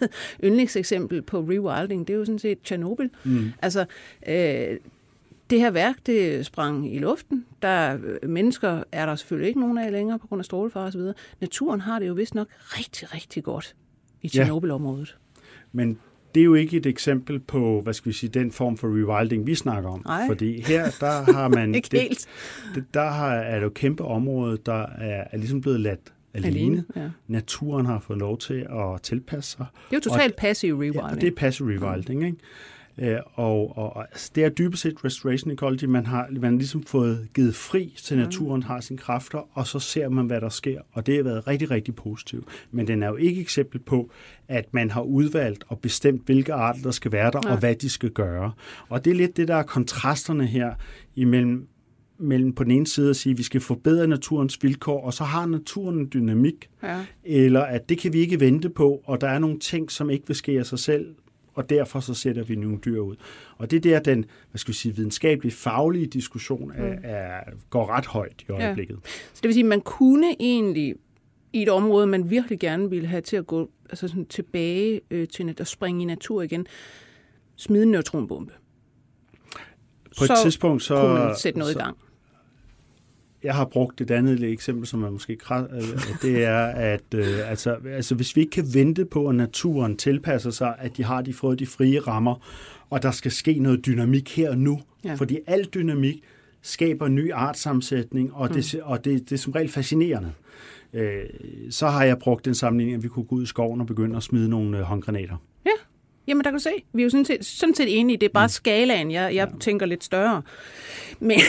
yndlingseksempel 0.44 1.22
på 1.22 1.40
rewilding. 1.40 2.08
Det 2.08 2.14
er 2.14 2.18
jo 2.18 2.24
sådan 2.24 2.38
set 2.38 2.62
Tjernobyl. 2.64 3.08
Mm. 3.24 3.52
Altså, 3.62 3.86
øh, 4.28 4.76
det 5.50 5.60
her 5.60 5.70
værk, 5.70 5.96
det 6.06 6.46
sprang 6.46 6.94
i 6.94 6.98
luften. 6.98 7.46
Der 7.62 7.68
er, 7.68 7.98
øh, 8.22 8.30
mennesker 8.30 8.82
er 8.92 9.06
der 9.06 9.16
selvfølgelig 9.16 9.48
ikke 9.48 9.60
nogen 9.60 9.78
af 9.78 9.92
længere 9.92 10.18
på 10.18 10.26
grund 10.26 10.40
af 10.40 10.44
strålefare 10.44 10.86
osv. 10.86 11.00
Naturen 11.40 11.80
har 11.80 11.98
det 11.98 12.08
jo 12.08 12.12
vist 12.12 12.34
nok 12.34 12.48
rigtig, 12.60 13.14
rigtig 13.14 13.44
godt 13.44 13.74
i 14.22 14.28
Tjernobyl-området. 14.28 15.16
Men 15.72 15.98
det 16.34 16.40
er 16.40 16.44
jo 16.44 16.54
ikke 16.54 16.76
et 16.76 16.86
eksempel 16.86 17.38
på, 17.38 17.80
hvad 17.80 17.94
skal 17.94 18.08
vi 18.08 18.16
sige, 18.16 18.30
den 18.30 18.52
form 18.52 18.76
for 18.76 18.88
rewilding, 18.88 19.46
vi 19.46 19.54
snakker 19.54 19.90
om. 19.90 20.02
Nej. 20.06 20.26
Fordi 20.26 20.60
her, 20.60 20.90
der 21.00 21.32
har 21.32 21.48
man... 21.48 21.74
Ikke 21.80 21.88
det, 21.90 22.00
helt. 22.00 22.26
Det, 22.74 22.84
der 22.94 23.10
har, 23.10 23.34
er 23.34 23.54
det 23.54 23.62
jo 23.62 23.70
kæmpe 23.70 24.04
område, 24.04 24.58
der 24.66 24.86
er, 24.86 25.24
er 25.30 25.36
ligesom 25.36 25.60
blevet 25.60 25.80
ladt 25.80 26.12
alene. 26.34 26.56
Alene, 26.56 26.84
ja. 26.96 27.10
Naturen 27.28 27.86
har 27.86 27.98
fået 27.98 28.18
lov 28.18 28.38
til 28.38 28.66
at 28.70 29.02
tilpasse 29.02 29.50
sig. 29.50 29.66
Det 29.90 29.96
er 29.96 30.00
jo 30.06 30.10
totalt 30.10 30.36
passiv 30.36 30.74
rewilding. 30.74 30.96
Ja, 30.96 31.10
og 31.10 31.20
det 31.20 31.26
er 31.26 31.34
passive 31.36 31.68
rewilding, 31.70 32.24
ikke? 32.24 32.38
Øh, 32.98 33.16
og, 33.34 33.76
og, 33.78 34.00
altså, 34.10 34.30
det 34.34 34.44
er 34.44 34.48
dybest 34.48 34.82
set 34.82 35.04
restoration 35.04 35.50
ecology. 35.50 35.84
Man 35.84 36.06
har 36.06 36.28
man 36.30 36.42
har 36.52 36.58
ligesom 36.58 36.82
fået 36.82 37.28
givet 37.34 37.54
fri 37.54 37.94
til 38.02 38.16
naturen, 38.16 38.62
har 38.62 38.80
sine 38.80 38.98
kræfter, 38.98 39.48
og 39.52 39.66
så 39.66 39.78
ser 39.78 40.08
man, 40.08 40.26
hvad 40.26 40.40
der 40.40 40.48
sker. 40.48 40.80
Og 40.92 41.06
det 41.06 41.16
har 41.16 41.22
været 41.22 41.46
rigtig, 41.46 41.70
rigtig 41.70 41.94
positivt. 41.94 42.44
Men 42.70 42.86
den 42.86 43.02
er 43.02 43.08
jo 43.08 43.16
ikke 43.16 43.40
et 43.40 43.42
eksempel 43.42 43.80
på, 43.80 44.10
at 44.48 44.74
man 44.74 44.90
har 44.90 45.02
udvalgt 45.02 45.64
og 45.68 45.78
bestemt, 45.78 46.26
hvilke 46.26 46.52
arter 46.52 46.82
der 46.82 46.90
skal 46.90 47.12
være 47.12 47.30
der, 47.30 47.40
Nej. 47.40 47.52
og 47.52 47.58
hvad 47.58 47.74
de 47.74 47.88
skal 47.88 48.10
gøre. 48.10 48.52
Og 48.88 49.04
det 49.04 49.10
er 49.10 49.14
lidt 49.14 49.36
det, 49.36 49.48
der 49.48 49.54
er 49.56 49.62
kontrasterne 49.62 50.46
her 50.46 50.74
imellem 51.14 51.66
mellem 52.22 52.52
på 52.52 52.64
den 52.64 52.72
ene 52.72 52.86
side 52.86 53.10
at 53.10 53.16
sige, 53.16 53.30
at 53.30 53.38
vi 53.38 53.42
skal 53.42 53.60
forbedre 53.60 54.06
naturens 54.06 54.58
vilkår, 54.62 55.04
og 55.04 55.14
så 55.14 55.24
har 55.24 55.46
naturen 55.46 55.98
en 55.98 56.08
dynamik, 56.14 56.70
Ja. 56.82 57.04
eller 57.24 57.60
at 57.60 57.88
det 57.88 57.98
kan 57.98 58.12
vi 58.12 58.18
ikke 58.18 58.40
vente 58.40 58.68
på, 58.70 59.02
og 59.04 59.20
der 59.20 59.28
er 59.28 59.38
nogle 59.38 59.58
ting, 59.58 59.90
som 59.90 60.10
ikke 60.10 60.26
vil 60.26 60.36
ske 60.36 60.58
af 60.58 60.66
sig 60.66 60.78
selv, 60.78 61.06
og 61.60 61.70
derfor 61.70 62.00
så 62.00 62.14
sætter 62.14 62.44
vi 62.44 62.54
nogle 62.54 62.78
dyr 62.84 63.00
ud. 63.00 63.16
Og 63.56 63.70
det 63.70 63.76
er 63.76 63.80
der, 63.80 64.00
den 64.00 64.24
hvad 64.50 64.58
skal 64.58 64.72
vi 64.72 64.76
sige, 64.76 64.96
videnskabelige, 64.96 65.52
faglige 65.52 66.06
diskussion 66.06 66.72
er, 66.72 66.94
er, 67.02 67.40
går 67.70 67.86
ret 67.86 68.06
højt 68.06 68.44
i 68.48 68.52
øjeblikket. 68.52 68.98
Så 69.04 69.40
det 69.42 69.48
vil 69.48 69.54
sige, 69.54 69.64
at 69.64 69.68
man 69.68 69.80
kunne 69.80 70.36
egentlig 70.40 70.94
i 71.52 71.62
et 71.62 71.68
område, 71.68 72.06
man 72.06 72.30
virkelig 72.30 72.58
gerne 72.58 72.90
ville 72.90 73.06
have 73.06 73.20
til 73.20 73.36
at 73.36 73.46
gå 73.46 73.70
altså 73.90 74.08
sådan 74.08 74.26
tilbage 74.26 75.00
øh, 75.10 75.28
til 75.28 75.54
at 75.58 75.66
springe 75.66 76.02
i 76.02 76.04
natur 76.04 76.42
igen, 76.42 76.66
smide 77.56 77.82
en 77.82 77.90
neutronbombe. 77.90 78.52
På 80.18 80.24
et 80.24 80.28
så 80.28 80.38
tidspunkt 80.42 80.82
så... 80.82 81.00
kunne 81.00 81.14
man 81.14 81.36
sætte 81.36 81.58
noget 81.58 81.72
så, 81.72 81.78
i 81.78 81.82
gang. 81.82 81.96
Jeg 83.42 83.54
har 83.54 83.64
brugt 83.64 84.00
et 84.00 84.10
andet 84.10 84.42
eksempel, 84.42 84.86
som 84.86 85.02
er 85.04 85.10
måske 85.10 85.38
øh, 85.50 85.82
det 86.22 86.44
er, 86.44 86.64
at 86.64 87.14
øh, 87.14 87.50
altså, 87.50 87.76
altså, 87.92 88.14
hvis 88.14 88.36
vi 88.36 88.40
ikke 88.40 88.50
kan 88.50 88.74
vente 88.74 89.04
på, 89.04 89.28
at 89.28 89.34
naturen 89.34 89.96
tilpasser 89.96 90.50
sig, 90.50 90.74
at 90.78 90.96
de 90.96 91.04
har 91.04 91.22
de 91.22 91.32
fået 91.32 91.58
de 91.58 91.66
frie 91.66 92.00
rammer, 92.00 92.46
og 92.90 93.02
der 93.02 93.10
skal 93.10 93.30
ske 93.30 93.58
noget 93.58 93.86
dynamik 93.86 94.36
her 94.36 94.50
og 94.50 94.58
nu, 94.58 94.80
ja. 95.04 95.14
fordi 95.14 95.38
al 95.46 95.64
dynamik 95.64 96.22
skaber 96.62 97.08
ny 97.08 97.32
artsammensætning, 97.32 98.34
og, 98.34 98.54
det, 98.54 98.74
Mm. 98.74 98.80
og 98.84 99.04
det, 99.04 99.20
det 99.30 99.32
er 99.32 99.38
som 99.38 99.52
regel 99.52 99.70
fascinerende. 99.70 100.32
Øh, 100.92 101.22
så 101.70 101.86
har 101.88 102.04
jeg 102.04 102.18
brugt 102.18 102.44
den 102.44 102.54
sammenligning, 102.54 102.96
at 102.96 103.02
vi 103.02 103.08
kunne 103.08 103.24
gå 103.24 103.36
ud 103.36 103.42
i 103.42 103.46
skoven 103.46 103.80
og 103.80 103.86
begynde 103.86 104.16
at 104.16 104.22
smide 104.22 104.48
nogle 104.48 104.78
øh, 104.78 104.82
håndgranater. 104.84 105.36
Ja, 105.66 105.70
jamen 106.30 106.44
der 106.44 106.50
kan 106.50 106.58
du 106.58 106.62
se. 106.62 106.70
Vi 106.92 107.02
er 107.02 107.04
jo 107.04 107.10
sådan 107.10 107.24
set, 107.24 107.44
sådan 107.46 107.74
set 107.74 107.98
enige. 107.98 108.16
Det 108.16 108.26
er 108.26 108.32
bare 108.32 108.46
mm. 108.46 108.50
skalaen, 108.50 109.10
jeg, 109.10 109.34
jeg 109.34 109.48
ja. 109.52 109.58
tænker 109.60 109.86
lidt 109.86 110.04
større. 110.04 110.42
Men, 111.20 111.40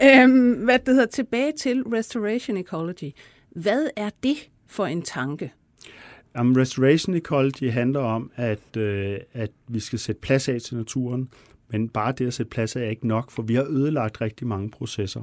ja. 0.00 0.22
øhm, 0.22 0.52
hvad 0.52 0.78
det 0.78 0.94
hedder, 0.94 1.06
tilbage 1.06 1.52
til 1.52 1.82
restoration 1.82 2.56
ecology. 2.56 3.10
Hvad 3.50 3.86
er 3.96 4.10
det 4.22 4.48
for 4.66 4.86
en 4.86 5.02
tanke? 5.02 5.52
Um, 6.40 6.52
restoration 6.52 7.14
ecology 7.14 7.70
handler 7.70 8.00
om, 8.00 8.30
at, 8.36 8.76
øh, 8.76 9.18
at 9.32 9.50
vi 9.68 9.80
skal 9.80 9.98
sætte 9.98 10.20
plads 10.20 10.48
af 10.48 10.60
til 10.60 10.76
naturen, 10.76 11.28
men 11.68 11.88
bare 11.88 12.12
det 12.12 12.26
at 12.26 12.34
sætte 12.34 12.50
plads 12.50 12.76
af 12.76 12.80
er 12.80 12.90
ikke 12.90 13.06
nok, 13.06 13.30
for 13.30 13.42
vi 13.42 13.54
har 13.54 13.64
ødelagt 13.64 14.20
rigtig 14.20 14.46
mange 14.46 14.70
processer. 14.70 15.22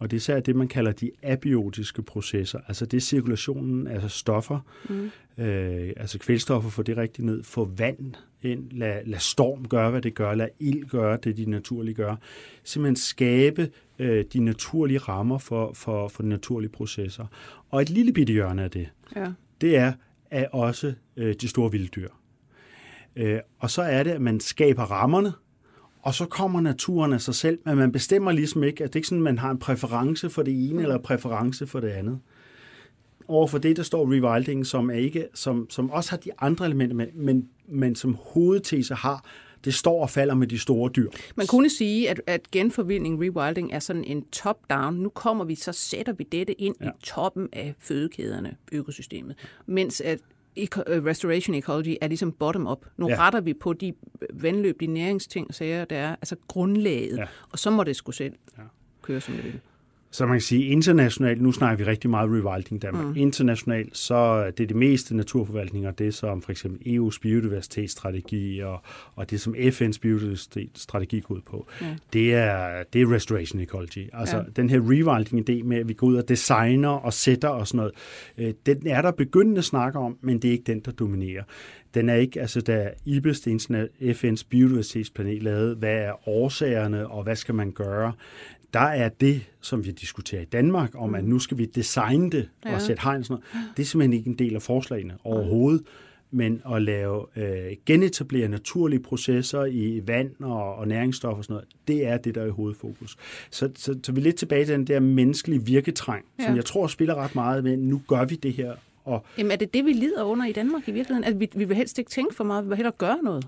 Og 0.00 0.10
det 0.10 0.16
er 0.16 0.18
især 0.18 0.40
det, 0.40 0.56
man 0.56 0.68
kalder 0.68 0.92
de 0.92 1.10
abiotiske 1.22 2.02
processer, 2.02 2.58
altså 2.68 2.86
det 2.86 2.96
er 2.96 3.00
cirkulationen 3.00 3.86
af 3.86 4.10
stoffer, 4.10 4.60
mm. 4.88 5.10
øh, 5.44 5.92
altså 5.96 6.18
kvælstoffer, 6.18 6.70
få 6.70 6.82
det 6.82 6.96
rigtigt 6.96 7.26
ned, 7.26 7.42
få 7.42 7.64
vand 7.64 8.14
ind, 8.42 8.72
lad, 8.72 9.04
lad 9.04 9.18
storm 9.18 9.68
gøre, 9.68 9.90
hvad 9.90 10.02
det 10.02 10.14
gør, 10.14 10.34
lad 10.34 10.48
ild 10.58 10.84
gøre 10.84 11.18
det, 11.24 11.36
de 11.36 11.44
naturligt 11.44 11.96
gør. 11.96 12.16
Simpelthen 12.64 12.96
skabe 12.96 13.70
øh, 13.98 14.24
de 14.32 14.40
naturlige 14.40 14.98
rammer 14.98 15.38
for, 15.38 15.72
for, 15.72 16.08
for 16.08 16.22
de 16.22 16.28
naturlige 16.28 16.70
processer. 16.70 17.26
Og 17.70 17.82
et 17.82 17.90
lille 17.90 18.12
bitte 18.12 18.32
hjørne 18.32 18.62
af 18.62 18.70
det, 18.70 18.88
ja. 19.16 19.32
det 19.60 19.76
er, 19.76 19.92
er 20.30 20.48
også 20.48 20.94
øh, 21.16 21.34
de 21.40 21.48
store 21.48 21.72
vilddyr. 21.72 22.08
Øh, 23.16 23.40
og 23.58 23.70
så 23.70 23.82
er 23.82 24.02
det, 24.02 24.10
at 24.10 24.20
man 24.20 24.40
skaber 24.40 24.82
rammerne, 24.82 25.32
og 26.02 26.14
så 26.14 26.26
kommer 26.26 26.60
naturen 26.60 27.12
af 27.12 27.20
sig 27.20 27.34
selv, 27.34 27.58
men 27.64 27.76
man 27.76 27.92
bestemmer 27.92 28.32
ligesom 28.32 28.62
ikke, 28.62 28.84
at 28.84 28.92
det 28.92 28.98
ikke 28.98 29.08
sådan, 29.08 29.18
at 29.18 29.24
man 29.24 29.38
har 29.38 29.50
en 29.50 29.58
præference 29.58 30.30
for 30.30 30.42
det 30.42 30.70
ene 30.70 30.82
eller 30.82 30.98
præference 30.98 31.66
for 31.66 31.80
det 31.80 31.88
andet. 31.88 32.20
Overfor 33.28 33.58
det, 33.58 33.76
der 33.76 33.82
står 33.82 34.12
rewilding, 34.12 34.66
som, 34.66 34.90
er 34.90 34.94
ikke, 34.94 35.26
som, 35.34 35.66
som 35.70 35.90
også 35.90 36.10
har 36.10 36.16
de 36.16 36.30
andre 36.38 36.66
elementer 36.66 36.96
med, 36.96 37.06
men, 37.14 37.48
men 37.68 37.94
som 37.94 38.14
hovedtese 38.20 38.94
har, 38.94 39.24
det 39.64 39.74
står 39.74 40.02
og 40.02 40.10
falder 40.10 40.34
med 40.34 40.46
de 40.46 40.58
store 40.58 40.90
dyr. 40.96 41.10
Man 41.36 41.46
kunne 41.46 41.70
sige, 41.70 42.10
at, 42.10 42.20
at 42.26 42.50
genforvildning, 42.50 43.20
rewilding, 43.22 43.72
er 43.72 43.78
sådan 43.78 44.04
en 44.04 44.24
top-down. 44.32 44.94
Nu 44.94 45.08
kommer 45.08 45.44
vi, 45.44 45.54
så 45.54 45.72
sætter 45.72 46.12
vi 46.12 46.24
dette 46.32 46.60
ind 46.60 46.74
ja. 46.80 46.88
i 46.88 46.90
toppen 47.02 47.48
af 47.52 47.74
fødekæderne, 47.78 48.56
økosystemet. 48.72 49.36
Mens 49.66 50.00
at 50.00 50.18
restoration 51.06 51.54
ecology 51.54 51.96
er 52.00 52.08
ligesom 52.08 52.32
bottom-up. 52.32 52.86
Nu 52.96 53.08
ja. 53.08 53.16
retter 53.18 53.40
vi 53.40 53.54
på 53.54 53.72
de 53.72 53.94
vandløb, 54.32 54.80
de 54.80 54.86
næringsting 54.86 55.54
sager, 55.54 55.84
der 55.84 55.96
er, 55.96 56.10
altså 56.10 56.36
grundlaget, 56.48 57.18
ja. 57.18 57.26
og 57.52 57.58
så 57.58 57.70
må 57.70 57.84
det 57.84 57.96
sgu 57.96 58.12
selv 58.12 58.34
ja. 58.58 58.62
køre, 59.02 59.20
som 59.20 59.34
det 59.34 59.44
vil. 59.44 59.60
Så 60.12 60.26
man 60.26 60.34
kan 60.34 60.40
sige, 60.40 60.64
internationalt, 60.64 61.42
nu 61.42 61.52
snakker 61.52 61.84
vi 61.84 61.90
rigtig 61.90 62.10
meget 62.10 62.30
rewilding 62.30 62.76
i 62.76 62.78
Danmark. 62.78 63.06
Mm. 63.06 63.16
Internationalt, 63.16 63.96
så 63.96 64.14
er 64.14 64.50
det 64.50 64.68
det 64.68 64.76
meste 64.76 65.16
naturforvaltninger, 65.16 65.90
det 65.90 66.14
som 66.14 66.42
for 66.42 66.50
eksempel 66.50 66.98
EU's 66.98 67.18
biodiversitetsstrategi 67.22 68.60
og, 68.60 68.82
og 69.14 69.30
det 69.30 69.40
som 69.40 69.54
FN's 69.54 69.98
biodiversitetsstrategi 70.02 71.20
går 71.20 71.34
ud 71.34 71.40
på, 71.40 71.66
ja. 71.80 71.96
det, 72.12 72.34
er, 72.34 72.82
det 72.92 73.02
er 73.02 73.12
restoration 73.12 73.60
ecology. 73.60 74.08
Altså 74.12 74.36
ja. 74.36 74.42
den 74.56 74.70
her 74.70 74.80
rewilding-idé 74.80 75.64
med, 75.64 75.76
at 75.76 75.88
vi 75.88 75.92
går 75.92 76.06
ud 76.06 76.16
og 76.16 76.28
designer 76.28 76.88
og 76.88 77.12
sætter 77.12 77.48
og 77.48 77.68
sådan 77.68 77.76
noget, 77.76 77.92
øh, 78.38 78.54
den 78.66 78.86
er 78.86 79.02
der 79.02 79.10
begyndende 79.10 79.58
at 79.58 79.64
snakke 79.64 79.98
om, 79.98 80.18
men 80.20 80.38
det 80.38 80.48
er 80.48 80.52
ikke 80.52 80.64
den, 80.72 80.80
der 80.80 80.90
dominerer. 80.90 81.42
Den 81.94 82.08
er 82.08 82.14
ikke, 82.14 82.40
altså 82.40 82.60
da 82.60 82.90
IBES, 83.04 83.40
det 83.40 83.88
FN's 84.00 84.42
biodiversitetspanel, 84.48 85.42
lavede, 85.42 85.74
hvad 85.74 85.94
er 85.94 86.28
årsagerne, 86.28 87.08
og 87.08 87.22
hvad 87.22 87.36
skal 87.36 87.54
man 87.54 87.72
gøre, 87.72 88.12
der 88.74 88.80
er 88.80 89.08
det, 89.08 89.42
som 89.60 89.86
vi 89.86 89.90
diskuterer 89.90 90.42
i 90.42 90.44
Danmark, 90.44 90.90
om 90.94 91.14
at 91.14 91.24
nu 91.24 91.38
skal 91.38 91.58
vi 91.58 91.64
designe 91.64 92.30
det 92.30 92.48
og 92.62 92.70
ja. 92.70 92.78
sætte 92.78 93.02
hegn 93.02 93.24
sådan 93.24 93.42
noget, 93.54 93.70
det 93.76 93.82
er 93.82 93.86
simpelthen 93.86 94.12
ikke 94.12 94.30
en 94.30 94.38
del 94.38 94.54
af 94.54 94.62
forslagene 94.62 95.14
overhovedet. 95.24 95.82
Men 96.32 96.62
at 96.74 96.82
lave 96.82 97.26
øh, 97.36 97.76
genetablere 97.86 98.48
naturlige 98.48 99.00
processer 99.00 99.64
i 99.64 100.02
vand 100.06 100.30
og, 100.40 100.74
og 100.74 100.88
næringsstoffer 100.88 101.38
og 101.38 101.44
sådan 101.44 101.54
noget, 101.54 101.68
det 101.88 102.06
er 102.06 102.16
det, 102.16 102.34
der 102.34 102.42
er 102.42 102.46
i 102.46 102.50
hovedfokus. 102.50 103.16
Så, 103.50 103.70
så, 103.76 103.98
så 104.02 104.12
vi 104.12 104.20
er 104.20 104.24
lidt 104.24 104.36
tilbage 104.36 104.64
til 104.64 104.74
den 104.74 104.86
der 104.86 105.00
menneskelige 105.00 105.64
virketræng, 105.64 106.24
ja. 106.38 106.44
som 106.46 106.56
jeg 106.56 106.64
tror 106.64 106.86
spiller 106.86 107.14
ret 107.14 107.34
meget 107.34 107.64
med, 107.64 107.76
nu 107.76 108.02
gør 108.08 108.24
vi 108.24 108.34
det 108.34 108.52
her. 108.52 108.74
Og, 109.04 109.24
Jamen 109.38 109.50
er 109.52 109.56
det 109.56 109.74
det, 109.74 109.84
vi 109.84 109.92
lider 109.92 110.22
under 110.22 110.46
i 110.46 110.52
Danmark 110.52 110.88
i 110.88 110.92
virkeligheden? 110.92 111.24
At 111.24 111.40
vi, 111.40 111.48
vi 111.54 111.64
vil 111.64 111.76
helst 111.76 111.98
ikke 111.98 112.10
tænke 112.10 112.34
for 112.34 112.44
meget, 112.44 112.64
vi 112.64 112.68
vil 112.68 112.76
hellere 112.76 112.94
gøre 112.98 113.18
noget? 113.22 113.46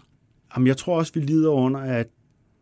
Jamen 0.57 0.67
jeg 0.67 0.77
tror 0.77 0.99
også, 0.99 1.13
vi 1.15 1.21
lider 1.21 1.51
under, 1.51 1.81
at 1.81 2.09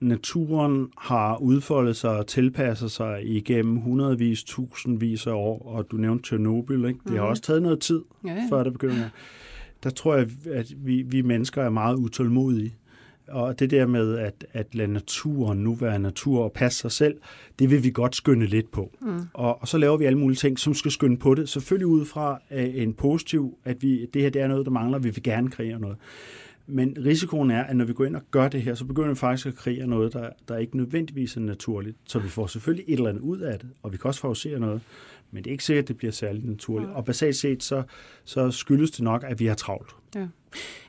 naturen 0.00 0.88
har 0.98 1.36
udfoldet 1.36 1.96
sig 1.96 2.10
og 2.10 2.26
tilpasset 2.26 2.90
sig 2.90 3.20
igennem 3.22 3.76
hundredvis, 3.76 4.44
tusindvis 4.44 5.26
af 5.26 5.32
år, 5.32 5.62
og 5.66 5.90
du 5.90 5.96
nævnte 5.96 6.28
Tjernobyl, 6.28 6.84
ikke? 6.84 7.00
det 7.04 7.16
har 7.16 7.24
mm. 7.24 7.30
også 7.30 7.42
taget 7.42 7.62
noget 7.62 7.80
tid, 7.80 8.02
ja, 8.24 8.32
ja. 8.32 8.48
før 8.50 8.62
det 8.62 8.72
begynder. 8.72 9.08
Der 9.82 9.90
tror 9.90 10.14
jeg, 10.14 10.28
at 10.50 10.72
vi, 10.76 11.02
vi 11.02 11.22
mennesker 11.22 11.62
er 11.62 11.70
meget 11.70 11.96
utålmodige. 11.96 12.74
Og 13.28 13.58
det 13.58 13.70
der 13.70 13.86
med 13.86 14.18
at, 14.18 14.46
at 14.52 14.74
lade 14.74 14.92
naturen 14.92 15.58
nu 15.58 15.74
være 15.74 15.98
natur 15.98 16.44
og 16.44 16.52
passe 16.52 16.78
sig 16.78 16.92
selv, 16.92 17.16
det 17.58 17.70
vil 17.70 17.84
vi 17.84 17.90
godt 17.90 18.16
skynde 18.16 18.46
lidt 18.46 18.70
på. 18.72 18.90
Mm. 19.00 19.20
Og, 19.32 19.62
og 19.62 19.68
så 19.68 19.78
laver 19.78 19.96
vi 19.96 20.04
alle 20.04 20.18
mulige 20.18 20.36
ting, 20.36 20.58
som 20.58 20.74
skal 20.74 20.90
skynde 20.90 21.16
på 21.16 21.34
det. 21.34 21.48
Selvfølgelig 21.48 21.86
ud 21.86 22.04
fra 22.04 22.40
uh, 22.50 22.58
en 22.82 22.94
positiv, 22.94 23.58
at 23.64 23.82
vi, 23.82 24.06
det 24.06 24.22
her 24.22 24.30
det 24.30 24.42
er 24.42 24.48
noget, 24.48 24.66
der 24.66 24.72
mangler, 24.72 24.98
vi 24.98 25.10
vil 25.10 25.22
gerne 25.22 25.50
kreere 25.50 25.80
noget. 25.80 25.96
Men 26.70 26.96
risikoen 27.04 27.50
er, 27.50 27.62
at 27.62 27.76
når 27.76 27.85
vi 27.85 27.92
går 27.92 28.04
ind 28.04 28.16
og 28.16 28.22
gør 28.30 28.48
det 28.48 28.62
her, 28.62 28.74
så 28.74 28.85
begynder 28.85 29.09
vi 29.09 29.14
faktisk 29.14 29.46
at 29.46 29.54
kreere 29.54 29.87
noget, 29.87 30.12
der, 30.12 30.30
der 30.48 30.56
ikke 30.56 30.76
nødvendigvis 30.76 31.37
er 31.37 31.40
naturligt. 31.40 31.96
Så 32.04 32.18
vi 32.18 32.28
får 32.28 32.46
selvfølgelig 32.46 32.85
et 32.88 32.96
eller 32.96 33.09
andet 33.09 33.22
ud 33.22 33.38
af 33.38 33.59
det, 33.59 33.68
og 33.83 33.92
vi 33.92 33.96
kan 33.96 34.09
også 34.09 34.20
favorisere 34.20 34.61
noget, 34.61 34.80
men 35.30 35.44
det 35.44 35.50
er 35.50 35.52
ikke 35.52 35.64
sikkert, 35.64 35.83
at 35.85 35.88
det 35.88 35.96
bliver 35.96 36.12
særligt 36.12 36.46
naturligt. 36.46 36.90
Og 36.90 37.04
basalt 37.04 37.37
set, 37.37 37.62
så, 37.62 37.83
så 38.24 38.50
skyldes 38.50 38.90
det 38.90 39.00
nok, 39.00 39.24
at 39.26 39.40
vi 39.40 39.46
har 39.46 39.54
travlt. 39.54 39.90
Ja. 40.14 40.28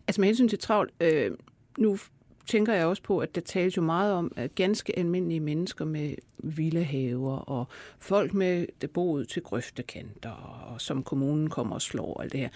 Altså 0.08 0.22
med 0.22 0.28
hensyn 0.28 0.48
til 0.48 0.60
travlt, 0.60 0.94
øh, 1.02 1.32
nu 1.78 1.98
tænker 2.46 2.74
jeg 2.74 2.86
også 2.86 3.04
på, 3.04 3.20
at 3.20 3.36
der 3.36 3.42
tales 3.42 3.78
jo 3.78 3.82
meget 3.82 4.14
om 4.14 4.32
at 4.36 4.56
ganske 4.56 5.00
almindelige 5.00 5.40
mennesker 5.40 5.86
med 5.86 6.16
villahaver 6.38 7.38
og 7.38 7.68
folk 8.00 8.34
med 8.34 8.66
det 8.82 8.92
boet 8.92 9.28
til 9.28 9.42
grøftekanter, 9.42 10.32
og 10.72 10.82
som 10.82 11.04
kommunen 11.04 11.50
kommer 11.50 11.76
og 11.76 11.82
slår 11.82 12.14
og 12.14 12.24
alt 12.24 12.32
det 12.32 12.40
her. 12.40 12.50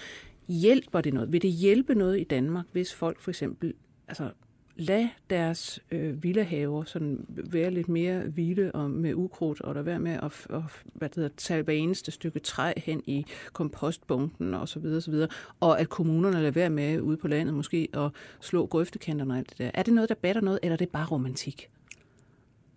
Hjælper 0.48 1.02
det 1.02 1.14
noget? 1.14 1.32
Vil 1.32 1.42
det 1.42 1.52
hjælpe 1.52 1.96
noget 1.96 2.20
i 2.20 2.24
Danmark, 2.24 2.66
hvis 2.72 2.94
folk 2.94 3.22
for 3.22 3.32
eksempel 3.32 3.74
altså, 4.08 4.30
lad 4.76 5.08
deres 5.30 5.80
øh, 5.92 6.24
villahaver 6.24 6.84
sådan 6.84 7.26
være 7.28 7.72
lidt 7.72 7.90
mere 7.90 8.34
vilde 8.34 8.72
og 8.72 8.92
med 8.92 9.14
ukrudt, 9.14 9.62
og 9.62 9.76
der 9.76 9.82
være 9.82 10.00
med 10.00 10.12
at, 10.12 10.48
at 10.50 10.62
hvad 10.84 11.10
det 11.10 11.16
hedder, 11.16 11.30
tage 11.38 11.64
hver 11.64 11.74
eneste 11.74 12.12
stykke 12.12 12.40
træ 12.40 12.74
hen 12.78 13.04
i 13.06 13.26
kompostbunken 13.54 14.54
og 14.54 14.70
så 14.70 14.80
videre, 14.80 15.02
så 15.02 15.12
videre, 15.12 15.30
og 15.60 15.80
at 15.80 15.90
kommunerne 15.90 16.38
lader 16.38 16.52
være 16.52 16.70
med 16.70 17.02
ude 17.02 17.18
på 17.18 17.28
landet 17.28 17.54
måske 17.54 17.88
at 17.94 18.12
slå 18.42 18.66
grøftekanterne 18.66 19.34
og 19.34 19.38
alt 19.38 19.50
det 19.50 19.58
der. 19.58 19.72
Er 19.74 19.84
det 19.84 19.94
noget, 19.94 20.10
der 20.10 20.16
batter 20.16 20.42
noget, 20.42 20.60
eller 20.64 20.74
er 20.74 20.78
det 20.78 20.90
bare 20.90 21.06
romantik? 21.06 21.70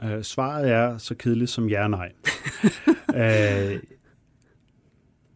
Uh, 0.05 0.23
svaret 0.23 0.71
er 0.71 0.99
så 0.99 1.15
kedeligt 1.15 1.51
som 1.51 1.69
ja 1.69 1.83
og 1.83 1.91
nej. 1.91 2.13
uh, 3.09 3.81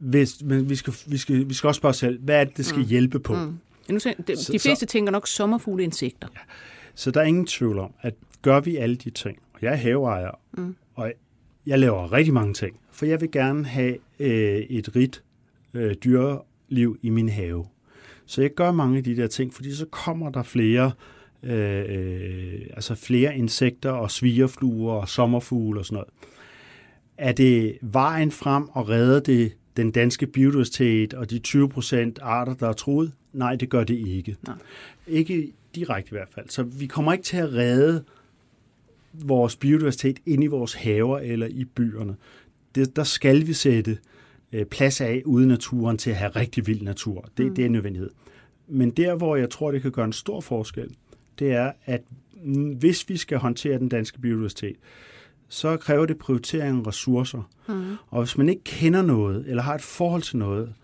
hvis, 0.03 0.43
men 0.43 0.71
vi 0.71 0.77
skal, 0.77 0.95
vi, 1.07 1.17
skal, 1.17 1.49
vi 1.49 1.55
skal 1.55 1.69
også 1.69 1.79
spørge 1.79 1.91
os 1.91 1.97
selv, 1.97 2.21
hvad 2.21 2.41
er 2.41 2.45
det, 2.45 2.57
det 2.57 2.67
skal 2.67 2.83
mm. 2.83 2.89
hjælpe 2.89 3.21
på? 3.21 3.35
Mm. 3.35 3.59
Nu, 3.89 3.99
de, 3.99 4.15
de 4.27 4.59
fleste 4.59 4.77
så, 4.77 4.87
tænker 4.87 5.13
nok 5.13 5.27
sommerfugleinsekter. 5.27 6.29
Ja. 6.35 6.41
Så 6.95 7.11
der 7.11 7.21
er 7.21 7.25
ingen 7.25 7.47
tvivl 7.47 7.79
om, 7.79 7.95
at 8.01 8.15
gør 8.43 8.61
vi 8.61 8.77
alle 8.77 8.97
de 8.97 9.11
ting, 9.11 9.39
og 9.53 9.59
jeg 9.63 9.73
er 9.73 9.77
haveejer, 9.77 10.31
mm. 10.53 10.77
og 10.95 11.13
jeg 11.67 11.79
laver 11.79 12.13
rigtig 12.13 12.35
mange 12.35 12.55
ting, 12.55 12.77
for 12.91 13.07
jeg 13.07 13.21
vil 13.21 13.31
gerne 13.31 13.65
have 13.65 13.97
øh, 14.19 14.59
et 14.59 14.97
rigt 14.97 15.23
øh, 15.75 15.95
dyreliv 15.95 16.99
i 17.03 17.11
min 17.11 17.29
have. 17.29 17.67
Så 18.27 18.43
jeg 18.43 18.51
gør 18.51 18.73
mange 18.73 18.99
af 18.99 19.05
de 19.05 19.17
der 19.17 19.27
ting, 19.27 19.55
fordi 19.55 19.75
så 19.75 19.87
kommer 19.87 20.31
der 20.31 20.43
flere 20.43 20.93
øh, 21.43 21.85
øh, 21.89 22.61
altså 22.75 22.95
flere 22.95 23.37
insekter 23.37 23.91
og 23.91 24.11
svigerfluer 24.11 24.95
og 24.95 25.09
sommerfugle 25.09 25.81
og 25.81 25.87
sådan 25.87 25.95
noget. 25.95 26.09
Er 27.19 27.33
det 27.33 27.79
vejen 27.83 28.31
frem 28.31 28.69
og 28.69 28.89
redde 28.89 29.21
det 29.21 29.53
den 29.77 29.91
danske 29.91 30.27
biodiversitet 30.27 31.15
og 31.15 31.31
de 31.31 31.39
20 31.39 31.69
procent 31.69 32.19
arter, 32.23 32.55
der 32.55 32.69
er 32.69 32.73
truet? 32.73 33.13
Nej, 33.33 33.57
det 33.57 33.69
gør 33.69 33.85
det 33.85 33.95
ikke. 33.95 34.37
Nej. 34.47 34.57
Ikke 35.07 35.53
direkte 35.75 36.09
i 36.09 36.15
hvert 36.15 36.29
fald. 36.35 36.49
Så 36.49 36.63
vi 36.63 36.87
kommer 36.87 37.13
ikke 37.13 37.25
til 37.25 37.37
at 37.37 37.53
redde 37.53 38.05
vores 39.13 39.57
biodiversitet 39.57 40.19
ind 40.27 40.45
i 40.45 40.47
vores 40.47 40.75
haver 40.75 41.19
eller 41.19 41.47
i 41.47 41.65
byerne. 41.65 42.17
Det, 42.75 42.97
der 42.97 43.05
skal 43.05 43.47
vi 43.47 43.53
sætte 43.53 43.99
øh, 44.53 44.67
plads 44.67 45.01
af 45.01 45.23
ude 45.25 45.49
naturen 45.49 45.99
til 45.99 46.11
at 46.11 46.17
have 46.17 46.31
rigtig 46.31 46.67
vild 46.67 46.83
natur. 46.83 47.29
Det, 47.37 47.47
mm. 47.47 47.55
det 47.55 47.63
er 47.63 47.67
en 47.67 47.73
nødvendighed. 47.73 48.11
Men 48.69 48.91
der, 48.91 49.15
hvor 49.15 49.37
jeg 49.37 49.51
tror, 49.51 49.71
det 49.71 49.83
kan 49.83 49.91
gøre 49.91 50.05
en 50.05 50.13
stor 50.13 50.41
forskel, 50.41 50.97
det 51.39 51.53
er, 51.53 51.73
at 51.85 52.03
hvis 52.79 53.09
vi 53.09 53.17
skal 53.17 53.39
håndtere 53.39 53.79
den 53.79 53.89
danske 53.89 54.21
biodiversitet, 54.21 54.77
så 55.53 55.77
kræver 55.77 56.07
det 56.07 56.19
prioritering 56.19 56.79
af 56.79 56.87
ressourcer. 56.87 57.49
Mm. 57.69 57.97
Og 58.11 58.23
hvis 58.23 58.39
man 58.39 58.49
ikke 58.49 58.65
kender 58.65 59.03
noget, 59.03 59.45
eller 59.49 59.63
har 59.63 59.75
et 59.75 59.83
forhold 59.83 60.23
til 60.23 60.37
noget, 60.37 60.75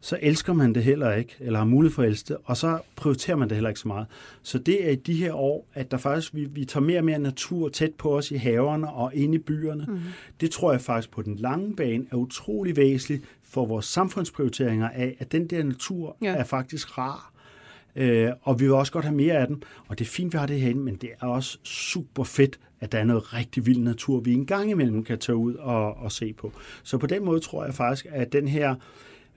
så 0.00 0.18
elsker 0.22 0.52
man 0.52 0.74
det 0.74 0.84
heller 0.84 1.12
ikke, 1.12 1.36
eller 1.40 1.58
har 1.58 1.66
mulighed 1.66 1.94
for 1.94 2.02
at 2.02 2.08
elske 2.08 2.28
det, 2.28 2.36
og 2.44 2.56
så 2.56 2.78
prioriterer 2.96 3.36
man 3.36 3.48
det 3.48 3.56
heller 3.56 3.68
ikke 3.70 3.80
så 3.80 3.88
meget. 3.88 4.06
Så 4.42 4.58
det 4.58 4.86
er 4.86 4.90
i 4.90 4.94
de 4.94 5.14
her 5.14 5.32
år, 5.32 5.66
at 5.74 5.90
der 5.90 5.96
faktisk, 5.96 6.34
vi, 6.34 6.44
vi 6.44 6.64
tager 6.64 6.84
mere 6.84 6.98
og 6.98 7.04
mere 7.04 7.18
natur 7.18 7.68
tæt 7.68 7.94
på 7.98 8.16
os 8.16 8.30
i 8.30 8.36
haverne 8.36 8.90
og 8.90 9.14
inde 9.14 9.34
i 9.34 9.38
byerne. 9.38 9.84
Mm. 9.88 10.00
Det 10.40 10.50
tror 10.50 10.72
jeg 10.72 10.80
faktisk 10.80 11.10
på 11.10 11.22
den 11.22 11.36
lange 11.36 11.76
bane 11.76 12.06
er 12.10 12.16
utrolig 12.16 12.76
væsentligt 12.76 13.24
for 13.42 13.66
vores 13.66 13.86
samfundsprioriteringer 13.86 14.88
af, 14.88 15.16
at 15.18 15.32
den 15.32 15.46
der 15.46 15.62
natur 15.62 16.16
ja. 16.22 16.34
er 16.34 16.44
faktisk 16.44 16.98
rar. 16.98 17.33
Øh, 17.96 18.30
og 18.42 18.60
vi 18.60 18.64
vil 18.64 18.74
også 18.74 18.92
godt 18.92 19.04
have 19.04 19.16
mere 19.16 19.34
af 19.34 19.46
den, 19.46 19.62
og 19.88 19.98
det 19.98 20.04
er 20.04 20.08
fint, 20.08 20.32
vi 20.32 20.38
har 20.38 20.46
det 20.46 20.60
herinde, 20.60 20.82
men 20.82 20.94
det 20.94 21.10
er 21.20 21.26
også 21.26 21.58
super 21.62 22.24
fedt, 22.24 22.58
at 22.80 22.92
der 22.92 22.98
er 22.98 23.04
noget 23.04 23.34
rigtig 23.34 23.66
vild 23.66 23.80
natur, 23.80 24.20
vi 24.20 24.32
en 24.32 24.46
gang 24.46 24.70
imellem 24.70 25.04
kan 25.04 25.18
tage 25.18 25.36
ud 25.36 25.54
og, 25.54 25.94
og 25.96 26.12
se 26.12 26.32
på. 26.32 26.52
Så 26.82 26.98
på 26.98 27.06
den 27.06 27.24
måde 27.24 27.40
tror 27.40 27.64
jeg 27.64 27.74
faktisk, 27.74 28.06
at 28.10 28.32
den 28.32 28.48
her 28.48 28.74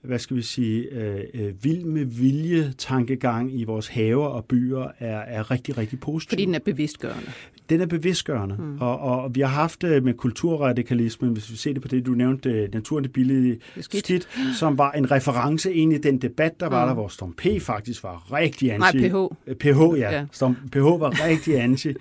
hvad 0.01 0.19
skal 0.19 0.37
vi 0.37 0.41
sige, 0.41 0.83
øh, 0.91 1.23
øh, 1.33 1.63
vild 1.63 1.83
med 1.83 2.05
vilje 2.05 2.73
tankegang 2.77 3.59
i 3.59 3.63
vores 3.63 3.87
haver 3.87 4.27
og 4.27 4.45
byer 4.45 4.87
er, 4.99 5.17
er 5.17 5.51
rigtig, 5.51 5.77
rigtig 5.77 5.99
positiv. 5.99 6.29
Fordi 6.29 6.45
den 6.45 6.55
er 6.55 6.59
bevidstgørende. 6.59 7.31
Den 7.69 7.81
er 7.81 7.85
bevidstgørende, 7.85 8.55
mm. 8.59 8.77
og, 8.79 8.99
og 8.99 9.35
vi 9.35 9.41
har 9.41 9.47
haft 9.47 9.81
det 9.81 10.03
med 10.03 10.13
kulturradikalismen, 10.13 11.33
hvis 11.33 11.51
vi 11.51 11.55
ser 11.55 11.73
det 11.73 11.81
på 11.81 11.87
det, 11.87 12.05
du 12.05 12.11
nævnte, 12.11 12.49
øh, 12.49 12.73
naturen 12.73 13.03
det 13.03 13.13
billige 13.13 13.59
skidt. 13.79 14.05
skidt, 14.05 14.29
som 14.59 14.77
var 14.77 14.91
en 14.91 15.11
reference 15.11 15.73
ind 15.73 15.93
i 15.93 15.97
den 15.97 16.17
debat, 16.17 16.59
der 16.59 16.69
var 16.69 16.85
mm. 16.85 16.89
der, 16.89 16.93
hvor 16.93 17.07
Storm 17.07 17.33
P 17.33 17.61
faktisk 17.61 18.03
var 18.03 18.33
rigtig 18.33 18.71
anti. 18.71 19.09
Nej, 19.09 19.27
PH. 19.49 19.53
PH, 19.59 19.99
ja. 19.99 20.11
ja. 20.11 20.25
Storm, 20.31 20.55
PH 20.71 20.77
var 20.77 21.25
rigtig 21.25 21.61
anti. 21.61 21.93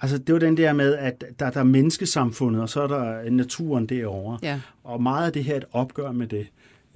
Altså, 0.00 0.18
det 0.18 0.32
var 0.32 0.38
den 0.38 0.56
der 0.56 0.72
med, 0.72 0.94
at 0.94 1.24
der, 1.38 1.50
der 1.50 1.60
er 1.60 1.64
menneskesamfundet, 1.64 2.62
og 2.62 2.68
så 2.68 2.82
er 2.82 2.86
der 2.86 3.30
naturen 3.30 3.86
derovre. 3.86 4.38
Ja. 4.42 4.60
Og 4.84 5.02
meget 5.02 5.26
af 5.26 5.32
det 5.32 5.44
her 5.44 5.52
er 5.52 5.56
et 5.56 5.64
opgør 5.72 6.12
med 6.12 6.26
det. 6.26 6.46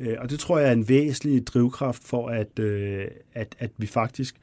Øh, 0.01 0.17
og 0.19 0.31
det 0.31 0.41
tror 0.41 0.59
jeg 0.59 0.69
er 0.69 0.73
en 0.73 0.89
væsentlig 0.89 1.47
drivkraft 1.47 2.05
for, 2.05 2.29
at, 2.29 2.59
øh, 2.59 3.07
at, 3.35 3.57
at 3.59 3.71
vi 3.77 3.87
faktisk 3.87 4.37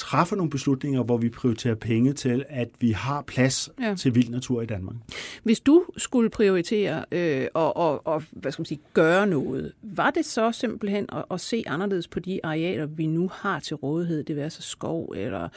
træffer 0.00 0.36
nogle 0.36 0.50
beslutninger, 0.50 1.02
hvor 1.02 1.16
vi 1.16 1.28
prioriterer 1.28 1.74
penge 1.74 2.12
til, 2.12 2.44
at 2.48 2.68
vi 2.80 2.90
har 2.90 3.22
plads 3.22 3.70
ja. 3.80 3.94
til 3.94 4.14
vild 4.14 4.28
natur 4.28 4.62
i 4.62 4.66
Danmark. 4.66 4.96
Hvis 5.42 5.60
du 5.60 5.84
skulle 5.96 6.30
prioritere 6.30 7.04
øh, 7.12 7.46
og, 7.54 7.76
og, 7.76 8.06
og 8.06 8.22
hvad 8.30 8.52
skal 8.52 8.60
man 8.60 8.66
sige, 8.66 8.80
gøre 8.94 9.26
noget, 9.26 9.72
var 9.82 10.10
det 10.10 10.24
så 10.24 10.52
simpelthen 10.52 11.06
at, 11.12 11.24
at 11.30 11.40
se 11.40 11.64
anderledes 11.66 12.08
på 12.08 12.20
de 12.20 12.40
arealer, 12.44 12.86
vi 12.86 13.06
nu 13.06 13.30
har 13.34 13.60
til 13.60 13.76
rådighed, 13.76 14.24
det 14.24 14.36
vil 14.36 14.50
så 14.50 14.62
skov, 14.62 15.14
eller 15.16 15.48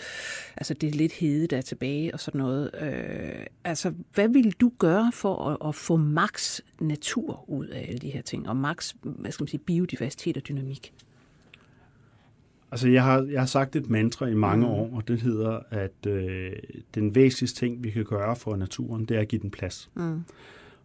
altså 0.57 0.73
det 0.73 0.89
er 0.89 0.93
lidt 0.93 1.11
hede, 1.11 1.47
der 1.47 1.57
er 1.57 1.61
tilbage 1.61 2.13
og 2.13 2.19
sådan 2.19 2.41
noget. 2.41 2.69
Øh, 2.81 3.45
altså, 3.63 3.93
hvad 4.13 4.27
ville 4.27 4.51
du 4.51 4.71
gøre 4.77 5.11
for 5.13 5.49
at, 5.49 5.67
at 5.69 5.75
få 5.75 5.95
maks 5.95 6.61
natur 6.81 7.45
ud 7.47 7.67
af 7.67 7.85
alle 7.87 7.99
de 7.99 8.09
her 8.09 8.21
ting, 8.21 8.49
og 8.49 8.55
maks, 8.55 8.95
hvad 9.01 9.31
skal 9.31 9.43
man 9.43 9.47
sige, 9.47 9.59
biodiversitet 9.59 10.37
og 10.37 10.47
dynamik? 10.47 10.93
Altså, 12.73 12.87
jeg 12.87 13.03
har, 13.03 13.27
jeg 13.31 13.41
har 13.41 13.45
sagt 13.45 13.75
et 13.75 13.89
mantra 13.89 14.25
i 14.25 14.33
mange 14.33 14.65
mm. 14.65 14.71
år, 14.71 14.89
og 14.93 15.07
det 15.07 15.21
hedder, 15.21 15.59
at 15.69 16.05
øh, 16.07 16.51
den 16.95 17.15
væsentligste 17.15 17.59
ting, 17.59 17.83
vi 17.83 17.91
kan 17.91 18.03
gøre 18.03 18.35
for 18.35 18.55
naturen, 18.55 19.05
det 19.05 19.17
er 19.17 19.21
at 19.21 19.27
give 19.27 19.41
den 19.41 19.51
plads. 19.51 19.89
Mm. 19.95 20.23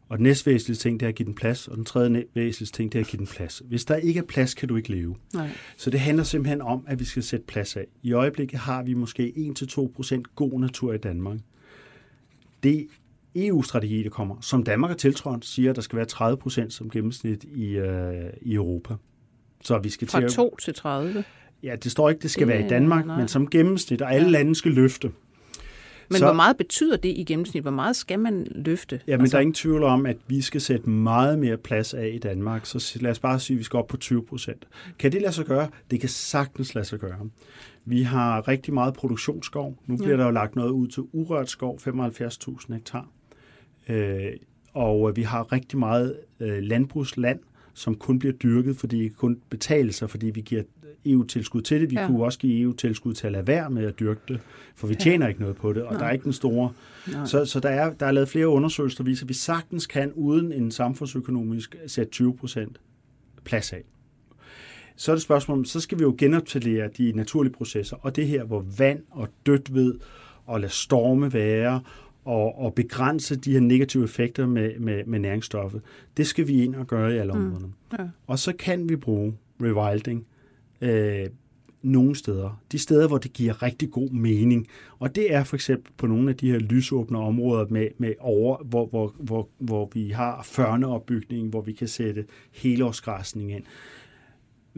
Og 0.09 0.18
den 0.18 0.22
næstvæsentligste 0.22 0.89
ting, 0.89 1.01
det 1.01 1.07
er 1.07 1.09
at 1.09 1.14
give 1.14 1.26
den 1.26 1.34
plads, 1.34 1.68
og 1.68 1.76
den 1.76 1.84
tredje 1.84 2.24
væsentligste 2.34 2.76
ting, 2.76 2.93
det 2.93 2.99
er 2.99 3.05
at 3.05 3.09
give 3.09 3.18
den 3.18 3.26
plads. 3.26 3.62
Hvis 3.64 3.84
der 3.84 3.97
ikke 3.97 4.18
er 4.18 4.24
plads, 4.24 4.55
kan 4.55 4.68
du 4.68 4.76
ikke 4.76 4.91
leve. 4.91 5.16
Nej. 5.34 5.49
Så 5.76 5.91
det 5.91 6.01
handler 6.01 6.24
simpelthen 6.24 6.62
om, 6.62 6.84
at 6.86 7.01
vi 7.01 7.05
skal 7.05 7.22
sætte 7.22 7.47
plads 7.47 7.76
af. 7.76 7.86
I 8.03 8.12
øjeblikket 8.12 8.59
har 8.59 8.82
vi 8.82 8.95
måske 8.95 9.53
1-2% 9.62 10.22
god 10.34 10.61
natur 10.61 10.93
i 10.93 10.99
Danmark. 10.99 11.39
Det 12.62 12.86
EU-strategi, 13.36 14.03
der 14.03 14.11
kommer, 14.11 14.36
som 14.41 14.62
Danmark 14.62 14.91
har 14.91 14.97
tiltrådt, 14.97 15.45
siger, 15.45 15.70
at 15.70 15.76
der 15.76 15.82
skal 15.82 15.97
være 15.97 16.66
30% 16.66 16.70
som 16.70 16.91
gennemsnit 16.91 17.45
i, 17.45 17.76
øh, 17.76 18.30
i 18.43 18.55
Europa. 18.55 18.95
Så 19.62 19.78
vi 19.78 19.91
skal 19.91 20.09
Fra 20.09 20.20
til 20.20 20.26
at... 20.26 20.32
2 20.32 20.57
til 20.57 20.74
30? 20.74 21.24
Ja, 21.63 21.77
det 21.77 21.93
står 21.93 22.09
ikke, 22.09 22.23
det 22.23 22.31
skal 22.31 22.47
det, 22.47 22.55
være 22.55 22.67
i 22.67 22.69
Danmark, 22.69 23.07
nej. 23.07 23.19
men 23.19 23.29
som 23.29 23.51
gennemsnit, 23.51 24.03
og 24.03 24.15
alle 24.15 24.27
ja. 24.27 24.33
lande 24.33 24.55
skal 24.55 24.73
løfte. 24.73 25.11
Men 26.11 26.19
så, 26.19 26.25
hvor 26.25 26.35
meget 26.35 26.57
betyder 26.57 26.97
det 26.97 27.09
i 27.09 27.25
gennemsnit? 27.25 27.63
Hvor 27.63 27.71
meget 27.71 27.97
skal 27.97 28.19
man 28.19 28.47
løfte? 28.51 29.01
Ja, 29.07 29.17
men 29.17 29.21
altså, 29.21 29.35
der 29.35 29.39
er 29.39 29.41
ingen 29.41 29.55
tvivl 29.55 29.83
om, 29.83 30.07
at 30.07 30.17
vi 30.27 30.41
skal 30.41 30.61
sætte 30.61 30.91
meget 30.91 31.39
mere 31.39 31.57
plads 31.57 31.95
af 31.95 32.11
i 32.15 32.19
Danmark. 32.19 32.67
Så 32.67 32.99
lad 33.01 33.11
os 33.11 33.19
bare 33.19 33.41
sige, 33.41 33.55
at 33.55 33.59
vi 33.59 33.65
skal 33.65 33.77
op 33.77 33.87
på 33.87 33.97
20 33.97 34.25
procent. 34.27 34.69
Kan 34.99 35.13
det 35.13 35.23
lade 35.23 35.33
sig 35.33 35.47
gøre? 35.47 35.69
Det 35.91 36.01
kan 36.01 36.09
sagtens 36.09 36.75
lade 36.75 36.85
sig 36.87 36.99
gøre. 36.99 37.19
Vi 37.85 38.03
har 38.03 38.49
rigtig 38.49 38.75
meget 38.75 38.95
produktionsskov. 38.95 39.79
Nu 39.87 39.97
bliver 39.97 40.11
ja. 40.11 40.17
der 40.17 40.25
jo 40.25 40.31
lagt 40.31 40.57
noget 40.57 40.71
ud 40.71 40.87
til 40.87 41.03
urørt 41.13 41.51
skov, 41.51 41.79
75.000 41.87 42.75
hektar. 42.75 43.09
Øh, 43.89 44.33
og 44.75 45.17
vi 45.17 45.23
har 45.23 45.53
rigtig 45.53 45.79
meget 45.79 46.17
øh, 46.41 46.63
landbrugsland, 46.63 47.41
som 47.79 47.95
kun 47.95 48.18
bliver 48.18 48.33
dyrket, 48.33 48.76
fordi 48.76 49.05
det 49.05 49.16
kun 49.16 49.41
betale 49.51 49.93
sig, 49.93 50.11
fordi 50.11 50.26
vi 50.26 50.41
giver 50.41 50.62
EU-tilskud 51.07 51.62
til 51.62 51.81
det. 51.81 51.91
Vi 51.91 51.97
ja. 51.97 52.07
kunne 52.07 52.24
også 52.24 52.39
give 52.39 52.61
EU-tilskud 52.61 53.14
til 53.14 53.26
at 53.26 53.33
lade 53.33 53.47
være 53.47 53.70
med 53.70 53.87
at 53.87 54.01
dyrke 54.01 54.20
det, 54.29 54.41
for 54.74 54.87
vi 54.87 54.95
tjener 54.95 55.26
ja. 55.26 55.29
ikke 55.29 55.41
noget 55.41 55.57
på 55.57 55.72
det, 55.72 55.83
og 55.83 55.93
Nej. 55.93 56.01
der 56.01 56.07
er 56.07 56.11
ikke 56.11 56.24
den 56.24 56.33
store. 56.33 56.72
Så, 57.24 57.45
så 57.45 57.61
der, 57.61 57.68
er, 57.68 57.93
der 57.93 58.07
er 58.07 58.12
lavet 58.12 58.29
flere 58.29 58.49
undersøgelser, 58.49 58.97
der 58.97 59.05
viser, 59.05 59.24
at 59.24 59.29
vi 59.29 59.35
sagtens 59.35 59.87
kan 59.87 60.12
uden 60.12 60.53
en 60.53 60.70
samfundsøkonomisk 60.70 61.76
sætte 61.87 62.12
20 62.12 62.37
procent 62.37 62.81
plads 63.45 63.72
af. 63.72 63.83
Så 64.97 65.12
er 65.12 65.14
det 65.14 65.22
spørgsmål, 65.22 65.66
så 65.66 65.81
skal 65.81 65.99
vi 65.99 66.03
jo 66.03 66.14
genoptalere 66.18 66.89
de 66.99 67.12
naturlige 67.12 67.53
processer, 67.53 67.97
og 68.01 68.16
det 68.16 68.26
her, 68.26 68.45
hvor 68.45 68.64
vand 68.79 69.03
og 69.11 69.29
dødt 69.47 69.74
ved, 69.74 69.95
og 70.47 70.61
lade 70.61 70.72
storme 70.72 71.33
være, 71.33 71.81
og, 72.29 72.59
og 72.59 72.74
begrænse 72.74 73.37
de 73.37 73.53
her 73.53 73.61
negative 73.61 74.05
effekter 74.05 74.47
med, 74.47 74.79
med, 74.79 75.05
med 75.05 75.18
næringsstoffet. 75.18 75.83
Det 76.16 76.26
skal 76.26 76.49
vi 76.49 76.64
ind 76.64 76.74
og 76.74 76.87
gøre 76.87 77.14
i 77.14 77.16
alle 77.16 77.33
mm. 77.33 77.39
områderne. 77.39 77.72
Ja. 77.99 78.09
Og 78.26 78.39
så 78.39 78.53
kan 78.53 78.89
vi 78.89 78.97
bruge 78.97 79.35
rewilding 79.62 80.26
øh, 80.81 81.26
nogle 81.83 82.16
steder. 82.16 82.61
De 82.72 82.79
steder, 82.79 83.09
hvor 83.09 83.18
det 83.18 83.33
giver 83.33 83.62
rigtig 83.62 83.91
god 83.91 84.11
mening. 84.11 84.66
Og 84.99 85.14
det 85.14 85.35
er 85.35 85.45
for 85.45 85.57
eksempel 85.57 85.93
på 85.97 86.07
nogle 86.07 86.31
af 86.31 86.37
de 86.37 86.51
her 86.51 86.59
lysåbne 86.59 87.18
områder, 87.18 87.66
med, 87.70 87.89
med 87.99 88.14
over, 88.18 88.57
hvor, 88.64 88.87
hvor, 88.87 89.14
hvor, 89.18 89.49
hvor 89.59 89.91
vi 89.95 90.09
har 90.09 90.43
førneopbygning, 90.45 91.49
hvor 91.49 91.61
vi 91.61 91.72
kan 91.72 91.89
sætte 91.89 92.24
helårsgræsning 92.53 93.53
ind. 93.53 93.64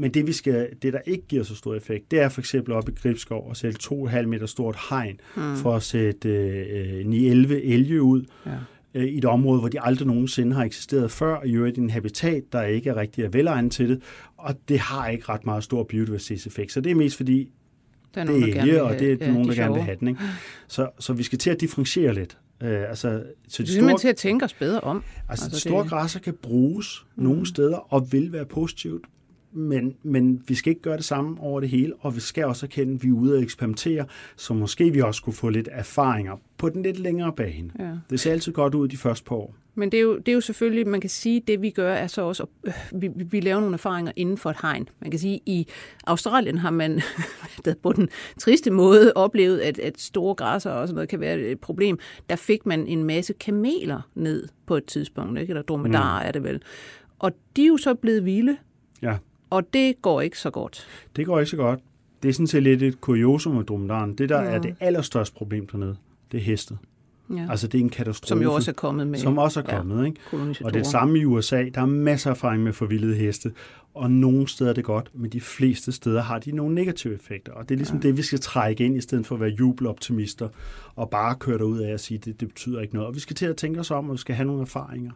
Men 0.01 0.15
det, 0.15 0.27
vi 0.27 0.33
skal, 0.33 0.69
det, 0.83 0.93
der 0.93 0.99
ikke 1.07 1.27
giver 1.27 1.43
så 1.43 1.57
stor 1.57 1.75
effekt, 1.75 2.11
det 2.11 2.21
er 2.21 2.29
for 2.29 2.41
eksempel 2.41 2.75
op 2.75 2.89
i 2.89 2.93
Gribskov 2.93 3.51
at 3.51 3.57
sætte 3.57 3.79
2,5 3.95 4.27
meter 4.27 4.47
stort 4.47 4.77
hegn 4.91 5.21
mm. 5.37 5.57
for 5.57 5.77
at 5.77 5.83
sætte 5.83 6.29
øh, 6.29 7.01
9-11 7.01 7.13
elge 7.53 8.03
ud. 8.03 8.25
Ja 8.47 8.51
øh, 8.95 9.05
i 9.05 9.19
et 9.19 9.25
område, 9.25 9.61
hvor 9.61 9.69
de 9.69 9.81
aldrig 9.81 10.07
nogensinde 10.07 10.57
har 10.57 10.65
eksisteret 10.65 11.11
før, 11.11 11.43
i 11.45 11.53
øvrigt 11.53 11.79
en 11.79 11.91
habitat, 11.91 12.43
der 12.53 12.63
ikke 12.63 12.91
er 12.91 12.97
rigtig 12.97 13.25
er 13.25 13.29
velegnet 13.29 13.73
til 13.73 13.89
det, 13.89 14.03
og 14.37 14.55
det 14.69 14.79
har 14.79 15.09
ikke 15.09 15.25
ret 15.29 15.47
meget 15.47 15.65
stor 15.65 15.85
biodiversitetseffekt. 15.85 16.73
Så 16.73 16.81
det 16.81 16.91
er 16.91 16.95
mest 16.95 17.17
fordi, 17.17 17.51
der 18.15 18.21
er 18.21 18.25
nogen, 18.25 18.43
det 18.43 18.57
er 18.57 18.63
elge, 18.63 18.83
og 18.83 18.99
det 18.99 19.13
er 19.13 19.17
ja, 19.21 19.33
nogen, 19.33 19.49
der 19.49 19.55
de 19.55 19.61
gerne 19.61 19.75
vil 19.75 19.83
have 19.83 19.97
den. 20.01 20.09
Ikke? 20.09 20.21
Så, 20.69 20.91
så 20.99 21.13
vi 21.13 21.23
skal 21.23 21.39
til 21.39 21.51
at 21.51 21.61
differentiere 21.61 22.15
lidt. 22.15 22.39
Øh, 22.63 22.89
altså, 22.89 23.23
så 23.49 23.63
de 23.63 23.75
store, 23.75 23.99
til 23.99 24.09
at 24.09 24.17
tænke 24.17 24.45
os 24.45 24.55
bedre 24.55 24.81
om. 24.81 25.03
Altså, 25.29 25.45
altså 25.45 25.61
store 25.61 25.83
det... 25.83 25.91
græsser 25.91 26.21
kan 26.21 26.35
bruges 26.43 27.05
mm. 27.17 27.25
nogle 27.25 27.47
steder 27.47 27.93
og 27.93 28.13
vil 28.13 28.33
være 28.33 28.47
positivt 28.47 29.05
men, 29.53 29.97
men 30.03 30.43
vi 30.49 30.55
skal 30.55 30.71
ikke 30.71 30.83
gøre 30.83 30.97
det 30.97 31.05
samme 31.05 31.41
over 31.41 31.61
det 31.61 31.69
hele, 31.69 31.95
og 32.01 32.15
vi 32.15 32.21
skal 32.21 32.45
også 32.45 32.67
erkende, 32.67 32.95
at 32.95 33.03
vi 33.03 33.09
er 33.09 33.13
ude 33.13 33.35
og 33.35 33.43
eksperimentere, 33.43 34.07
så 34.37 34.55
måske 34.55 34.93
vi 34.93 35.01
også 35.01 35.23
kunne 35.23 35.35
få 35.35 35.49
lidt 35.49 35.69
erfaringer 35.73 36.37
på 36.59 36.69
den 36.69 36.83
lidt 36.83 36.99
længere 36.99 37.33
bane. 37.33 37.71
Ja. 37.79 37.91
Det 38.11 38.21
ser 38.21 38.33
altid 38.33 38.53
godt 38.53 38.75
ud 38.75 38.89
de 38.89 38.97
første 38.97 39.25
par 39.25 39.37
år. 39.37 39.55
Men 39.75 39.93
det 39.93 39.99
er, 39.99 40.03
jo, 40.03 40.19
det 40.19 40.29
er 40.29 40.33
jo 40.33 40.41
selvfølgelig, 40.41 40.89
man 40.89 41.01
kan 41.01 41.11
sige, 41.11 41.43
det 41.47 41.63
vi 41.63 41.71
gør 41.71 41.93
er 41.93 42.07
så 42.07 42.23
også, 42.23 42.47
øh, 42.65 42.73
vi, 42.93 43.11
vi 43.17 43.41
laver 43.41 43.61
nogle 43.61 43.75
erfaringer 43.75 44.13
inden 44.17 44.39
for 44.39 44.51
et 44.51 44.57
hegn. 44.63 44.89
Man 45.01 45.11
kan 45.11 45.21
sige, 45.21 45.41
i 45.47 45.67
Australien 46.07 46.59
har 46.59 46.71
man 46.71 47.01
på 47.83 47.93
den 47.93 48.09
triste 48.39 48.71
måde 48.71 49.13
oplevet, 49.15 49.59
at, 49.59 49.79
at 49.79 50.01
store 50.01 50.35
græsser 50.35 50.71
og 50.71 50.89
sådan 50.89 50.95
noget 50.95 51.09
kan 51.09 51.21
være 51.21 51.39
et 51.41 51.61
problem. 51.61 51.99
Der 52.31 52.37
fik 52.37 52.67
man 52.67 52.87
en 52.87 53.05
masse 53.05 53.33
kameler 53.33 54.01
ned 54.15 54.49
på 54.67 54.77
et 54.77 54.85
tidspunkt, 54.85 55.41
ikke? 55.41 55.51
eller 55.51 55.63
dromedarer 55.63 56.23
mm. 56.23 56.29
er 56.29 56.33
det 56.33 56.45
vel. 56.45 56.63
Og 57.19 57.33
de 57.57 57.63
er 57.63 57.69
jo 57.69 57.77
så 57.77 57.95
blevet 57.95 58.25
vilde. 58.25 58.57
Ja. 59.03 59.17
Og 59.51 59.73
det 59.73 60.03
går 60.03 60.21
ikke 60.21 60.39
så 60.39 60.51
godt. 60.51 60.87
Det 61.17 61.27
går 61.27 61.39
ikke 61.39 61.51
så 61.51 61.57
godt. 61.57 61.81
Det 62.23 62.29
er 62.29 62.33
sådan 62.33 62.47
set 62.47 62.63
lidt 62.63 62.83
et 62.83 63.01
kuriosum 63.01 63.55
med 63.55 63.65
dromedaren. 63.65 64.15
Det, 64.15 64.29
der 64.29 64.43
ja. 64.43 64.51
er 64.51 64.59
det 64.59 64.75
allerstørste 64.81 65.35
problem 65.35 65.67
dernede, 65.67 65.97
det 66.33 66.39
er 66.39 66.45
hestet. 66.45 66.79
Ja. 67.37 67.47
Altså 67.51 67.69
det 67.69 67.79
er 67.79 67.83
en 67.83 67.91
katastrofe. 67.91 68.29
Som 68.29 68.43
jo 68.43 68.53
også 68.53 68.71
er 68.71 68.75
kommet 68.75 69.07
med. 69.07 69.19
Som 69.19 69.39
også 69.39 69.61
er 69.61 69.65
kommet, 69.65 70.01
ja, 70.01 70.07
ikke? 70.07 70.65
Og 70.65 70.75
det 70.75 70.87
samme 70.87 71.19
i 71.19 71.25
USA. 71.25 71.65
Der 71.75 71.81
er 71.81 71.87
masser 71.87 72.31
af 72.31 72.35
erfaring 72.35 72.63
med 72.63 72.73
forvildede 72.73 73.15
heste. 73.15 73.53
Og 73.95 74.11
nogle 74.11 74.49
steder 74.49 74.71
er 74.71 74.75
det 74.75 74.85
godt, 74.85 75.11
men 75.15 75.31
de 75.31 75.41
fleste 75.41 75.93
steder 75.93 76.23
har 76.23 76.39
de 76.39 76.53
nogle 76.53 76.75
negative 76.75 77.15
effekter. 77.15 77.53
Og 77.53 77.69
det 77.69 77.75
er 77.75 77.77
ligesom 77.77 77.97
ja. 77.97 78.03
det, 78.03 78.17
vi 78.17 78.23
skal 78.23 78.41
trække 78.41 78.85
ind, 78.85 78.97
i 78.97 79.01
stedet 79.01 79.27
for 79.27 79.35
at 79.35 79.41
være 79.41 79.51
jubeloptimister 79.51 80.49
og 80.95 81.11
bare 81.11 81.35
køre 81.35 81.67
ud 81.67 81.79
af 81.79 81.95
og 81.95 82.01
sige, 82.01 82.19
at 82.19 82.25
det, 82.25 82.41
det 82.41 82.49
betyder 82.49 82.81
ikke 82.81 82.95
noget. 82.95 83.09
Og 83.09 83.15
vi 83.15 83.21
skal 83.21 83.37
til 83.37 83.47
at 83.47 83.57
tænke 83.57 83.81
os 83.81 83.91
om, 83.91 84.09
og 84.09 84.13
vi 84.13 84.19
skal 84.19 84.35
have 84.35 84.47
nogle 84.47 84.63
erfaringer. 84.63 85.13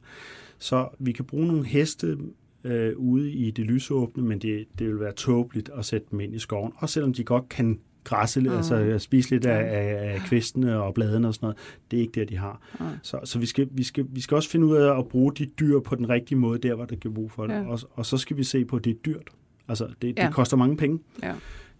Så 0.59 0.89
vi 0.99 1.13
kan 1.13 1.25
bruge 1.25 1.47
nogle 1.47 1.67
heste 1.67 2.19
øh, 2.65 2.93
ude 2.97 3.33
i 3.33 3.51
det 3.51 3.65
lysåbne, 3.67 4.23
men 4.23 4.39
det, 4.39 4.67
det 4.79 4.89
vil 4.89 5.01
være 5.01 5.13
tåbeligt 5.13 5.71
at 5.79 5.85
sætte 5.85 6.07
dem 6.11 6.21
ind 6.21 6.35
i 6.35 6.39
skoven. 6.39 6.73
Og 6.77 6.89
selvom 6.89 7.13
de 7.13 7.25
godt 7.25 7.49
kan 7.49 7.81
græsse, 8.05 8.41
mm. 8.41 8.49
altså 8.49 8.99
spise 8.99 9.31
lidt 9.31 9.47
af, 9.47 9.61
af, 9.61 10.15
af 10.15 10.21
kvistene 10.27 10.83
og 10.83 10.95
bladene 10.95 11.29
og 11.29 11.35
sådan 11.35 11.47
noget. 11.47 11.57
Det 11.91 11.97
er 11.97 12.01
ikke 12.01 12.21
det, 12.21 12.29
de 12.29 12.37
har. 12.37 12.61
Mm. 12.81 12.87
Så, 13.03 13.21
så 13.25 13.39
vi, 13.39 13.47
skal, 13.47 13.69
vi, 13.71 13.83
skal, 13.83 14.07
vi 14.09 14.21
skal 14.21 14.35
også 14.35 14.51
finde 14.51 14.67
ud 14.67 14.77
af 14.77 14.99
at 14.99 15.09
bruge 15.09 15.33
de 15.35 15.47
dyr 15.47 15.81
på 15.81 15.95
den 15.95 16.09
rigtige 16.09 16.39
måde, 16.39 16.59
der 16.59 16.75
hvor 16.75 16.85
der 16.85 16.97
giver 16.97 17.15
brug 17.15 17.31
for 17.31 17.47
det. 17.47 17.55
Ja. 17.55 17.67
Og, 17.67 17.79
og 17.91 18.07
så 18.07 18.17
skal 18.17 18.37
vi 18.37 18.45
se 18.45 18.65
på, 18.65 18.77
at 18.77 18.85
det 18.85 18.91
er 18.91 18.99
dyrt. 19.05 19.31
Altså, 19.69 19.89
det, 20.03 20.19
ja. 20.19 20.27
det 20.27 20.35
koster 20.35 20.57
mange 20.57 20.77
penge. 20.77 20.99
Ja. 21.23 21.35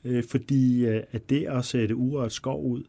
Øh, 0.05 0.25
fordi 0.31 0.87
øh, 0.87 1.03
at 1.13 1.31
det 1.31 1.47
at 1.47 1.65
sætte 1.65 1.97
urørt 1.97 2.33
skov 2.33 2.65
ud, 2.65 2.83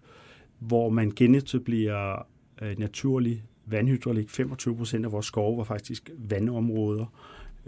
hvor 0.59 0.89
man 0.89 1.11
genetablerer 1.11 2.27
øh, 2.61 2.79
naturlig 2.79 3.43
vandhydraulik, 3.65 4.29
25 4.29 4.77
procent 4.77 5.05
af 5.05 5.11
vores 5.11 5.25
skove 5.25 5.57
var 5.57 5.63
faktisk 5.63 6.09
vandområder, 6.17 7.05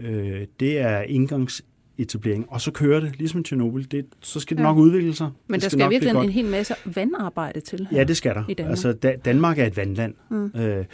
Øh, 0.00 0.46
det 0.60 0.78
er 0.78 1.00
indgangsetablering, 1.00 2.46
og 2.48 2.60
så 2.60 2.70
kører 2.70 3.00
det, 3.00 3.18
ligesom 3.18 3.44
Tjernobyl. 3.44 3.84
Det, 3.90 4.06
så 4.20 4.40
skal 4.40 4.56
det 4.56 4.62
ja. 4.62 4.68
nok 4.68 4.76
udvikle 4.78 5.14
sig. 5.14 5.30
Men 5.46 5.54
det 5.54 5.62
der 5.62 5.68
skal, 5.68 5.80
skal 5.80 5.90
virkelig 5.90 6.12
en 6.24 6.30
hel 6.30 6.46
masse 6.46 6.74
vandarbejde 6.84 7.60
til 7.60 7.86
her 7.90 7.98
Ja, 7.98 8.04
det 8.04 8.16
skal 8.16 8.34
der. 8.34 8.44
Danmark. 8.46 8.70
Altså, 8.70 8.92
da, 8.92 9.16
Danmark 9.24 9.58
er 9.58 9.66
et 9.66 9.76
vandland. 9.76 10.14
Mm. 10.30 10.46
Øh, 10.60 10.84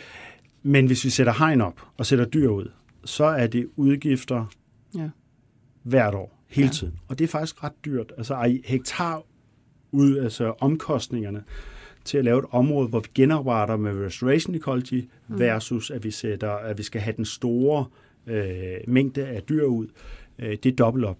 men 0.62 0.86
hvis 0.86 1.04
vi 1.04 1.10
sætter 1.10 1.32
hegn 1.38 1.60
op 1.60 1.80
og 1.96 2.06
sætter 2.06 2.24
dyr 2.24 2.48
ud, 2.48 2.70
så 3.04 3.24
er 3.24 3.46
det 3.46 3.68
udgifter, 3.76 4.46
ja. 4.96 5.08
hvert 5.82 6.14
år, 6.14 6.42
hele 6.48 6.66
Ja. 6.66 6.72
tiden. 6.72 6.94
Og 7.08 7.18
det 7.18 7.24
er 7.24 7.28
faktisk 7.28 7.64
ret 7.64 7.72
dyrt. 7.84 8.12
Altså 8.18 8.58
hektar 8.64 9.22
ud, 9.92 10.18
altså 10.18 10.54
omkostningerne 10.60 11.42
til 12.04 12.18
at 12.18 12.24
lave 12.24 12.38
et 12.38 12.44
område, 12.50 12.88
hvor 12.88 13.00
vi 13.00 13.08
genopretter 13.14 13.76
med 13.76 14.06
restoration 14.06 14.54
ecology, 14.54 15.04
Mm. 15.28 15.38
versus 15.38 15.90
at 15.90 16.04
vi, 16.04 16.10
sætter, 16.10 16.50
at 16.50 16.78
vi 16.78 16.82
skal 16.82 17.00
have 17.00 17.14
den 17.16 17.24
store 17.24 17.80
øh, 17.88 17.90
mængde 18.88 19.26
af 19.26 19.42
dyr 19.42 19.64
ud. 19.64 19.86
Øh, 20.38 20.50
det 20.62 20.66
er 20.66 20.76
dobbelt 20.76 21.04
op. 21.04 21.18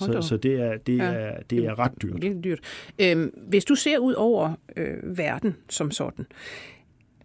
Så, 0.00 0.20
så 0.22 0.36
det, 0.36 0.60
er, 0.60 0.76
det, 0.76 0.96
Ja. 0.98 1.04
er, 1.04 1.42
det 1.50 1.58
er 1.64 1.78
ret 1.78 1.92
dyrt. 2.02 2.22
Virkelig 2.22 2.44
dyrt. 2.44 2.58
Øhm, 2.98 3.34
hvis 3.48 3.64
du 3.64 3.74
ser 3.74 3.98
ud 3.98 4.12
over 4.14 4.54
øh, 4.76 5.18
verden 5.18 5.56
som 5.68 5.90
sådan, 5.90 6.26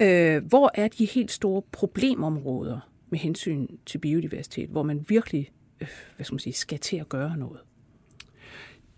øh, 0.02 0.44
hvor 0.46 0.72
er 0.76 0.88
de 0.88 1.06
helt 1.06 1.32
store 1.32 1.62
problemområder 1.72 2.90
med 3.10 3.20
hensyn 3.20 3.68
til 3.86 3.98
biodiversitet, 3.98 4.70
hvor 4.70 4.84
man 4.84 5.06
virkelig 5.08 5.52
øh, 5.82 5.88
hvad 6.16 6.26
skal, 6.26 6.34
man 6.34 6.40
sige, 6.40 6.54
skal 6.54 6.80
til 6.80 6.98
at 6.98 7.10
gøre 7.10 7.38
noget? 7.38 7.60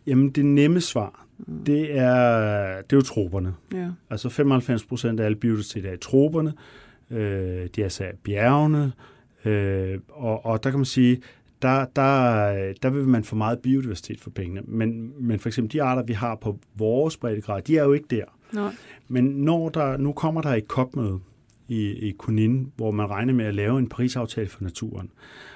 Jamen, 0.08 0.30
det 0.30 0.46
nemme 0.46 0.82
svar, 0.82 1.28
det 1.66 1.98
er, 1.98 2.82
det 2.82 2.94
er 2.94 2.98
jo 2.98 3.02
troperne. 3.02 3.54
Ja. 3.74 3.90
Altså 4.10 4.30
95 4.30 4.86
procent 4.86 5.20
af 5.20 5.26
al 5.26 5.36
biodiversitet 5.36 5.86
er 5.86 5.94
i 5.94 5.98
troperne. 5.98 6.54
Øh, 7.12 7.68
de 7.76 7.82
er 7.82 7.84
altså 7.84 8.12
bjergene. 8.24 8.92
Øh, 9.46 10.00
og, 10.10 10.46
og 10.46 10.64
der 10.64 10.70
kan 10.70 10.80
man 10.80 10.86
sige, 10.86 11.22
der, 11.62 11.86
der, 11.96 12.74
der 12.84 12.90
vil 12.90 13.08
man 13.08 13.24
få 13.24 13.36
meget 13.36 13.60
biodiversitet 13.60 14.22
for 14.22 14.30
pengene. 14.30 14.62
Men, 14.66 15.14
men 15.20 15.40
for 15.40 15.50
eksempel 15.50 15.74
de 15.74 15.84
arter, 15.84 16.04
vi 16.04 16.14
har 16.14 16.36
på 16.36 16.60
vores 16.76 17.18
breddegrad, 17.18 17.62
de 17.62 17.78
er 17.78 17.84
jo 17.84 17.94
ikke 17.94 18.08
der. 18.10 18.26
Nej. 18.54 18.76
Men 19.08 19.24
når 19.24 19.70
der, 19.70 19.98
nu 19.98 20.12
kommer 20.12 20.42
der 20.42 20.50
et 20.50 20.66
COP-møde 20.68 21.20
i, 21.68 21.92
i 21.92 22.12
Kunin, 22.12 22.72
hvor 22.76 22.92
man 22.92 23.10
regner 23.10 23.34
med 23.34 23.46
at 23.46 23.56
lave 23.56 23.80
en 23.80 23.90
Paris-aftale 23.90 24.50
for 24.50 24.64
naturen. 24.64 25.10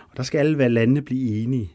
Og 0.09 0.17
der 0.17 0.23
skal 0.23 0.39
alle 0.39 0.57
være 0.57 0.69
landene 0.69 1.01
blive 1.01 1.43
enige. 1.43 1.71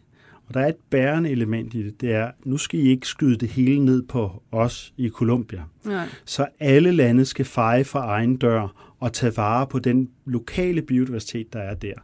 Og 0.48 0.54
der 0.54 0.60
er 0.60 0.68
et 0.68 0.76
bærende 0.90 1.30
element 1.30 1.74
i 1.74 1.82
det, 1.82 2.00
det 2.00 2.12
er, 2.12 2.30
nu 2.44 2.56
skal 2.56 2.80
I 2.80 2.82
ikke 2.82 3.06
skyde 3.06 3.36
det 3.36 3.48
hele 3.48 3.84
ned 3.84 4.02
på 4.02 4.42
os 4.52 4.94
i 4.96 5.08
Colombia. 5.08 5.62
Nej. 5.84 6.06
Så 6.24 6.46
alle 6.60 6.92
lande 6.92 7.24
skal 7.24 7.44
feje 7.44 7.84
for 7.84 7.98
egen 7.98 8.36
dør 8.36 8.89
og 9.00 9.12
tage 9.12 9.36
vare 9.36 9.66
på 9.66 9.78
den 9.78 10.10
lokale 10.24 10.82
biodiversitet, 10.82 11.52
der 11.52 11.60
er 11.60 11.74
der. 11.74 11.94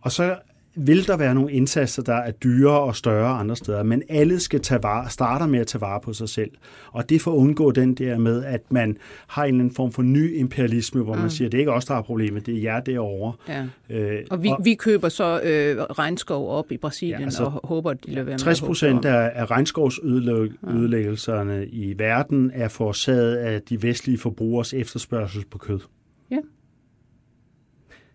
Og 0.00 0.12
så 0.12 0.38
vil 0.76 1.06
der 1.06 1.16
være 1.16 1.34
nogle 1.34 1.52
indsatser, 1.52 2.02
der 2.02 2.14
er 2.14 2.30
dyrere 2.30 2.80
og 2.80 2.96
større 2.96 3.38
andre 3.38 3.56
steder, 3.56 3.82
men 3.82 4.02
alle 4.08 4.40
skal 4.40 4.60
tage 4.60 4.82
vare, 4.82 5.10
starter 5.10 5.46
med 5.46 5.58
at 5.58 5.66
tage 5.66 5.80
vare 5.80 6.00
på 6.00 6.12
sig 6.12 6.28
selv. 6.28 6.50
Og 6.92 7.08
det 7.08 7.20
for 7.20 7.32
at 7.32 7.36
undgå 7.36 7.70
den 7.70 7.94
der 7.94 8.18
med, 8.18 8.44
at 8.44 8.72
man 8.72 8.96
har 9.26 9.44
en 9.44 9.48
eller 9.48 9.60
anden 9.60 9.74
form 9.74 9.92
for 9.92 10.02
ny 10.02 10.36
imperialisme, 10.36 11.02
hvor 11.02 11.14
mm. 11.14 11.20
man 11.20 11.30
siger, 11.30 11.50
det 11.50 11.58
er 11.58 11.60
ikke 11.60 11.72
os, 11.72 11.84
der 11.84 11.94
har 11.94 12.02
problemet, 12.02 12.46
det 12.46 12.56
er 12.56 12.62
jer 12.62 12.80
derovre. 12.80 13.32
Ja. 13.48 13.66
Øh, 13.90 14.22
Og 14.30 14.42
vi, 14.42 14.52
vi 14.62 14.74
køber 14.74 15.08
så 15.08 15.40
øh, 15.40 15.82
regnskov 15.82 16.50
op 16.50 16.72
i 16.72 16.76
Brasilien 16.76 17.14
Ja, 17.14 17.18
ja, 17.18 17.24
altså, 17.24 17.44
og 17.44 17.60
håber, 17.64 17.90
at 17.90 18.06
de 18.06 18.10
lader 18.10 18.24
være 18.24 18.32
med 18.32 18.38
60 18.38 18.58
at 18.58 18.60
hugge 18.60 18.68
procent 18.68 19.04
af, 19.04 19.32
af 19.34 19.50
regnskovsødelæggelserne 19.50 21.66
i 21.66 21.98
verden 21.98 22.50
er 22.54 22.68
forårsaget 22.68 23.36
af 23.36 23.62
de 23.62 23.82
vestlige 23.82 24.18
forbrugers 24.18 24.74
efterspørgsel 24.74 25.44
på 25.50 25.58
kød. 25.58 25.80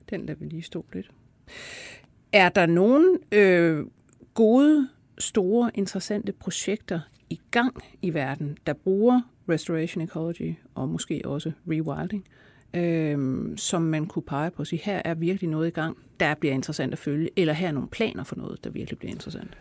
Den 0.09 0.25
lader 0.25 0.39
vi 0.39 0.45
lige 0.45 0.61
stå 0.61 0.85
lidt. 0.93 1.11
Er 2.33 2.49
der 2.49 2.65
nogle 2.65 3.19
øh, 3.31 3.85
gode, 4.33 4.87
store, 5.17 5.71
interessante 5.73 6.31
projekter 6.31 6.99
i 7.29 7.39
gang 7.51 7.83
i 8.01 8.13
verden, 8.13 8.57
der 8.67 8.73
bruger 8.73 9.21
restoration 9.49 10.03
ecology 10.03 10.53
og 10.75 10.89
måske 10.89 11.21
også 11.25 11.51
rewilding, 11.67 12.25
øh, 12.73 13.57
som 13.57 13.81
man 13.81 14.05
kunne 14.05 14.23
pege 14.23 14.51
på 14.51 14.61
og 14.61 14.67
sige, 14.67 14.81
her 14.83 15.01
er 15.05 15.13
virkelig 15.13 15.49
noget 15.49 15.67
i 15.67 15.71
gang, 15.71 15.97
der 16.19 16.35
bliver 16.35 16.53
interessant 16.53 16.93
at 16.93 16.99
følge, 16.99 17.29
eller 17.35 17.53
her 17.53 17.67
er 17.67 17.71
nogle 17.71 17.89
planer 17.89 18.23
for 18.23 18.35
noget, 18.35 18.63
der 18.63 18.69
virkelig 18.69 18.99
bliver 18.99 19.11
interessant. 19.11 19.57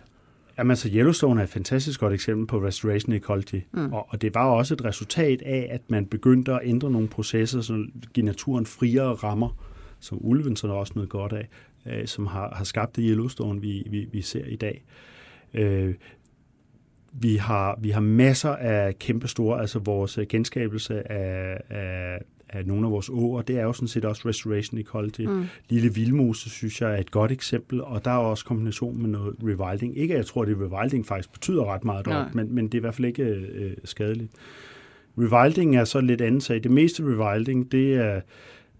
Jamen 0.58 0.70
altså 0.70 0.88
Yellowstone 0.92 1.40
er 1.40 1.44
et 1.44 1.50
fantastisk 1.50 2.00
godt 2.00 2.12
eksempel 2.12 2.46
på 2.46 2.58
restoration 2.58 3.12
ecology, 3.12 3.62
mm. 3.72 3.92
og, 3.92 4.06
og 4.08 4.22
det 4.22 4.34
var 4.34 4.46
også 4.46 4.74
et 4.74 4.84
resultat 4.84 5.42
af, 5.42 5.68
at 5.70 5.90
man 5.90 6.06
begyndte 6.06 6.52
at 6.52 6.60
ændre 6.62 6.90
nogle 6.90 7.08
processer, 7.08 7.60
som 7.60 7.92
giver 8.14 8.24
naturen 8.24 8.66
friere 8.66 9.14
rammer, 9.14 9.56
som 10.00 10.18
ulven 10.20 10.56
så 10.56 10.68
også 10.68 10.92
noget 10.94 11.10
godt 11.10 11.32
af, 11.32 11.48
øh, 11.86 12.06
som 12.06 12.26
har, 12.26 12.54
har 12.56 12.64
skabt 12.64 12.96
det 12.96 13.04
Yellowstone, 13.08 13.60
vi, 13.60 13.86
vi, 13.90 14.08
vi 14.12 14.22
ser 14.22 14.44
i 14.44 14.56
dag. 14.56 14.84
Øh, 15.54 15.94
vi 17.12 17.36
har, 17.36 17.78
vi 17.80 17.90
har 17.90 18.00
masser 18.00 18.50
af 18.50 18.98
kæmpe 18.98 19.28
store, 19.28 19.60
altså 19.60 19.78
vores 19.78 20.18
genskabelse 20.28 21.12
af, 21.12 21.60
af, 21.68 22.18
af 22.48 22.66
nogle 22.66 22.86
af 22.86 22.92
vores 22.92 23.08
åer, 23.08 23.42
det 23.42 23.58
er 23.58 23.62
jo 23.62 23.72
sådan 23.72 23.88
set 23.88 24.04
også 24.04 24.28
restoration 24.28 24.78
ecology. 24.78 25.20
Mm. 25.20 25.44
Lille 25.68 25.94
Vildmose, 25.94 26.50
synes 26.50 26.80
jeg, 26.80 26.92
er 26.92 26.96
et 26.96 27.10
godt 27.10 27.32
eksempel, 27.32 27.82
og 27.82 28.04
der 28.04 28.10
er 28.10 28.16
også 28.16 28.44
kombination 28.44 29.02
med 29.02 29.08
noget 29.08 29.34
rewilding. 29.42 29.98
Ikke, 29.98 30.14
at 30.14 30.18
jeg 30.18 30.26
tror, 30.26 30.42
at 30.42 30.48
det 30.48 30.56
rewilding 30.60 31.06
faktisk 31.06 31.32
betyder 31.32 31.72
ret 31.74 31.84
meget 31.84 32.06
deroppe, 32.06 32.36
men, 32.36 32.54
men 32.54 32.64
det 32.64 32.74
er 32.74 32.78
i 32.78 32.80
hvert 32.80 32.94
fald 32.94 33.06
ikke 33.06 33.22
øh, 33.22 33.72
skadeligt. 33.84 34.32
Rewilding 35.18 35.76
er 35.76 35.84
så 35.84 36.00
lidt 36.00 36.20
andet 36.20 36.42
sag. 36.42 36.62
Det 36.62 36.70
meste 36.70 37.02
rewilding, 37.02 37.72
det, 37.72 37.94
er, 37.94 38.20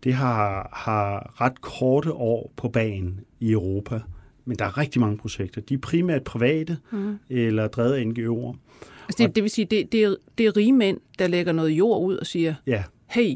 det 0.05 0.15
har, 0.15 0.71
har 0.73 1.41
ret 1.41 1.61
korte 1.61 2.13
år 2.13 2.53
på 2.57 2.69
banen 2.69 3.21
i 3.41 3.53
Europa, 3.53 4.01
men 4.45 4.57
der 4.57 4.65
er 4.65 4.79
rigtig 4.79 5.01
mange 5.01 5.17
projekter. 5.17 5.61
De 5.61 5.75
er 5.75 5.79
primært 5.79 6.25
private 6.25 6.79
mm. 6.91 7.19
eller 7.31 7.69
drevet 7.69 7.93
af 7.93 8.05
NGO'er. 8.05 8.57
Altså 9.09 9.27
det, 9.27 9.35
det 9.35 9.43
vil 9.43 9.51
sige, 9.51 9.65
det, 9.65 9.93
det, 9.93 10.05
er, 10.05 10.15
det 10.39 10.47
er 10.47 10.57
rige 10.57 10.73
mænd, 10.73 10.99
der 11.19 11.27
lægger 11.27 11.53
noget 11.53 11.71
jord 11.71 12.03
ud 12.03 12.17
og 12.17 12.27
siger, 12.27 12.55
Ja, 12.67 12.85
hey, 13.07 13.35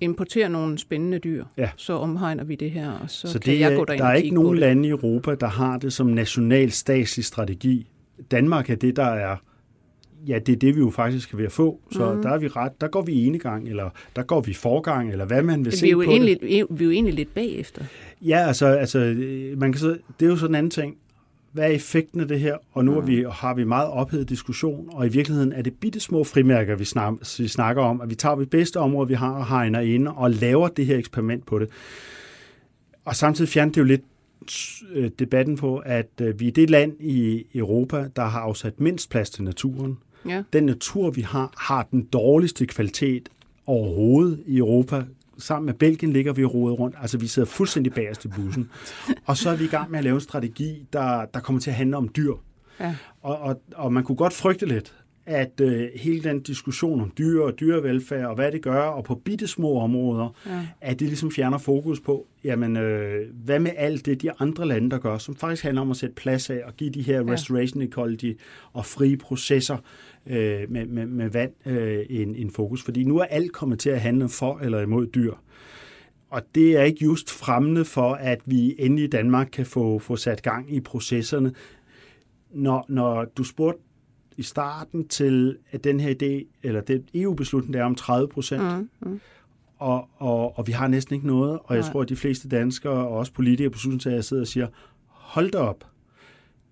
importer 0.00 0.48
nogle 0.48 0.78
spændende 0.78 1.18
dyr, 1.18 1.44
Ja. 1.56 1.70
så 1.76 1.92
omhegner 1.92 2.44
vi 2.44 2.54
det 2.54 2.70
her, 2.70 2.90
og 2.92 3.10
så, 3.10 3.28
så 3.28 3.40
kan 3.40 3.52
det 3.52 3.60
jeg 3.60 3.76
gå 3.76 3.84
derind 3.84 4.02
der 4.02 4.08
er 4.08 4.14
ikke 4.14 4.34
nogen 4.34 4.58
lande 4.58 4.88
i 4.88 4.90
Europa, 4.90 5.34
der 5.34 5.46
har 5.46 5.78
det 5.78 5.92
som 5.92 6.06
national 6.06 6.70
statslig 6.70 7.24
strategi. 7.24 7.90
Danmark 8.30 8.70
er 8.70 8.74
det, 8.74 8.96
der 8.96 9.04
er 9.04 9.36
ja, 10.28 10.38
det 10.38 10.52
er 10.52 10.56
det, 10.56 10.74
vi 10.74 10.80
jo 10.80 10.90
faktisk 10.90 11.28
kan 11.30 11.38
ved 11.38 11.44
at 11.44 11.52
få. 11.52 11.80
Så 11.90 12.12
mm. 12.12 12.22
der, 12.22 12.30
er 12.30 12.38
vi 12.38 12.48
ret, 12.48 12.80
der 12.80 12.88
går 12.88 13.02
vi 13.02 13.26
enegang, 13.26 13.68
eller 13.68 13.90
der 14.16 14.22
går 14.22 14.40
vi 14.40 14.54
forgang, 14.54 15.12
eller 15.12 15.24
hvad 15.24 15.42
man 15.42 15.64
vil 15.64 15.72
se 15.72 15.82
Vi 15.82 15.88
er, 15.88 15.92
jo 15.92 15.98
på 15.98 16.10
egentlig, 16.10 16.38
det. 16.40 16.66
vi 16.70 16.84
er 16.84 16.86
jo 16.86 16.90
egentlig 16.90 17.14
lidt 17.14 17.34
bagefter. 17.34 17.84
Ja, 18.22 18.38
altså, 18.46 18.66
altså 18.66 18.98
man 19.56 19.72
kan 19.72 19.78
så, 19.80 19.98
det 20.20 20.26
er 20.26 20.30
jo 20.30 20.36
sådan 20.36 20.50
en 20.50 20.58
anden 20.58 20.70
ting. 20.70 20.96
Hvad 21.52 21.64
er 21.64 21.68
effekten 21.68 22.20
af 22.20 22.28
det 22.28 22.40
her? 22.40 22.56
Og 22.72 22.84
nu 22.84 22.96
er 22.96 23.00
vi, 23.00 23.26
har 23.32 23.54
vi 23.54 23.64
meget 23.64 23.88
ophedet 23.88 24.28
diskussion, 24.28 24.88
og 24.92 25.06
i 25.06 25.08
virkeligheden 25.08 25.52
er 25.52 25.62
det 25.62 25.74
bitte 25.74 26.00
små 26.00 26.24
frimærker, 26.24 26.76
vi, 26.76 26.84
snak, 26.84 27.14
vi 27.38 27.48
snakker 27.48 27.82
om, 27.82 28.00
at 28.00 28.10
vi 28.10 28.14
tager 28.14 28.34
det 28.34 28.50
bedste 28.50 28.76
område, 28.76 29.08
vi 29.08 29.14
har 29.14 29.30
og 29.30 29.46
hegner 29.46 29.80
inde, 29.80 30.12
og 30.12 30.30
laver 30.30 30.68
det 30.68 30.86
her 30.86 30.98
eksperiment 30.98 31.46
på 31.46 31.58
det. 31.58 31.68
Og 33.04 33.16
samtidig 33.16 33.48
fjerner 33.48 33.72
det 33.72 33.78
jo 33.78 33.84
lidt 33.84 34.02
øh, 34.94 35.10
debatten 35.18 35.56
på, 35.56 35.78
at 35.78 36.10
øh, 36.20 36.40
vi 36.40 36.48
er 36.48 36.52
det 36.52 36.70
land 36.70 36.92
i 37.00 37.46
Europa, 37.54 38.08
der 38.16 38.24
har 38.24 38.40
afsat 38.40 38.80
mindst 38.80 39.10
plads 39.10 39.30
til 39.30 39.44
naturen. 39.44 39.98
Ja. 40.28 40.42
Den 40.52 40.64
natur, 40.64 41.10
vi 41.10 41.20
har, 41.20 41.52
har 41.58 41.88
den 41.90 42.02
dårligste 42.02 42.66
kvalitet 42.66 43.28
overhovedet 43.66 44.42
i 44.46 44.58
Europa. 44.58 45.04
Sammen 45.38 45.66
med 45.66 45.74
Belgien 45.74 46.12
ligger 46.12 46.32
vi 46.32 46.44
rodet 46.44 46.78
rundt. 46.78 46.96
Altså, 47.00 47.18
vi 47.18 47.26
sidder 47.26 47.48
fuldstændig 47.48 47.92
bagerst 47.92 48.24
i 48.24 48.28
bussen. 48.28 48.70
Og 49.26 49.36
så 49.36 49.50
er 49.50 49.56
vi 49.56 49.64
i 49.64 49.68
gang 49.68 49.90
med 49.90 49.98
at 49.98 50.04
lave 50.04 50.14
en 50.14 50.20
strategi, 50.20 50.86
der, 50.92 51.24
der 51.24 51.40
kommer 51.40 51.60
til 51.60 51.70
at 51.70 51.76
handle 51.76 51.96
om 51.96 52.08
dyr. 52.16 52.32
Ja. 52.80 52.96
Og, 53.22 53.38
og, 53.38 53.62
og 53.74 53.92
man 53.92 54.04
kunne 54.04 54.16
godt 54.16 54.32
frygte 54.32 54.66
lidt, 54.66 54.94
at 55.26 55.60
øh, 55.60 55.88
hele 55.96 56.22
den 56.24 56.40
diskussion 56.40 57.00
om 57.00 57.12
dyr 57.18 57.40
og 57.40 57.60
dyrevelfærd 57.60 58.24
og 58.24 58.34
hvad 58.34 58.52
det 58.52 58.62
gør, 58.62 58.80
og 58.82 59.04
på 59.04 59.14
bitte 59.14 59.46
små 59.46 59.78
områder, 59.78 60.34
Ja. 60.46 60.66
at 60.80 61.00
det 61.00 61.08
ligesom 61.08 61.30
fjerner 61.30 61.58
fokus 61.58 62.00
på, 62.00 62.26
jamen, 62.44 62.76
øh, 62.76 63.26
hvad 63.44 63.58
med 63.58 63.70
alt 63.76 64.06
det, 64.06 64.22
de 64.22 64.30
andre 64.38 64.66
lande, 64.68 64.90
der 64.90 64.98
gør, 64.98 65.18
som 65.18 65.36
faktisk 65.36 65.62
handler 65.62 65.82
om 65.82 65.90
at 65.90 65.96
sætte 65.96 66.14
plads 66.14 66.50
af 66.50 66.60
og 66.66 66.76
give 66.76 66.90
de 66.90 67.02
her 67.02 67.22
Ja. 67.24 67.32
restoration 67.32 67.82
ecology 67.82 68.38
og 68.72 68.86
frie 68.86 69.16
processer 69.16 69.76
øh, 70.26 70.60
med, 70.70 70.86
med, 70.86 71.06
med 71.06 71.28
vand 71.30 71.52
øh, 71.66 72.06
en, 72.10 72.34
en 72.34 72.50
fokus. 72.50 72.82
Fordi 72.82 73.04
nu 73.04 73.18
er 73.18 73.24
alt 73.24 73.52
kommet 73.52 73.78
til 73.78 73.90
at 73.90 74.00
handle 74.00 74.28
for 74.28 74.58
eller 74.58 74.80
imod 74.80 75.06
dyr. 75.06 75.32
Og 76.30 76.42
det 76.54 76.76
er 76.76 76.82
ikke 76.82 77.04
just 77.04 77.30
fremmende 77.30 77.84
for, 77.84 78.12
at 78.14 78.40
vi 78.46 78.74
endelig 78.78 79.04
i 79.04 79.08
Danmark 79.08 79.48
kan 79.52 79.66
få, 79.66 79.98
få 79.98 80.16
sat 80.16 80.42
gang 80.42 80.74
i 80.74 80.80
processerne. 80.80 81.52
Når, 82.54 82.86
når 82.88 83.24
du 83.24 83.44
spurgte 83.44 83.80
i 84.36 84.42
starten 84.42 85.08
til, 85.08 85.56
at 85.72 85.84
den 85.84 86.00
her 86.00 86.10
idé, 86.22 86.58
eller 86.62 86.80
den 86.80 87.04
EU-beslutning, 87.14 87.74
der 87.74 87.80
er 87.80 87.84
om 87.84 87.94
30 87.94 88.28
procent, 88.28 88.62
Mm, 88.62 88.88
mm. 89.00 89.20
og, 89.78 90.08
og, 90.16 90.58
og 90.58 90.66
vi 90.66 90.72
har 90.72 90.86
næsten 90.86 91.14
ikke 91.14 91.26
noget, 91.26 91.58
og 91.64 91.74
jeg 91.74 91.82
Nej. 91.82 91.92
tror, 91.92 92.02
at 92.02 92.08
de 92.08 92.16
fleste 92.16 92.48
danskere 92.48 92.92
og 92.92 93.08
også 93.08 93.32
politikere 93.32 93.70
på 93.70 93.72
beslutningstager 93.72 94.20
sidder 94.20 94.42
og 94.42 94.46
siger, 94.46 94.66
hold 95.06 95.50
da 95.50 95.58
op. 95.58 95.84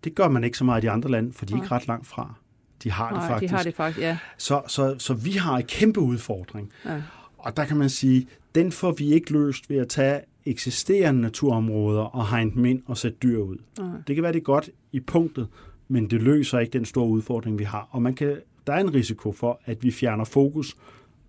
Det 0.05 0.15
gør 0.15 0.29
man 0.29 0.45
ikke 0.45 0.59
så 0.59 0.65
meget 0.65 0.83
i 0.83 0.87
de 0.87 0.91
andre 0.91 1.11
lande, 1.11 1.33
for 1.33 1.47
de 1.47 1.53
er 1.53 1.57
ikke 1.57 1.69
ret 1.75 1.87
langt 1.89 2.07
fra. 2.07 2.35
De 2.83 2.91
har 2.91 3.09
det 3.09 3.19
Nej, 3.19 3.29
faktisk. 3.29 3.51
de 3.51 3.57
har 3.57 3.63
det 3.63 3.75
faktisk, 3.75 4.01
ja. 4.01 4.19
Så, 4.39 4.63
så, 4.67 4.95
så 4.99 5.15
vi 5.15 5.31
har 5.31 5.57
en 5.57 5.63
kæmpe 5.63 6.01
udfordring. 6.01 6.71
ja. 6.87 7.03
Og 7.39 7.57
der 7.57 7.65
kan 7.65 7.77
man 7.77 7.91
sige, 7.91 8.27
den 8.55 8.73
får 8.73 8.93
vi 8.93 9.13
ikke 9.13 9.33
løst 9.33 9.71
ved 9.71 9.77
at 9.77 9.89
tage 9.89 10.21
eksisterende 10.45 11.21
naturområder 11.21 12.01
og 12.03 12.29
hegne 12.29 12.51
dem 12.51 12.65
ind 12.65 12.83
og 12.87 12.99
sætte 12.99 13.19
dyr 13.23 13.39
ud. 13.39 13.57
Nej. 13.79 13.89
Det 14.07 14.15
kan 14.17 14.23
være, 14.23 14.33
det 14.33 14.39
er 14.39 14.43
godt 14.43 14.71
i 14.93 15.01
punktet, 15.01 15.49
men 15.91 16.11
det 16.11 16.23
løser 16.23 16.59
ikke 16.59 16.73
den 16.73 16.85
store 16.85 17.09
udfordring, 17.09 17.59
vi 17.59 17.65
har. 17.65 17.89
Og 17.91 18.03
man 18.03 18.15
kan, 18.15 18.41
der 18.67 18.73
er 18.73 18.81
en 18.81 18.95
risiko 18.95 19.33
for, 19.33 19.61
at 19.65 19.83
vi 19.83 19.91
fjerner 19.91 20.25
fokus 20.25 20.77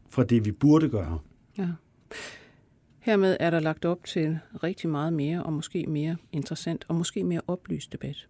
fra 0.09 0.24
det, 0.24 0.45
vi 0.45 0.51
burde 0.51 0.89
gøre. 0.89 1.20
Ja. 1.57 1.68
Hermed 2.99 3.38
er 3.39 3.49
der 3.49 3.59
lagt 3.59 3.86
op 3.86 4.03
til 4.03 4.39
rigtig 4.64 4.89
meget 4.89 5.14
mere, 5.14 5.43
og 5.43 5.53
måske 5.53 5.86
mere 5.88 6.18
interessant, 6.32 6.86
og 6.88 6.95
måske 6.95 7.24
mere 7.24 7.41
oplyst 7.47 7.91
debat. 7.91 8.28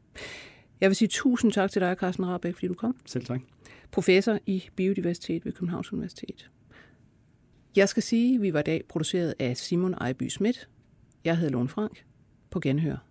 Jeg 0.82 0.90
vil 0.90 0.96
sige 0.96 1.08
tusind 1.08 1.52
tak 1.52 1.72
til 1.72 1.82
dig, 1.82 1.96
Carsten 2.00 2.26
Rabeck, 2.26 2.56
fordi 2.56 2.68
du 2.68 2.74
kom. 2.74 2.96
Selv 3.06 3.26
tak. 3.26 3.42
Professor 3.92 4.40
i 4.46 4.64
biodiversitet 4.76 5.46
ved 5.46 5.52
Københavns 5.52 5.94
Universitet. 5.94 6.52
Jeg 7.76 7.90
skal 7.90 8.04
sige, 8.04 8.36
at 8.36 8.42
vi 8.42 8.54
var 8.54 8.60
i 8.60 8.64
dag 8.64 8.82
produceret 8.90 9.34
af 9.40 9.58
Simon 9.58 9.94
Ejby 9.94 10.28
Schmidt. 10.28 10.70
Jeg 11.24 11.38
hedder 11.38 11.52
Lone 11.52 11.70
Frank. 11.70 12.06
På 12.50 12.60
genhør. 12.60 13.11